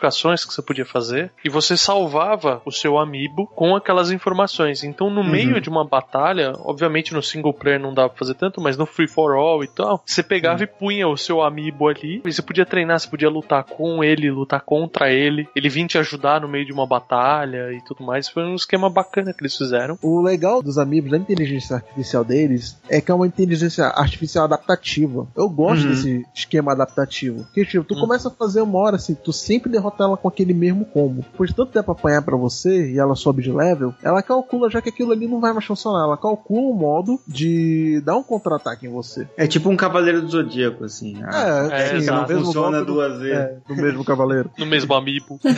[0.48, 4.84] que você podia fazer e você salvava o seu amiibo com aquelas informações.
[4.84, 8.60] Então no meio de uma batalha, obviamente no single player não dá pra fazer tanto,
[8.62, 12.22] mas no free for all e tal, você pegava e punha o seu amiibo ali
[12.26, 15.86] e você podia treinar treinar, você podia lutar com ele, lutar contra ele, ele vinha
[15.88, 18.28] te ajudar no meio de uma batalha e tudo mais.
[18.28, 19.98] Foi um esquema bacana que eles fizeram.
[20.02, 25.28] O legal dos amigos, da inteligência artificial deles, é que é uma inteligência artificial adaptativa.
[25.36, 25.90] Eu gosto Uhum.
[25.90, 27.44] desse esquema adaptativo.
[27.46, 30.54] Porque, tipo, tu começa a fazer uma hora assim, tu sempre derrota ela com aquele
[30.54, 31.22] mesmo combo.
[31.32, 34.82] Depois de tanto tempo apanhar pra você e ela sobe de level, ela calcula já
[34.82, 36.04] que aquilo ali não vai mais funcionar.
[36.04, 39.28] Ela calcula um modo de dar um contra-ataque em você.
[39.38, 41.18] É tipo um Cavaleiro do Zodíaco, assim.
[41.24, 43.38] Ah, é, sim, no mesmo funciona duas vezes.
[43.38, 44.52] É, do mesmo cavaleiro.
[44.62, 45.40] No mesmo amiibo.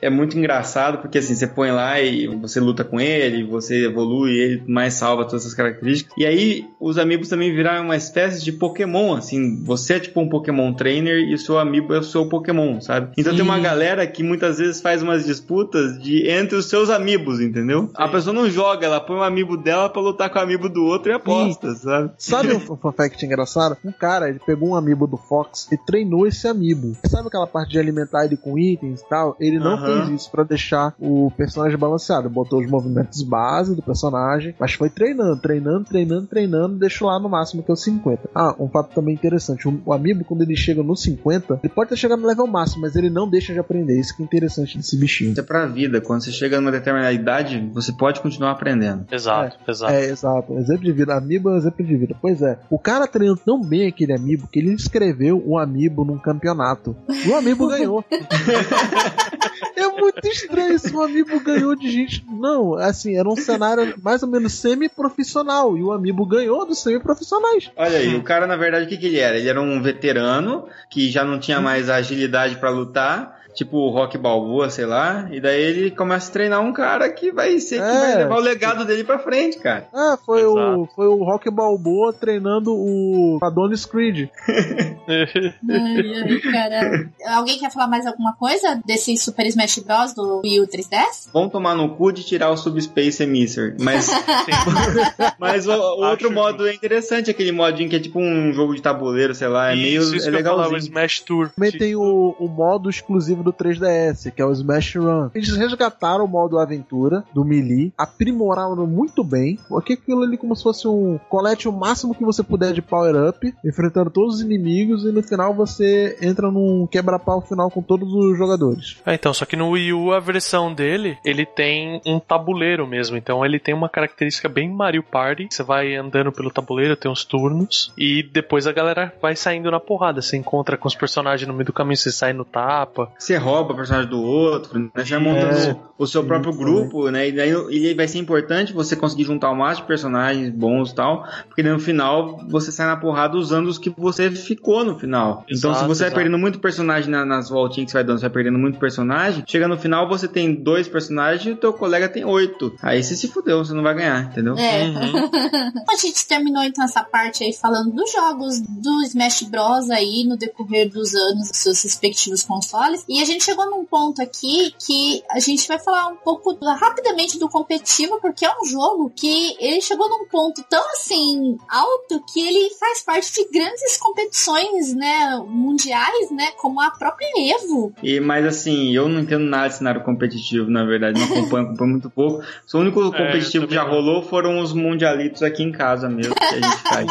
[0.00, 4.32] É muito engraçado porque assim, você põe lá e você luta com ele, você evolui
[4.32, 6.12] ele, mais salva todas essas características.
[6.18, 10.28] E aí os amigos também viraram uma espécie de Pokémon, assim, você é tipo um
[10.28, 13.12] Pokémon trainer e o seu amigo é o seu Pokémon, sabe?
[13.16, 17.40] Então tem uma galera que muitas vezes faz umas disputas de entre os seus amigos,
[17.40, 17.90] entendeu?
[17.94, 20.84] A pessoa não joga, ela põe o amigo dela pra lutar com o amigo do
[20.84, 22.10] outro e aposta, sabe?
[22.18, 23.76] Sabe um fun fact engraçado?
[23.84, 26.96] Um cara, ele pegou um amiibo do Fox e treinou esse amiibo.
[27.04, 29.36] Sabe aquela parte de alimentar ele com itens e tal?
[29.40, 32.28] Ele não fez isso pra deixar o personagem balanceado.
[32.28, 37.28] Botou os movimentos base do personagem, mas foi treinando, treinando, treinando, treinando, deixou lá no
[37.28, 38.30] máximo que é o 50.
[38.34, 39.68] Ah, um fato também interessante.
[39.68, 42.73] O, o amiibo, quando ele chega no 50, ele pode ter chegado no level máximo,
[42.78, 43.98] mas ele não deixa de aprender.
[43.98, 45.32] Isso que é interessante desse bichinho.
[45.32, 46.00] Isso é pra vida.
[46.00, 49.06] Quando você chega numa determinada idade, você pode continuar aprendendo.
[49.10, 49.92] Exato, exato.
[49.92, 50.58] É, exato.
[50.58, 51.14] Exemplo de vida.
[51.14, 52.16] Amiibo é um exemplo de vida.
[52.20, 52.58] Pois é.
[52.70, 56.96] O cara treinou tão bem aquele amiibo que ele inscreveu o amiibo num campeonato.
[57.08, 58.04] E o amiibo ganhou.
[59.76, 60.96] é muito estranho isso.
[60.96, 62.24] O amiibo ganhou de gente.
[62.28, 65.76] Não, assim, era um cenário mais ou menos semi-profissional.
[65.76, 67.70] E o amiibo ganhou dos semi-profissionais.
[67.76, 69.38] Olha aí, o cara, na verdade, o que, que ele era?
[69.38, 73.90] Ele era um veterano que já não tinha mais a agilidade pra lutar, tipo o
[73.90, 77.76] Rock Balboa, sei lá, e daí ele começa a treinar um cara que vai ser
[77.76, 78.00] que É.
[78.00, 79.86] vai levar o legado dele pra frente, cara.
[79.94, 80.88] Ah, foi o, Exato.
[80.96, 84.28] foi o Rock Balboa treinando o Adonis Creed.
[85.06, 87.10] Ai, ai, cara.
[87.36, 90.14] Alguém quer falar mais alguma coisa desse Super Smash Bros.
[90.14, 91.30] do Wii U 3DS?
[91.32, 93.74] Vão tomar no cu de tirar o Subspace Emissor.
[93.78, 94.08] Mas,
[95.38, 98.74] mas o, o outro Acho modo é interessante, aquele modinho que é tipo um jogo
[98.74, 100.90] de tabuleiro, sei lá, é meio Isso, isso é que ia falar, o legalzinho.
[100.90, 101.50] Smash Tour.
[101.54, 105.30] Também tem o, o modo exclusivo do 3DS, que é o Smash Run.
[105.34, 110.62] Eles resgataram o modo aventura do Melee, aprimoraram muito bem, porque aquilo ali como se
[110.62, 115.04] fosse um colete o máximo que você puder de power up, enfrentando todos os inimigos
[115.04, 119.00] e no final você entra num quebra-pau final com todos os jogadores.
[119.04, 123.16] Ah, então, só que no Wii U a versão dele, ele tem um tabuleiro mesmo.
[123.16, 125.48] Então ele tem uma característica bem Mario Party.
[125.50, 129.80] Você vai andando pelo tabuleiro, tem uns turnos, e depois a galera vai saindo na
[129.80, 130.22] porrada.
[130.22, 133.10] Você encontra com os personagens no meio do caminho, você sai no tapa.
[133.34, 134.88] Você rouba o personagem do outro, né?
[134.94, 135.76] Você vai montando É.
[135.98, 137.28] o seu próprio grupo, né?
[137.28, 140.94] E daí ele vai ser importante você conseguir juntar o máximo de personagens bons e
[140.94, 144.98] tal, porque daí no final você sai na porrada usando os que você ficou no
[144.98, 145.44] final.
[145.48, 146.14] então se Exato, você vai exato.
[146.14, 149.42] perdendo muito personagem na- nas voltinhas que você vai dando, você vai perdendo muito personagem,
[149.46, 152.74] chega no final você tem dois personagens e o teu colega tem oito.
[152.82, 154.56] Aí você se fudeu, você não vai ganhar, entendeu?
[154.56, 154.84] É.
[154.84, 154.94] Uhum.
[155.90, 159.90] A gente terminou então essa parte aí falando dos jogos do Smash Bros.
[159.90, 163.04] aí no decorrer dos anos dos seus respectivos consoles.
[163.08, 166.66] E a gente chegou num ponto aqui que a gente vai falar um pouco do-
[166.66, 172.22] rapidamente do competitivo, porque é um jogo que ele chegou num ponto tão assim alto
[172.32, 177.92] que ele faz parte de grandes competições, né, mundiais, né, como a própria Evo.
[178.02, 181.18] E, mas assim, eu não entendo nada de cenário competitivo, na verdade.
[181.18, 182.42] Não acompanho, acompanho muito pouco.
[182.72, 186.44] O único competitivo eu que já rolou foram os mundialitos aqui em casa mesmo, que
[186.44, 187.06] a gente faz.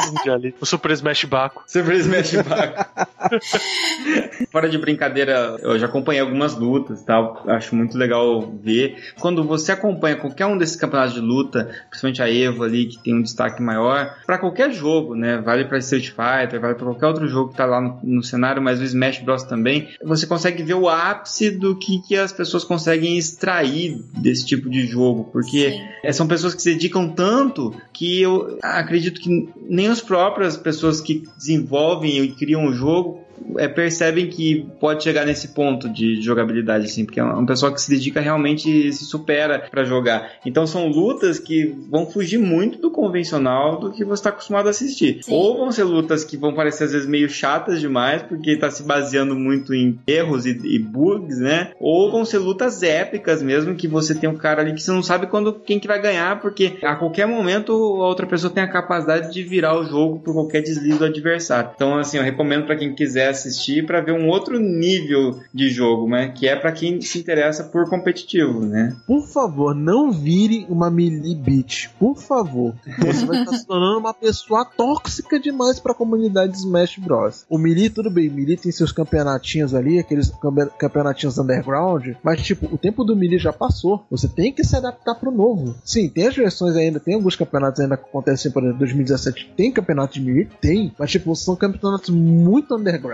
[0.61, 1.63] O Super Smash Baco.
[1.67, 2.85] Super Smash Baco.
[4.51, 7.43] Fora de brincadeira, eu já acompanhei algumas lutas e tal.
[7.47, 9.13] Acho muito legal ver.
[9.19, 13.15] Quando você acompanha qualquer um desses campeonatos de luta, principalmente a Evo ali, que tem
[13.15, 15.37] um destaque maior, pra qualquer jogo, né?
[15.37, 18.61] Vale pra Street Fighter, vale pra qualquer outro jogo que tá lá no, no cenário,
[18.61, 19.87] mas o Smash Bros também.
[20.03, 24.85] Você consegue ver o ápice do que, que as pessoas conseguem extrair desse tipo de
[24.85, 25.81] jogo, porque Sim.
[26.03, 30.99] é, são pessoas que se dedicam tanto que eu acredito que nem as próprias pessoas
[30.99, 33.22] que desenvolvem e criam o jogo
[33.57, 37.81] é, percebem que pode chegar nesse ponto de jogabilidade, assim, porque é uma pessoa que
[37.81, 40.31] se dedica realmente e se supera pra jogar.
[40.45, 44.69] Então são lutas que vão fugir muito do convencional do que você está acostumado a
[44.69, 45.19] assistir.
[45.23, 45.33] Sim.
[45.33, 48.83] Ou vão ser lutas que vão parecer às vezes meio chatas demais, porque tá se
[48.83, 51.71] baseando muito em erros e, e bugs, né?
[51.79, 55.03] Ou vão ser lutas épicas mesmo, que você tem um cara ali que você não
[55.03, 58.67] sabe quando quem que vai ganhar, porque a qualquer momento a outra pessoa tem a
[58.67, 61.71] capacidade de virar o jogo por qualquer deslize do adversário.
[61.75, 65.69] Então, assim, eu recomendo pra quem quiser quiser assistir para ver um outro nível de
[65.69, 66.29] jogo, né?
[66.29, 68.95] Que é para quem se interessa por competitivo, né?
[69.07, 71.89] Por favor, não vire uma melee beat.
[71.99, 72.73] Por favor.
[72.99, 77.45] Você vai estar se tornando uma pessoa tóxica demais pra comunidade de Smash Bros.
[77.49, 82.41] O melee, tudo bem, o melee tem seus campeonatinhos ali, aqueles campe- campeonatinhos underground, mas
[82.41, 84.05] tipo, o tempo do melee já passou.
[84.09, 85.75] Você tem que se adaptar pro novo.
[85.83, 89.71] Sim, tem as versões ainda, tem alguns campeonatos ainda que acontecem, por exemplo, 2017 tem
[89.71, 90.47] campeonato de melee?
[90.61, 93.12] Tem, mas tipo, são campeonatos muito underground.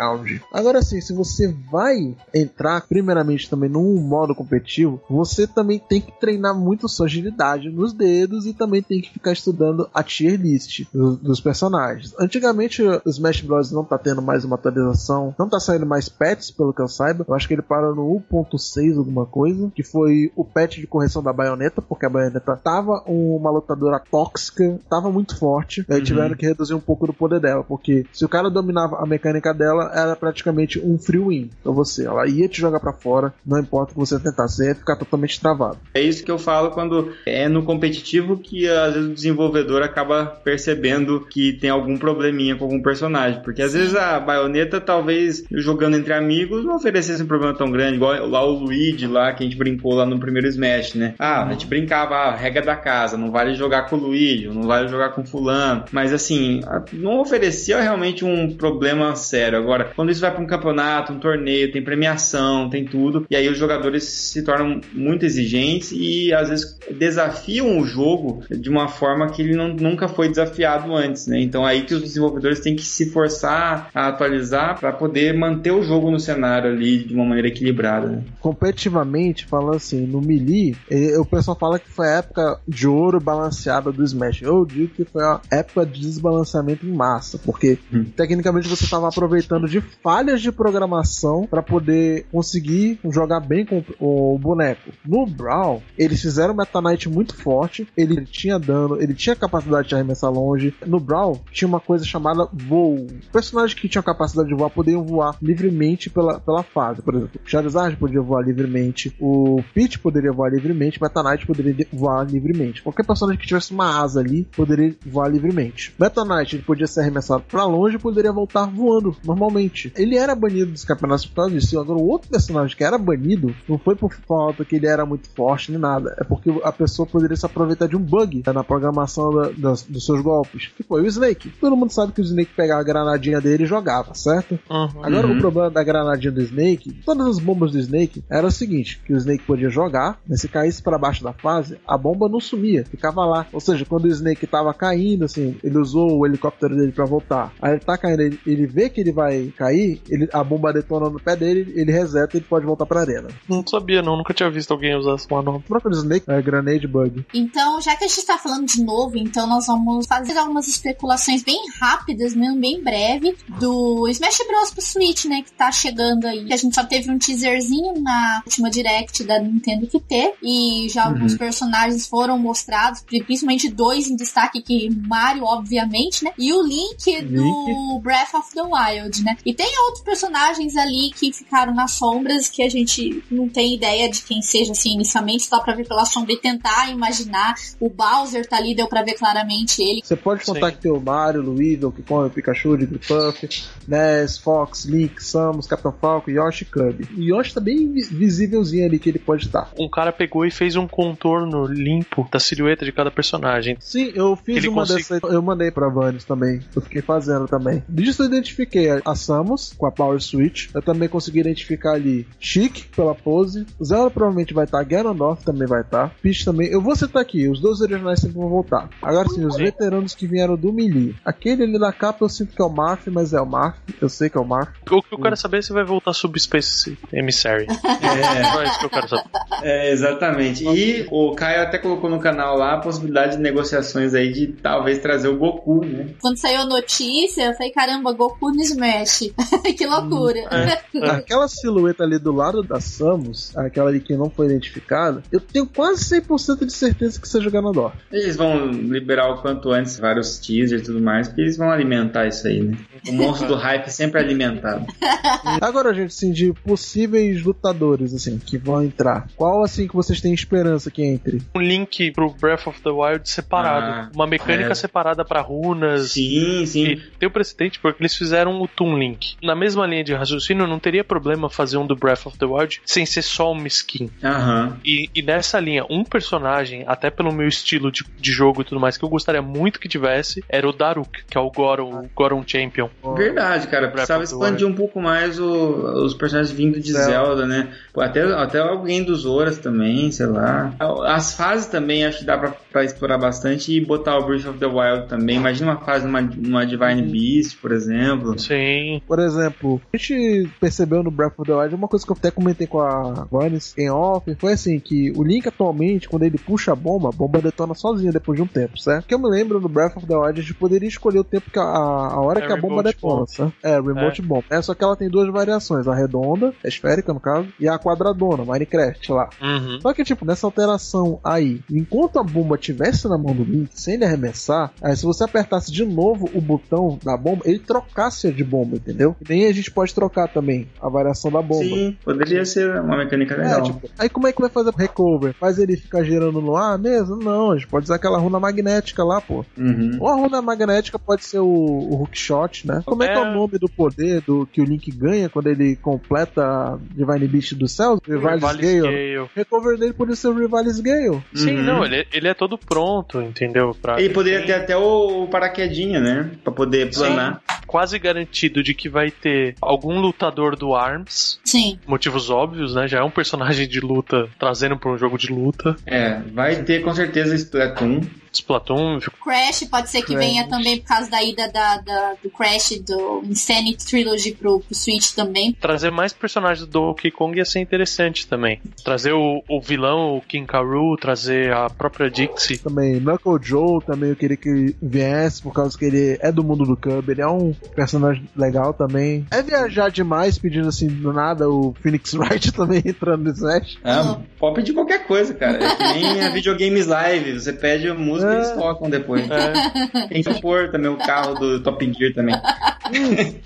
[0.54, 6.12] Agora sim, se você vai entrar primeiramente também num modo competitivo, você também tem que
[6.20, 10.84] treinar muito sua agilidade nos dedos e também tem que ficar estudando a tier list
[10.94, 12.14] do- dos personagens.
[12.20, 16.52] Antigamente o Smash Bros não tá tendo mais uma atualização, não tá saindo mais patches,
[16.52, 17.26] pelo que eu saiba.
[17.28, 21.22] Eu acho que ele parou no 1.6 alguma coisa, que foi o patch de correção
[21.22, 26.36] da baioneta, porque a baioneta tava uma lutadora tóxica, tava muito forte, e aí tiveram
[26.36, 29.89] que reduzir um pouco do poder dela, porque se o cara dominava a mecânica dela,
[29.94, 32.06] era praticamente um free win pra você.
[32.06, 34.96] Ela ia te jogar pra fora, não importa o que você tentasse, você ia ficar
[34.96, 35.78] totalmente travado.
[35.94, 40.26] É isso que eu falo quando é no competitivo que às vezes o desenvolvedor acaba
[40.26, 43.42] percebendo que tem algum probleminha com algum personagem.
[43.42, 47.96] Porque às vezes a baioneta, talvez jogando entre amigos, não oferecesse um problema tão grande,
[47.96, 51.14] igual lá o Luigi, lá que a gente brincou lá no primeiro Smash, né?
[51.20, 54.64] Ah, a gente brincava, ah, regra da casa, não vale jogar com o Luigi, não
[54.64, 55.86] vale jogar com fulano.
[55.92, 56.62] Mas assim,
[56.94, 59.58] não oferecia realmente um problema sério.
[59.58, 63.48] Agora, quando isso vai para um campeonato, um torneio, tem premiação, tem tudo, e aí
[63.50, 69.30] os jogadores se tornam muito exigentes e às vezes desafiam o jogo de uma forma
[69.30, 71.40] que ele não- nunca foi desafiado antes, né?
[71.42, 75.82] Então aí que os desenvolvedores têm que se forçar a atualizar para poder manter o
[75.84, 78.08] jogo no cenário ali de uma maneira equilibrada.
[78.08, 78.24] Né?
[78.40, 83.20] competitivamente, falando assim, no Melee, eh, o pessoal fala que foi a época de ouro
[83.20, 84.42] balanceada do Smash.
[84.42, 88.06] Eu digo que foi a época de desbalanceamento em massa, porque Hum.
[88.16, 94.38] tecnicamente você estava aproveitando de falhas de programação para poder conseguir jogar bem com o
[94.38, 94.92] boneco.
[95.06, 99.88] No Brawl, eles fizeram um Meta Knight muito forte, ele tinha dano, ele tinha capacidade
[99.88, 100.74] de arremessar longe.
[100.86, 103.08] No Brawl, tinha uma coisa chamada voo.
[103.32, 107.02] Personagens que tinham capacidade de voar podiam voar livremente pela, pela fase.
[107.02, 111.88] Por exemplo, Charizard podia voar livremente, o Peach poderia voar livremente, Meta Knight poderia de-
[111.92, 112.82] voar livremente.
[112.82, 115.94] Qualquer personagem que tivesse uma asa ali poderia voar livremente.
[116.00, 119.59] Meta Knight ele podia ser arremessado para longe e poderia voltar voando normalmente.
[119.96, 121.80] Ele era banido dos campeonatos por causa disso.
[121.80, 125.30] Agora, o outro personagem que era banido não foi por falta que ele era muito
[125.30, 128.64] forte nem nada, é porque a pessoa poderia se aproveitar de um bug né, na
[128.64, 131.50] programação da- das- dos seus golpes, que foi o Snake.
[131.60, 134.60] Todo mundo sabe que o Snake pegava a granadinha dele e jogava, certo?
[134.70, 135.04] Uhum.
[135.04, 139.02] Agora, o problema da granadinha do Snake, todas as bombas do Snake, era o seguinte:
[139.06, 142.40] que o Snake podia jogar, mas se caísse para baixo da fase, a bomba não
[142.40, 143.46] sumia, ficava lá.
[143.52, 147.54] Ou seja, quando o Snake tava caindo, assim, ele usou o helicóptero dele para voltar.
[147.62, 151.10] Aí ele tá caindo, ele, ele vê que ele vai cair, ele, a bomba detona
[151.10, 153.30] no pé dele, ele reseta e ele pode voltar pra arena.
[153.48, 154.18] Não sabia, não.
[154.18, 155.62] Nunca tinha visto alguém usar esse manobra.
[155.68, 157.26] Próprio Snake é Grenade Bug.
[157.34, 161.44] Então, já que a gente tá falando de novo, então nós vamos fazer algumas especulações
[161.44, 166.52] bem rápidas, mesmo bem breve, do Smash Bros pro Switch, né, que tá chegando aí.
[166.52, 171.06] A gente só teve um teaserzinho na última Direct da Nintendo que ter, e já
[171.06, 177.22] alguns personagens foram mostrados, principalmente dois em destaque, que Mario, obviamente, né, e o Link
[177.22, 179.38] do Breath of the Wild, né.
[179.46, 184.10] E tem outros personagens ali que ficaram nas sombras, que a gente não tem ideia
[184.10, 187.56] de quem seja, assim, inicialmente, só pra ver pela sombra e tentar imaginar.
[187.80, 190.02] O Bowser tá ali, deu pra ver claramente ele.
[190.04, 190.76] Você pode contar Sim.
[190.76, 193.48] que tem o Mario, Luigi, Donkey Kong, o Pikachu, Jigglypuff,
[193.88, 197.08] Ness, Fox, Link, Samus, Capitão Falcon, Yoshi e Kirby.
[197.18, 199.72] O Yoshi tá bem vi- visívelzinho ali que ele pode estar.
[199.80, 203.78] Um cara pegou e fez um contorno limpo da silhueta de cada personagem.
[203.80, 205.22] Sim, eu fiz Ele uma consegui- dessas.
[205.32, 206.62] Eu mandei pra Vanis também.
[206.76, 207.84] Eu fiquei fazendo também.
[207.90, 210.70] Disso eu identifiquei a- a Samus com a Power Switch.
[210.74, 213.66] Eu também consegui identificar ali Chic pela pose.
[213.84, 214.84] Zelda provavelmente vai estar.
[214.84, 216.14] Ganondorf também vai estar.
[216.22, 216.70] Peach também.
[216.70, 217.50] Eu vou citar aqui.
[217.50, 218.90] Os dois originais sempre vão voltar.
[219.02, 221.16] Agora sim, os veteranos que vieram do Melee.
[221.24, 223.78] Aquele ali da capa eu sinto que é o Marth, mas é o Marth.
[224.02, 224.70] Eu sei que é o Marth.
[224.90, 227.68] O que eu quero saber é se vai voltar Subspace Emissary.
[228.10, 229.30] É só isso que eu quero saber.
[229.62, 230.64] É, exatamente.
[230.64, 235.00] E o Caio até colocou no canal lá a possibilidade de negociações aí de talvez
[235.00, 236.10] trazer o Goku, né?
[236.22, 239.09] Quando saiu a notícia, eu falei, caramba, Goku no Smash.
[239.78, 240.40] que loucura.
[241.12, 245.66] Aquela silhueta ali do lado da Samus, aquela ali que não foi identificada, eu tenho
[245.66, 247.96] quase 100% de certeza que seja Ganondorf.
[248.12, 252.28] Eles vão liberar o quanto antes vários teasers e tudo mais, porque eles vão alimentar
[252.28, 252.78] isso aí, né?
[253.08, 254.86] O monstro do hype sempre alimentado.
[255.62, 260.34] Agora, gente, assim, de possíveis lutadores, assim, que vão entrar, qual, assim, que vocês têm
[260.34, 261.42] esperança que entre?
[261.56, 263.86] Um link pro Breath of the Wild separado.
[263.86, 264.76] Ah, uma mecânica é.
[264.76, 266.12] separada pra runas.
[266.12, 266.84] Sim, sim.
[266.84, 269.36] E tem o precedente porque eles fizeram o Toon Link.
[269.42, 272.82] Na mesma linha de raciocínio, não teria problema fazer um do Breath of the Wild
[272.86, 274.10] sem ser só uma skin.
[274.24, 274.78] Aham.
[274.86, 278.80] E, e nessa linha, um personagem, até pelo meu estilo de, de jogo e tudo
[278.80, 282.10] mais, que eu gostaria muito que tivesse, era o Daruk, que é o Goron, o
[282.16, 282.90] Goron Champion.
[283.16, 283.88] Verdade, cara.
[283.88, 287.10] Breath Precisava expandir um pouco mais o- os personagens vindo de Zelda.
[287.10, 287.68] Zelda, né?
[287.98, 290.74] Até, até alguém dos Horas também, sei lá.
[291.06, 294.58] As fases também acho que dá pra, pra explorar bastante e botar o Breath of
[294.60, 295.36] the Wild também.
[295.38, 298.38] Imagina uma fase numa, numa Divine Beast, por exemplo.
[298.40, 298.89] Sim.
[299.06, 302.32] Por exemplo, a gente percebeu no Breath of the Wild uma coisa que eu até
[302.32, 306.72] comentei com a Vanis em off, foi assim, que o Link atualmente, quando ele puxa
[306.72, 309.06] a bomba, a bomba detona sozinha depois de um tempo, certo?
[309.06, 311.52] Que eu me lembro no Breath of the Wild, a gente poderia escolher o tempo
[311.52, 313.54] que a, a hora É que a bomba detona, certo?
[313.64, 314.44] É, remote bomb.
[314.50, 317.78] É, só que ela tem duas variações, a redonda, a esférica no caso, e a
[317.78, 319.30] quadradona, Minecraft lá.
[319.42, 319.82] Uhum.
[319.82, 323.96] Só que, tipo, nessa alteração aí, enquanto a bomba tivesse na mão do Link, sem
[323.96, 328.44] ele arremessar, aí se você apertasse de novo o botão da bomba, ele trocasse de
[328.44, 329.16] bomba, entendeu?
[329.22, 331.64] E nem a gente pode trocar também a variação da bomba.
[331.64, 333.60] Sim, poderia ser uma mecânica legal.
[333.60, 335.34] É, tipo, aí como é que vai fazer o recover?
[335.34, 337.16] Faz ele ficar girando no ar mesmo?
[337.18, 339.46] Não, a gente pode usar aquela runa magnética lá, pô.
[339.58, 339.98] Uhum.
[340.00, 342.82] Ou a runa magnética pode ser o, o hookshot, né?
[342.86, 343.30] Como é, que é É.
[343.30, 347.54] o nome do poder do que o Link ganha quando ele completa a Divine Beast
[347.56, 348.00] do céu?
[348.08, 348.80] Rivales Vale Gale.
[348.80, 349.18] Scale.
[349.20, 351.22] O recover dele poderia ser o Rivales Gale.
[351.34, 351.64] Sim, Uhum.
[351.64, 353.76] não, ele, ele é todo pronto, entendeu?
[353.82, 354.46] Pra- Ele poderia Sim.
[354.48, 356.32] ter até o paraquedinha, né?
[356.44, 357.42] Pra poder planar.
[357.68, 361.40] quase garantido de que vai ter algum lutador do ARMS.
[361.44, 361.80] Sim.
[361.88, 362.88] Motivos óbvios, né?
[362.88, 365.76] Já é um personagem de luta trazendo pra um jogo de luta.
[365.86, 368.02] É, vai ter com certeza Splatoon.
[368.32, 370.26] Splatoon, Crash pode ser que Crash.
[370.26, 374.76] venha também por causa da ida da, da- do Crash do Insanity Trilogy pro, pro
[374.76, 375.54] Switch também.
[375.54, 378.62] trazer mais personagens do Donkey Kong ia ser interessante também.
[378.84, 382.58] Trazer o, o vilão, o King Karu, trazer a própria Dixie.
[382.58, 386.66] Também Knuckle Joe, também eu queria que viesse, por causa que ele é do mundo
[386.66, 389.26] do Kirby, ele é um personagem legal também.
[389.32, 393.78] É viajar demais pedindo assim do nada o Phoenix Wright também entrando no Smash.
[393.84, 395.64] Ah, pode pedir qualquer coisa, cara.
[395.64, 397.40] É que nem a videogames live.
[397.40, 397.94] Você pede a
[398.26, 398.56] música e eles É.
[398.56, 399.30] tocam depois.
[399.30, 402.36] É, Tem que pôr também o carro do Top Gear também.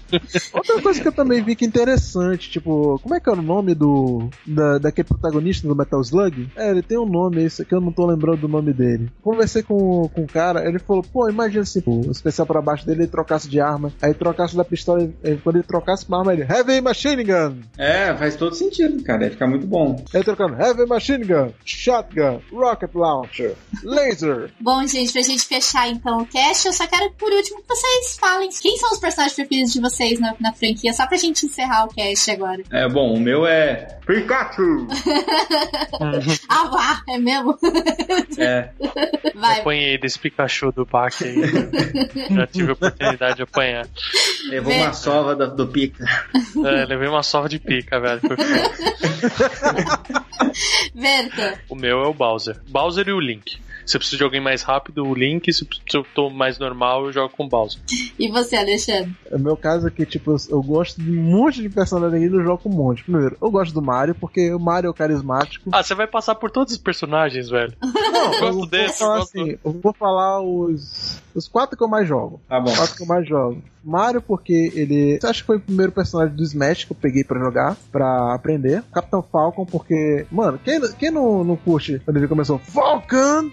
[0.54, 3.41] Outra coisa que eu também vi que é interessante, tipo, como é que é o
[3.41, 4.30] nome do.
[4.45, 6.50] Da, daquele protagonista do Metal Slug?
[6.56, 9.10] É, ele tem um nome, esse aqui eu não tô lembrando do nome dele.
[9.22, 13.02] Conversei com, com o cara, ele falou, pô, imagina se o especial pra baixo dele
[13.02, 16.44] ele trocasse de arma, aí trocasse da pistola, ele- quando ele trocasse uma arma, ele
[16.44, 17.56] Heavy Machine Gun!
[17.78, 19.24] É, faz todo sentido, cara.
[19.26, 20.04] Ia ficar muito bom.
[20.14, 24.52] Aí trocando Heavy Machine Gun, Shotgun, Rocket Launcher, Laser.
[24.64, 28.18] Bom, gente, pra gente fechar então o cast, eu só quero por último que vocês
[28.18, 31.84] falem quem são os personagens preferidos de vocês na, na franquia, só pra gente encerrar
[31.84, 32.64] o cast agora.
[32.72, 34.88] É, bom, o meu é Pikachu.
[36.49, 37.57] Ah, vá, é mesmo?
[38.38, 38.69] É,
[39.35, 41.35] Vai, apanhei desse Pikachu do Pac aí.
[42.34, 43.88] Já tive a oportunidade de apanhar.
[44.49, 46.06] levou uma sova do, do Pika.
[46.65, 48.22] É, levei uma sova de pica, velho.
[50.95, 51.60] Verta.
[51.69, 52.61] O meu é o Bowser.
[52.69, 53.61] Bowser e o Link.
[53.85, 55.51] Se eu preciso de alguém mais rápido, o Link.
[55.51, 57.81] Se eu tô mais normal, eu jogo com o Bowser.
[58.18, 59.14] E você, Alexandre?
[59.31, 62.34] O meu caso é que, tipo, eu, eu gosto de um monte de personagens e
[62.34, 63.03] eu jogo com um monte.
[63.03, 65.69] Primeiro, eu gosto do Mario, porque o Mario é carismático.
[65.72, 67.73] Ah, você vai passar por todos os personagens, velho.
[67.81, 71.77] Não, eu gosto vou desse, falar eu gosto assim, eu vou falar os, os quatro
[71.77, 72.41] que eu mais jogo.
[72.47, 72.72] Tá bom.
[72.72, 73.61] Os quatro que eu mais jogo.
[73.84, 75.19] Mario, porque ele.
[75.23, 78.81] Acho que foi o primeiro personagem do Smash que eu peguei pra jogar, pra aprender.
[78.93, 80.26] Capitão Falcon, porque.
[80.31, 82.60] Mano, quem, quem não, não curte quando ele começou?
[82.60, 83.49] Falcon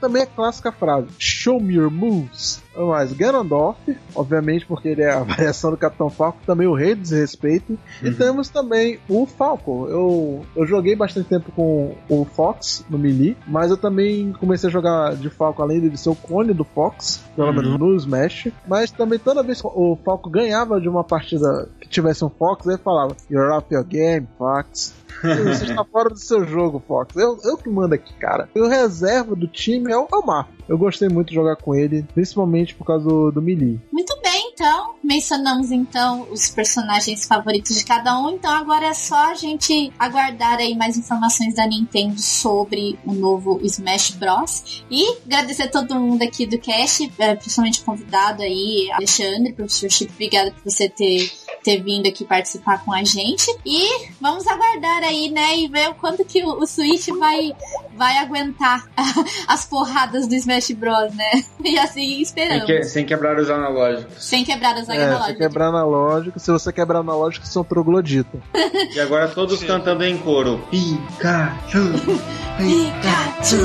[0.00, 2.63] Também é clássica frase: Show me your moves.
[2.76, 3.78] Mas Ganondorf,
[4.14, 7.78] obviamente, porque ele é a variação do Capitão Falcon, também o rei do desrespeito.
[8.02, 9.86] E temos também o Falcon.
[9.88, 14.72] Eu, eu joguei bastante tempo com o Fox no Melee, mas eu também comecei a
[14.72, 17.54] jogar de Falcon além de ser o clone do Fox, pelo Uhum.
[17.54, 18.48] menos no Smash.
[18.66, 22.66] Mas também toda vez que o Falcon ganhava de uma partida que tivesse um Fox,
[22.66, 24.94] ele falava: You're off your game, Fox.
[25.22, 27.14] Você está fora do seu jogo, Fox.
[27.16, 28.48] Eu, eu que mando aqui, cara.
[28.54, 30.48] E o reserva do time é o Omar.
[30.68, 33.80] Eu gostei muito de jogar com ele, principalmente por causa do, do Melee.
[33.92, 34.94] Muito bem, então.
[35.02, 38.30] Mencionamos então os personagens favoritos de cada um.
[38.30, 43.60] Então agora é só a gente aguardar aí mais informações da Nintendo sobre o novo
[43.62, 44.84] Smash Bros.
[44.90, 49.90] E agradecer a todo mundo aqui do cast, eh, principalmente o convidado aí, Alexandre, professor
[49.90, 51.30] Chip, obrigada por você ter
[51.64, 53.46] ter vindo aqui participar com a gente.
[53.64, 55.58] E vamos aguardar aí, né?
[55.58, 57.56] E ver o quanto que o, o Switch vai,
[57.96, 58.84] vai aguentar
[59.48, 61.44] as porradas do Smash Bros, né?
[61.64, 62.64] E assim Sem, esperamos.
[62.66, 64.22] que- sem quebrar os analógicos.
[64.22, 65.36] Sem quebrar as É, se analógicas.
[65.38, 68.38] quebrar analógico, se você quebrar analógico, são troglodita.
[68.94, 70.58] E agora todos cantando em coro.
[70.70, 71.92] Pikachu!
[72.58, 73.64] Pikachu!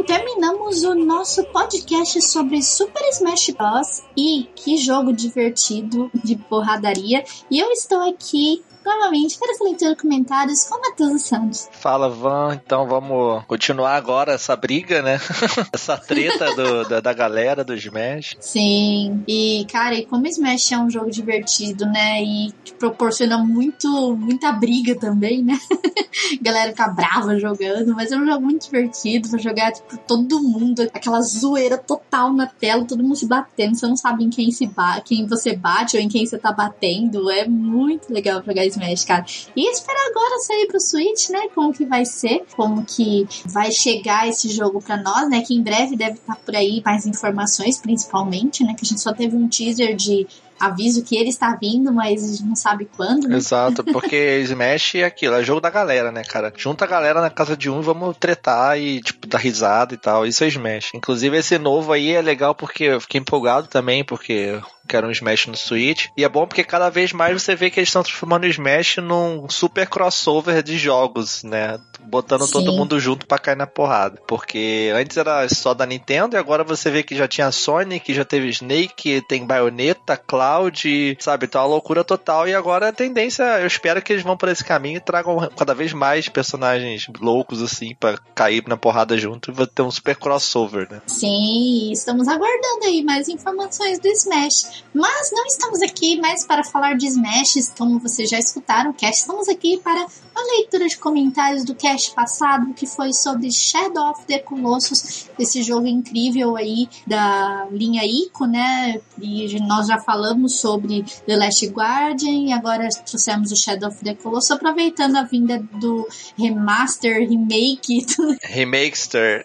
[0.00, 4.02] Então terminamos o nosso podcast sobre Super Smash Bros.
[4.16, 7.22] E que jogo divertido de porradaria.
[7.50, 11.68] E eu estou aqui novamente para essa leitura de comentários com Matheus Santos.
[11.72, 12.54] Fala, Van.
[12.64, 15.20] Então vamos continuar agora essa briga, né?
[15.72, 18.36] essa treta do- da, da galera do Smash.
[18.40, 22.22] Sim, e cara, e como Smash é um jogo divertido, né?
[22.22, 25.58] E que proporciona muito, muita briga também, né?
[26.42, 30.82] Galera fica brava jogando, mas é um jogo muito divertido pra jogar, tipo, todo mundo,
[30.92, 34.66] aquela zoeira total na tela, todo mundo se batendo, você não sabe em quem se
[34.66, 37.30] ba quem você bate ou em quem você tá batendo.
[37.30, 39.24] É muito legal jogar Smash, cara.
[39.54, 41.48] E esperar agora sair pro Switch, né?
[41.54, 45.42] Como que vai ser, como que vai chegar esse jogo pra nós, né?
[45.42, 48.74] Que em breve deve estar por aí mais informações, principalmente, né?
[48.74, 50.26] Que a gente só teve um teaser de
[50.60, 53.36] aviso que ele está vindo, mas a gente não sabe quando, né?
[53.36, 56.52] Exato, porque Smash é aquilo, é jogo da galera, né, cara?
[56.54, 59.96] Junta a galera na casa de um e vamos tretar e, tipo, dar risada e
[59.96, 60.26] tal.
[60.26, 60.90] Isso é Smash.
[60.94, 64.60] Inclusive, esse novo aí é legal porque eu fiquei empolgado também, porque
[64.90, 66.08] eu quero um Smash no Switch.
[66.16, 68.96] E é bom porque cada vez mais você vê que eles estão transformando o Smash
[68.96, 71.78] num super crossover de jogos, né?
[72.00, 72.52] Botando Sim.
[72.52, 74.20] todo mundo junto pra cair na porrada.
[74.26, 78.24] Porque antes era só da Nintendo e agora você vê que já tinha Sonic, já
[78.24, 81.46] teve Snake, tem Bayonetta, Cloud, sabe?
[81.46, 82.48] Tá uma loucura total.
[82.48, 85.74] E agora a tendência, eu espero que eles vão por esse caminho e tragam cada
[85.74, 90.16] vez mais personagens loucos assim pra cair na porrada junto e vai ter um super
[90.16, 91.00] crossover, né?
[91.06, 94.79] Sim, estamos aguardando aí mais informações do Smash.
[94.92, 99.20] Mas não estamos aqui mais para falar de Smash, como vocês já escutaram o cast.
[99.20, 104.24] Estamos aqui para a leitura de comentários do cast passado, que foi sobre Shadow of
[104.26, 109.00] the Colossus, esse jogo incrível aí da linha Ico, né?
[109.20, 114.14] E nós já falamos sobre The Last Guardian e agora trouxemos o Shadow of the
[114.14, 116.06] Colossus, aproveitando a vinda do
[116.38, 118.06] remaster, remake,
[118.42, 119.44] Remakester.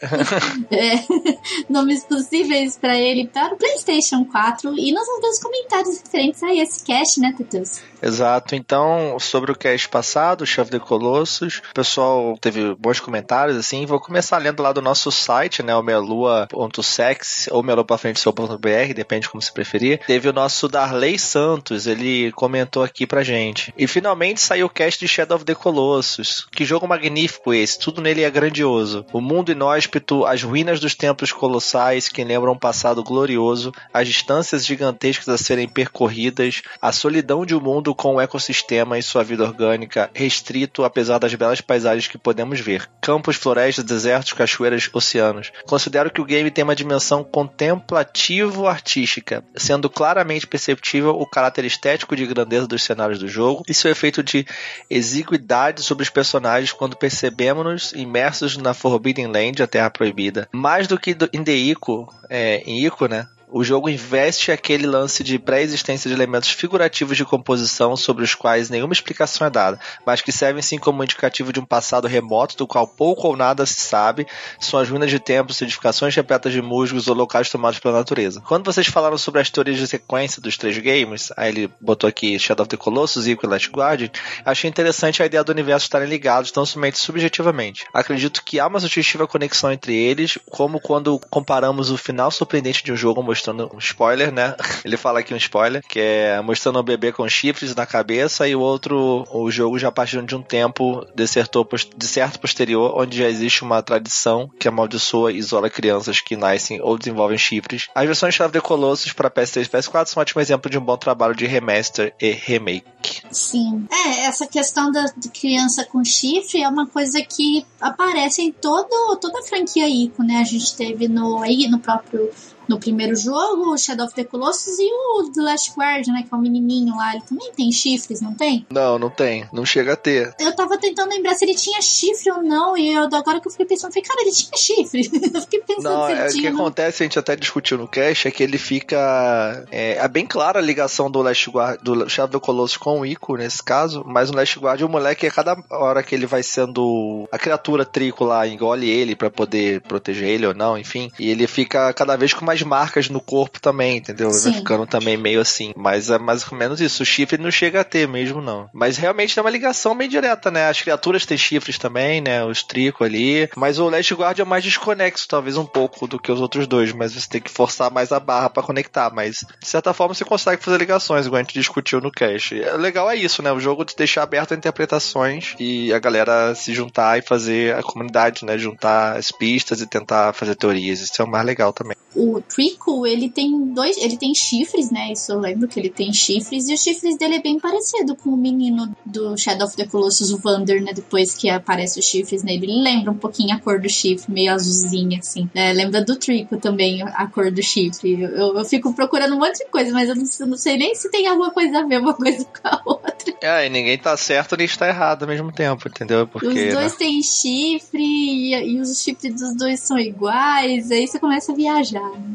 [0.72, 1.03] é,
[1.70, 6.84] nomes possíveis pra ele para o PlayStation 4 e nós vamos comentários referentes a esse
[6.84, 7.82] cast, né, Teteus?
[8.06, 8.53] Exato.
[8.53, 13.84] Então, sobre o cast passado, o Chef de Colossus, o pessoal teve bons comentários, assim.
[13.88, 19.52] Vou começar lendo lá do nosso site, né, o melua.sex ou melua.frente.br, depende como se
[19.52, 19.99] preferir.
[20.06, 23.73] Teve o nosso Darley Santos, ele comentou aqui pra gente.
[23.76, 26.45] E finalmente saiu o cast de Shadow of the Colossus.
[26.52, 29.03] Que jogo magnífico esse, tudo nele é grandioso.
[29.11, 34.64] O mundo inóspito, as ruínas dos templos colossais que lembram um passado glorioso, as distâncias
[34.64, 39.44] gigantescas a serem percorridas, a solidão de um mundo com o ecossistema e sua vida
[39.44, 42.90] orgânica restrito apesar das belas paisagens que podemos ver.
[43.02, 45.52] Campos, florestas, desertos, cachoeiras, oceanos.
[45.66, 52.26] Considero que o game tem uma dimensão contemplativo-artística, sendo claramente perceptível o caráter estético de
[52.26, 54.46] grandeza dos cenários do jogo e seu efeito de
[54.90, 60.48] exiguidade sobre os personagens quando percebemos-nos imersos na Forbidden Land, a Terra Proibida.
[60.52, 63.28] Mais do que em Ico, é, em Ico, né?
[63.48, 68.70] O jogo investe aquele lance de pré-existência de elementos figurativos de composição sobre os quais
[68.70, 72.66] nenhuma explicação é dada, mas que servem sim como indicativo de um passado remoto do
[72.66, 74.26] qual pouco ou nada se sabe,
[74.60, 78.42] são as ruínas de templos, edificações repletas de musgos ou locais tomados pela natureza.
[78.42, 82.40] Quando vocês falaram sobre as teorias de sequência dos três games, aí ele botou aqui
[82.40, 84.10] Shadow of the Colossus e Last Guardian,
[84.44, 87.86] achei interessante a ideia do universo estarem ligados tão somente subjetivamente.
[87.94, 92.92] Acredito que há uma sugestiva conexão entre eles, como quando comparamos o final surpreendente de
[92.92, 94.56] um jogo mostrando um spoiler, né?
[94.86, 98.56] Ele fala aqui um spoiler, que é mostrando um bebê com chifres na cabeça e
[98.56, 103.18] o outro, o jogo já partindo de um tempo de certo, de certo posterior, onde
[103.18, 107.90] já existe uma tradição que amaldiçoa e isola crianças que nascem ou desenvolvem chifres.
[107.94, 110.98] As versões de Colossus para PS3 e PS4 são um ótimo exemplo de um bom
[110.98, 113.22] trabalho de remaster e remake.
[113.32, 113.86] Sim.
[113.91, 119.40] É, essa questão da criança com chifre é uma coisa que aparece em todo, toda
[119.40, 120.38] a franquia Ico, né?
[120.38, 122.30] A gente teve no, aí no próprio
[122.68, 126.24] no primeiro jogo, o Shadow of the Colossus e o The Last Guardian, né?
[126.28, 127.14] Que é o menininho lá.
[127.14, 128.66] Ele também tem chifres, não tem?
[128.70, 129.48] Não, não tem.
[129.54, 130.34] Não chega a ter.
[130.40, 132.78] Eu tava tentando lembrar se ele tinha chifre ou não.
[132.78, 135.10] E eu, agora que eu fiquei pensando, eu falei, cara, ele tinha chifre.
[135.34, 136.44] eu fiquei pensando Não, se ele é, o tinha.
[136.44, 136.62] que não.
[136.62, 139.66] acontece, a gente até discutiu no cast, é que ele fica.
[139.72, 143.36] É, é bem clara a ligação do Last Guard, do Shadow Colossus com o Ico,
[143.36, 147.28] nesse caso, mas no Last Guard o moleque, a cada hora que ele vai sendo.
[147.32, 151.12] A criatura trico lá engole ele pra poder proteger ele ou não, enfim.
[151.20, 154.30] E ele fica cada vez com mais marcas no corpo também, entendeu?
[154.30, 154.53] Vai Sim.
[154.53, 155.73] ficando também meio assim.
[155.76, 157.03] Mas é mais ou menos isso.
[157.03, 158.69] O chifre não chega a ter mesmo, não.
[158.73, 160.69] Mas realmente tem uma ligação bem direta, né?
[160.69, 162.44] As criaturas têm chifres também, né?
[162.44, 163.49] Os trico ali.
[163.56, 166.91] Mas o Last Guard é mais desconexo, talvez um pouco, do que os outros dois.
[166.91, 169.11] Mas você tem que forçar mais a barra pra conectar.
[169.14, 172.56] Mas, de certa forma, você consegue fazer ligações, igual a gente discutiu no cast.
[172.56, 173.52] O legal é isso, né?
[173.52, 177.84] O jogo de deixar aberto a interpretações e a galera se juntar e fazer a
[177.84, 178.57] comunidade, né?
[178.57, 180.99] Juntar as pistas e tentar fazer teorias.
[180.99, 181.95] Isso é o mais legal também.
[182.15, 183.98] O Trico, ele tem dois.
[183.98, 185.12] Ele tem chifres, né?
[185.12, 186.70] Isso eu lembro que ele tem chifres.
[186.70, 190.32] E os chifres dele é bem parecido com o menino do Shadow of the Colossus,
[190.32, 190.94] o Vander, né?
[190.94, 192.66] Depois que aparece os chifres nele.
[192.66, 195.50] Ele lembra um pouquinho a cor do chifre, meio azulzinha, assim.
[195.54, 198.22] É, lembra do Trico também, a cor do chifre.
[198.22, 200.96] Eu, eu, fico procurando um monte de coisa, mas eu não, eu não sei nem
[200.96, 203.34] se tem alguma coisa a ver uma coisa com a outra.
[203.42, 206.28] É, e ninguém tá certo nem está errado ao mesmo tempo, entendeu?
[206.28, 206.48] Porque.
[206.48, 206.72] os né?
[206.72, 211.56] dois têm chifre e, e os chifres dos dois são iguais, aí você começa a
[211.56, 212.12] viajar.
[212.12, 212.35] né?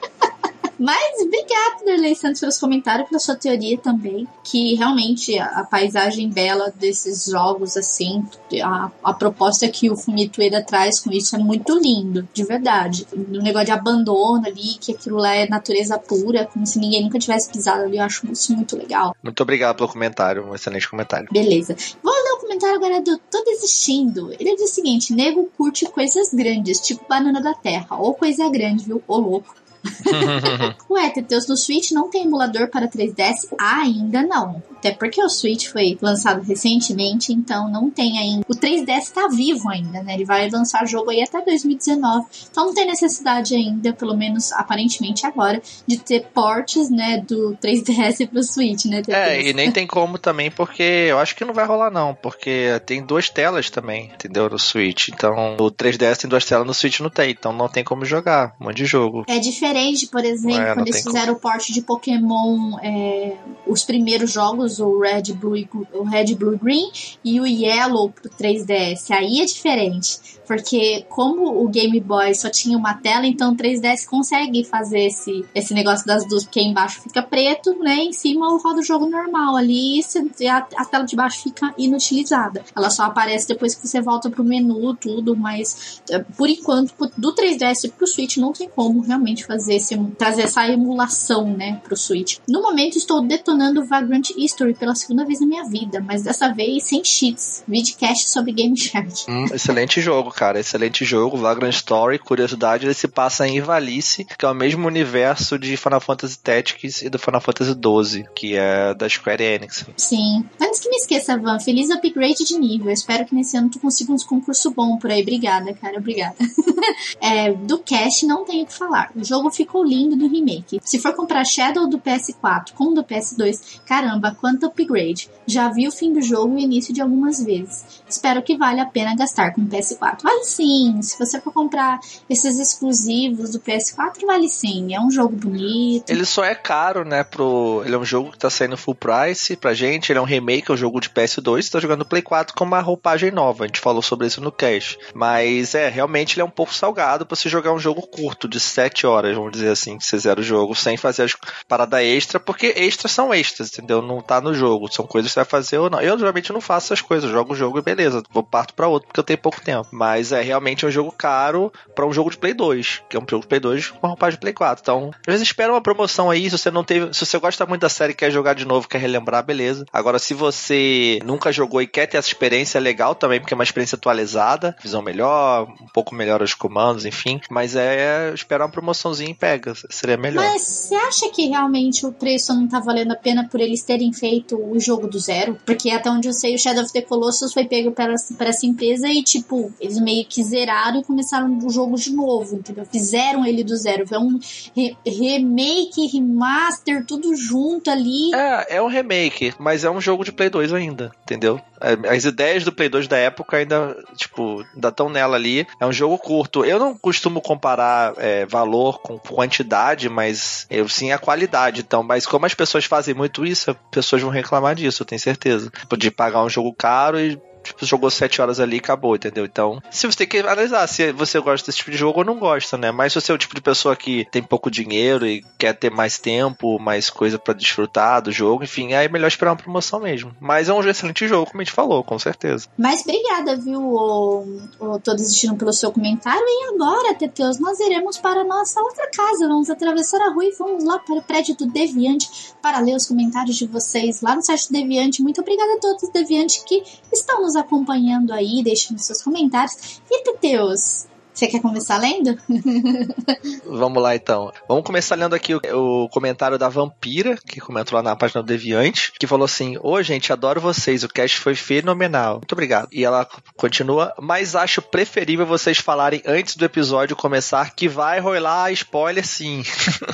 [0.81, 4.27] Mas obrigado, Darley Santos, pelos comentários, pela sua teoria também.
[4.43, 8.25] Que realmente a, a paisagem bela desses jogos, assim,
[8.63, 13.05] a, a proposta que o Fumitueda traz com isso é muito lindo, de verdade.
[13.13, 17.19] O negócio de abandono ali, que aquilo lá é natureza pura, como se ninguém nunca
[17.19, 19.15] tivesse pisado ali, eu acho isso muito legal.
[19.21, 21.27] Muito obrigado pelo comentário, um excelente comentário.
[21.31, 21.75] Beleza.
[22.01, 24.33] Vou ler o comentário agora do Tô Desistindo.
[24.39, 28.85] Ele diz o seguinte: nego curte coisas grandes, tipo banana da terra, ou coisa grande,
[28.85, 28.99] viu?
[29.07, 29.60] Ô louco.
[30.89, 33.47] Ué, Teteus, no Switch não tem emulador para 3DS?
[33.59, 34.61] Ainda não.
[34.81, 38.43] Até porque o Switch foi lançado recentemente, então não tem ainda.
[38.49, 40.15] O 3DS tá vivo ainda, né?
[40.15, 42.25] Ele vai lançar jogo aí até 2019.
[42.49, 48.25] Então não tem necessidade ainda, pelo menos aparentemente agora, de ter portes, né, do 3DS
[48.29, 49.03] pro Switch, né?
[49.07, 52.81] É, e nem tem como também, porque eu acho que não vai rolar não, porque
[52.83, 54.49] tem duas telas também, entendeu?
[54.49, 55.09] No Switch.
[55.09, 58.55] Então, o 3DS tem duas telas, no Switch não tem, então não tem como jogar
[58.59, 59.25] um monte de jogo.
[59.27, 63.35] É diferente, por exemplo, É, quando eles fizeram o porte de Pokémon, é,
[63.67, 65.55] os primeiros jogos, o Red, Blue,
[65.93, 66.91] o Red, Blue Green
[67.23, 69.11] e o Yellow pro 3DS.
[69.11, 74.05] Aí é diferente, porque como o Game Boy só tinha uma tela, então o 3DS
[74.05, 77.95] consegue fazer esse, esse negócio das duas, porque embaixo fica preto, né?
[77.95, 80.01] Em cima roda o jogo normal ali
[80.39, 82.63] e a, a tela de baixo fica inutilizada.
[82.75, 87.33] Ela só aparece depois que você volta pro menu, tudo, mas é, por enquanto, do
[87.33, 92.37] 3DS pro Switch não tem como realmente fazer esse, trazer essa emulação, né, pro Switch.
[92.47, 94.31] No momento estou detonando Vagrant
[94.61, 97.63] History pela segunda vez na minha vida, mas dessa vez sem cheats.
[97.67, 99.01] Vidcast sobre Game Shark.
[99.31, 100.59] Hum, excelente jogo, cara.
[100.59, 101.37] Excelente jogo.
[101.37, 102.19] Vagrant Story.
[102.19, 107.01] Curiosidade, ele se passa em Ivalice, que é o mesmo universo de Final Fantasy Tactics
[107.01, 109.85] e do Final Fantasy XII, que é da Square Enix.
[109.95, 110.45] Sim.
[110.59, 112.91] Antes que me esqueça, Van, feliz upgrade de nível.
[112.91, 115.21] Espero que nesse ano tu consiga uns concursos bons por aí.
[115.21, 115.97] Obrigada, cara.
[115.97, 116.35] Obrigada.
[117.19, 119.11] É, do cast não tenho o que falar.
[119.15, 120.79] O jogo ficou lindo do remake.
[120.83, 125.29] Se for comprar Shadow do PS4 com o do PS2, caramba, quanto upgrade.
[125.45, 128.01] Já vi o fim do jogo e o início de algumas vezes.
[128.07, 130.23] Espero que valha a pena gastar com o PS4.
[130.23, 131.01] Vale sim.
[131.01, 131.99] Se você for comprar
[132.29, 134.93] esses exclusivos do PS4, vale sim.
[134.93, 136.09] É um jogo bonito.
[136.09, 137.23] Ele só é caro, né?
[137.23, 137.81] Pro...
[137.85, 140.11] Ele é um jogo que tá saindo full price pra gente.
[140.11, 141.63] Ele é um remake, é um jogo de PS2.
[141.63, 143.63] Você tá jogando Play 4 com uma roupagem nova.
[143.63, 144.97] A gente falou sobre isso no cast.
[145.13, 148.59] Mas é, realmente ele é um pouco salgado pra você jogar um jogo curto, de
[148.59, 151.35] 7 horas, vamos dizer assim, que você zera o jogo, sem fazer as
[151.67, 154.01] paradas extra, porque extras são extras, entendeu?
[154.01, 154.91] Não tá no jogo.
[154.91, 156.01] São coisas que você vai fazer ou não.
[156.01, 157.29] Eu geralmente não faço essas coisas.
[157.29, 158.23] Jogo o jogo e beleza.
[158.31, 159.87] Vou parto pra outro porque eu tenho pouco tempo.
[159.91, 163.25] Mas é realmente um jogo caro pra um jogo de Play 2, que é um
[163.29, 164.81] jogo de Play 2 com roupagem de Play 4.
[164.81, 167.81] Então, às vezes espera uma promoção aí, se você não teve, se você gosta muito
[167.81, 169.85] da série e quer jogar de novo, quer relembrar, beleza.
[169.91, 173.55] Agora, se você nunca jogou e quer ter essa experiência, é legal também, porque é
[173.55, 177.39] uma experiência atualizada, visão melhor, um pouco melhor os comandos, enfim.
[177.49, 180.43] Mas é, espera uma promoçãozinha e pega, seria melhor.
[180.43, 184.11] Mas você acha que realmente o preço não tá valendo a pena por eles terem
[184.13, 187.01] feito feito o jogo do zero, porque até onde eu sei, o Shadow of the
[187.01, 191.69] Colossus foi pego por essa empresa e, tipo, eles meio que zeraram e começaram o
[191.69, 192.85] jogo de novo, entendeu?
[192.85, 194.07] Fizeram ele do zero.
[194.07, 194.39] Foi um
[194.73, 198.33] re remake, remaster, tudo junto ali.
[198.33, 201.59] É, é um remake, mas é um jogo de Play 2 ainda, entendeu?
[201.81, 205.67] É, as ideias do Play 2 da época ainda, tipo, ainda estão nela ali.
[205.79, 206.63] É um jogo curto.
[206.63, 211.81] Eu não costumo comparar é, valor com quantidade, mas eu sim a qualidade.
[211.81, 215.21] Então, mas como as pessoas fazem muito isso, as pessoas vão reclamar disso, eu tenho
[215.21, 215.71] certeza.
[215.97, 219.45] De pagar um jogo caro e tipo, jogou 7 horas ali e acabou, entendeu?
[219.45, 222.37] Então, se você tem que analisar se você gosta desse tipo de jogo ou não
[222.37, 222.91] gosta, né?
[222.91, 225.89] Mas se você é o tipo de pessoa que tem pouco dinheiro e quer ter
[225.89, 229.99] mais tempo, mais coisa para desfrutar do jogo, enfim, aí é melhor esperar uma promoção
[229.99, 230.35] mesmo.
[230.39, 232.67] Mas é um excelente jogo, como a gente falou, com certeza.
[232.77, 236.43] Mas obrigada, viu, o, o Todos Assistindo pelo seu comentário.
[236.45, 239.47] E agora, Teteus, nós iremos para a nossa outra casa.
[239.47, 243.07] Vamos atravessar a rua e vamos lá para o prédio do Deviante para ler os
[243.07, 245.21] comentários de vocês lá no site do Deviante.
[245.21, 250.01] Muito obrigada a todos, Deviante, que estão nos acompanhando aí, deixando seus comentários.
[250.09, 252.37] E Teteus, você quer começar lendo?
[253.65, 254.51] Vamos lá então.
[254.67, 258.47] Vamos começar lendo aqui o, o, comentário da Vampira, que comentou lá na página do
[258.47, 262.35] Deviante, que falou assim: Ô gente, adoro vocês, o cast foi fenomenal.
[262.35, 262.89] Muito obrigado.
[262.91, 268.71] E ela continua, mas acho preferível vocês falarem antes do episódio começar que vai rolar
[268.71, 269.63] spoiler sim.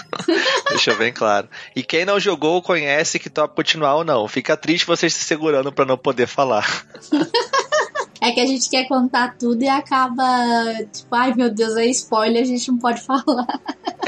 [0.70, 1.50] Deixa bem claro.
[1.76, 4.28] E quem não jogou conhece que topa continuar ou não.
[4.28, 6.86] Fica triste vocês se segurando para não poder falar.
[8.28, 10.26] É que a gente quer contar tudo e acaba,
[10.92, 13.48] tipo, ai meu Deus, é spoiler, a gente não pode falar.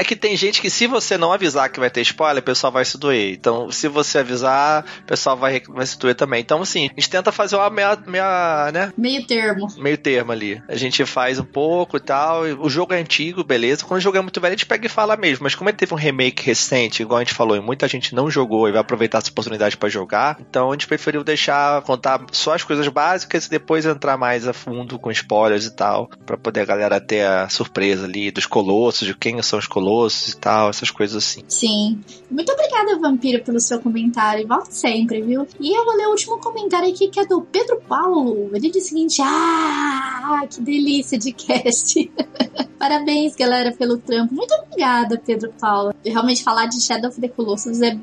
[0.00, 2.72] É que tem gente que se você não avisar que vai ter spoiler, o pessoal
[2.72, 3.34] vai se doer.
[3.34, 6.40] Então, se você avisar, o pessoal vai, vai se doer também.
[6.40, 8.94] Então, assim, a gente tenta fazer uma meia, meia, né?
[8.96, 9.68] Meio termo.
[9.76, 10.62] Meio termo ali.
[10.66, 12.44] A gente faz um pouco e tal.
[12.44, 13.84] O jogo é antigo, beleza.
[13.84, 15.44] Quando o jogo é muito velho, a gente pega e fala mesmo.
[15.44, 18.30] Mas como ele teve um remake recente, igual a gente falou, e muita gente não
[18.30, 22.54] jogou e vai aproveitar essa oportunidade para jogar, então a gente preferiu deixar contar só
[22.54, 26.60] as coisas básicas e depois entrar mais a fundo com spoilers e tal, para poder
[26.60, 29.89] a galera ter a surpresa ali dos colossos, de quem são os colossos
[30.32, 31.42] e tal, essas coisas assim.
[31.48, 32.00] Sim.
[32.30, 34.46] Muito obrigada, Vampira, pelo seu comentário.
[34.46, 35.46] Volte sempre, viu?
[35.58, 38.50] E eu vou ler o último comentário aqui, que é do Pedro Paulo.
[38.52, 42.10] Ele diz o seguinte: Ah, que delícia de cast.
[42.80, 44.34] Parabéns, galera, pelo trampo.
[44.34, 45.92] Muito obrigada, Pedro Paulo.
[46.02, 47.94] Realmente falar de Shadow of the Colossus é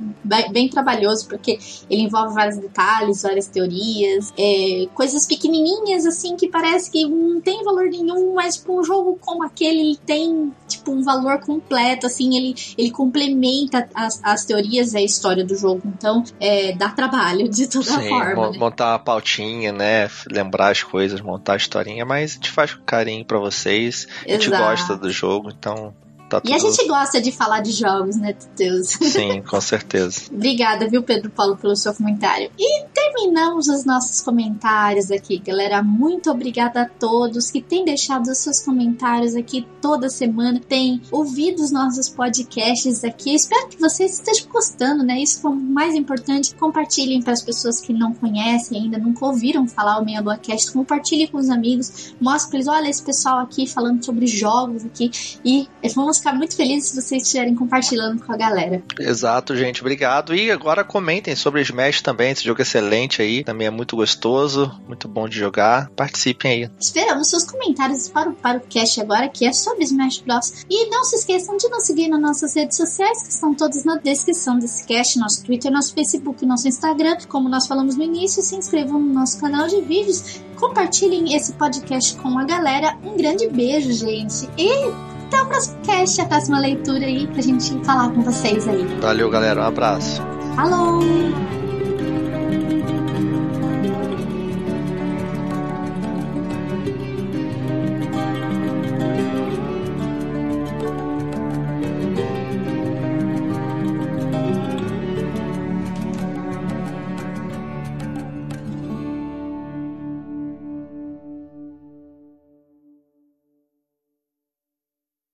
[0.51, 1.57] bem trabalhoso, porque
[1.89, 7.64] ele envolve vários detalhes, várias teorias, é, coisas pequenininhas, assim, que parece que não tem
[7.64, 12.36] valor nenhum, mas para um jogo como aquele, ele tem, tipo, um valor completo, assim,
[12.36, 15.82] ele, ele complementa as, as teorias e a história do jogo.
[15.86, 18.52] Então, é, dá trabalho de toda Sim, forma.
[18.52, 18.58] Né?
[18.58, 20.10] Montar uma pautinha, né?
[20.30, 24.08] Lembrar as coisas, montar a historinha, mas a gente faz com carinho para vocês.
[24.26, 25.94] A gente Exato gosta do jogo, então
[26.30, 28.90] Tá e a gente gosta de falar de jogos, né, Deus?
[28.90, 30.24] Sim, com certeza.
[30.32, 32.52] Obrigada, viu, Pedro Paulo, pelo seu comentário.
[32.60, 35.82] E terminamos os nossos comentários aqui, galera.
[35.82, 41.64] Muito obrigada a todos que têm deixado os seus comentários aqui toda semana, têm ouvido
[41.64, 43.30] os nossos podcasts aqui.
[43.30, 45.20] Eu espero que vocês estejam gostando, né?
[45.20, 46.54] Isso foi o mais importante.
[46.56, 50.72] Compartilhem para as pessoas que não conhecem ainda, nunca ouviram falar o Meia Lua Cast.
[50.74, 55.10] Compartilhem com os amigos, mostre para eles, olha esse pessoal aqui falando sobre jogos aqui
[55.44, 58.84] e vamos vamos ficar muito felizes se vocês estiverem compartilhando com a galera.
[58.99, 59.81] Exato, gente.
[59.81, 60.34] Obrigado.
[60.34, 62.31] E agora comentem sobre Smash também.
[62.31, 63.44] Esse jogo é excelente aí.
[63.44, 65.89] Também é muito gostoso, muito bom de jogar.
[65.95, 66.72] Participem aí.
[66.80, 70.65] Esperamos seus comentários para o, para o cast agora, que é sobre Smash Bros.
[70.69, 73.98] E não se esqueçam de nos seguir nas nossas redes sociais, que estão todas na
[73.98, 75.19] descrição desse cast.
[75.19, 77.18] Nosso Twitter, nosso Facebook, nosso Instagram.
[77.27, 80.41] Como nós falamos no início, se inscrevam no nosso canal de vídeos.
[80.56, 82.98] Compartilhem esse podcast com a galera.
[83.03, 84.49] Um grande beijo, gente.
[84.57, 88.86] E até o próximo cast, a próxima leitura aí pra gente falar com vocês aí.
[89.02, 89.62] Valeu, galera.
[89.62, 90.22] Um abraço.
[90.56, 91.66] Falou!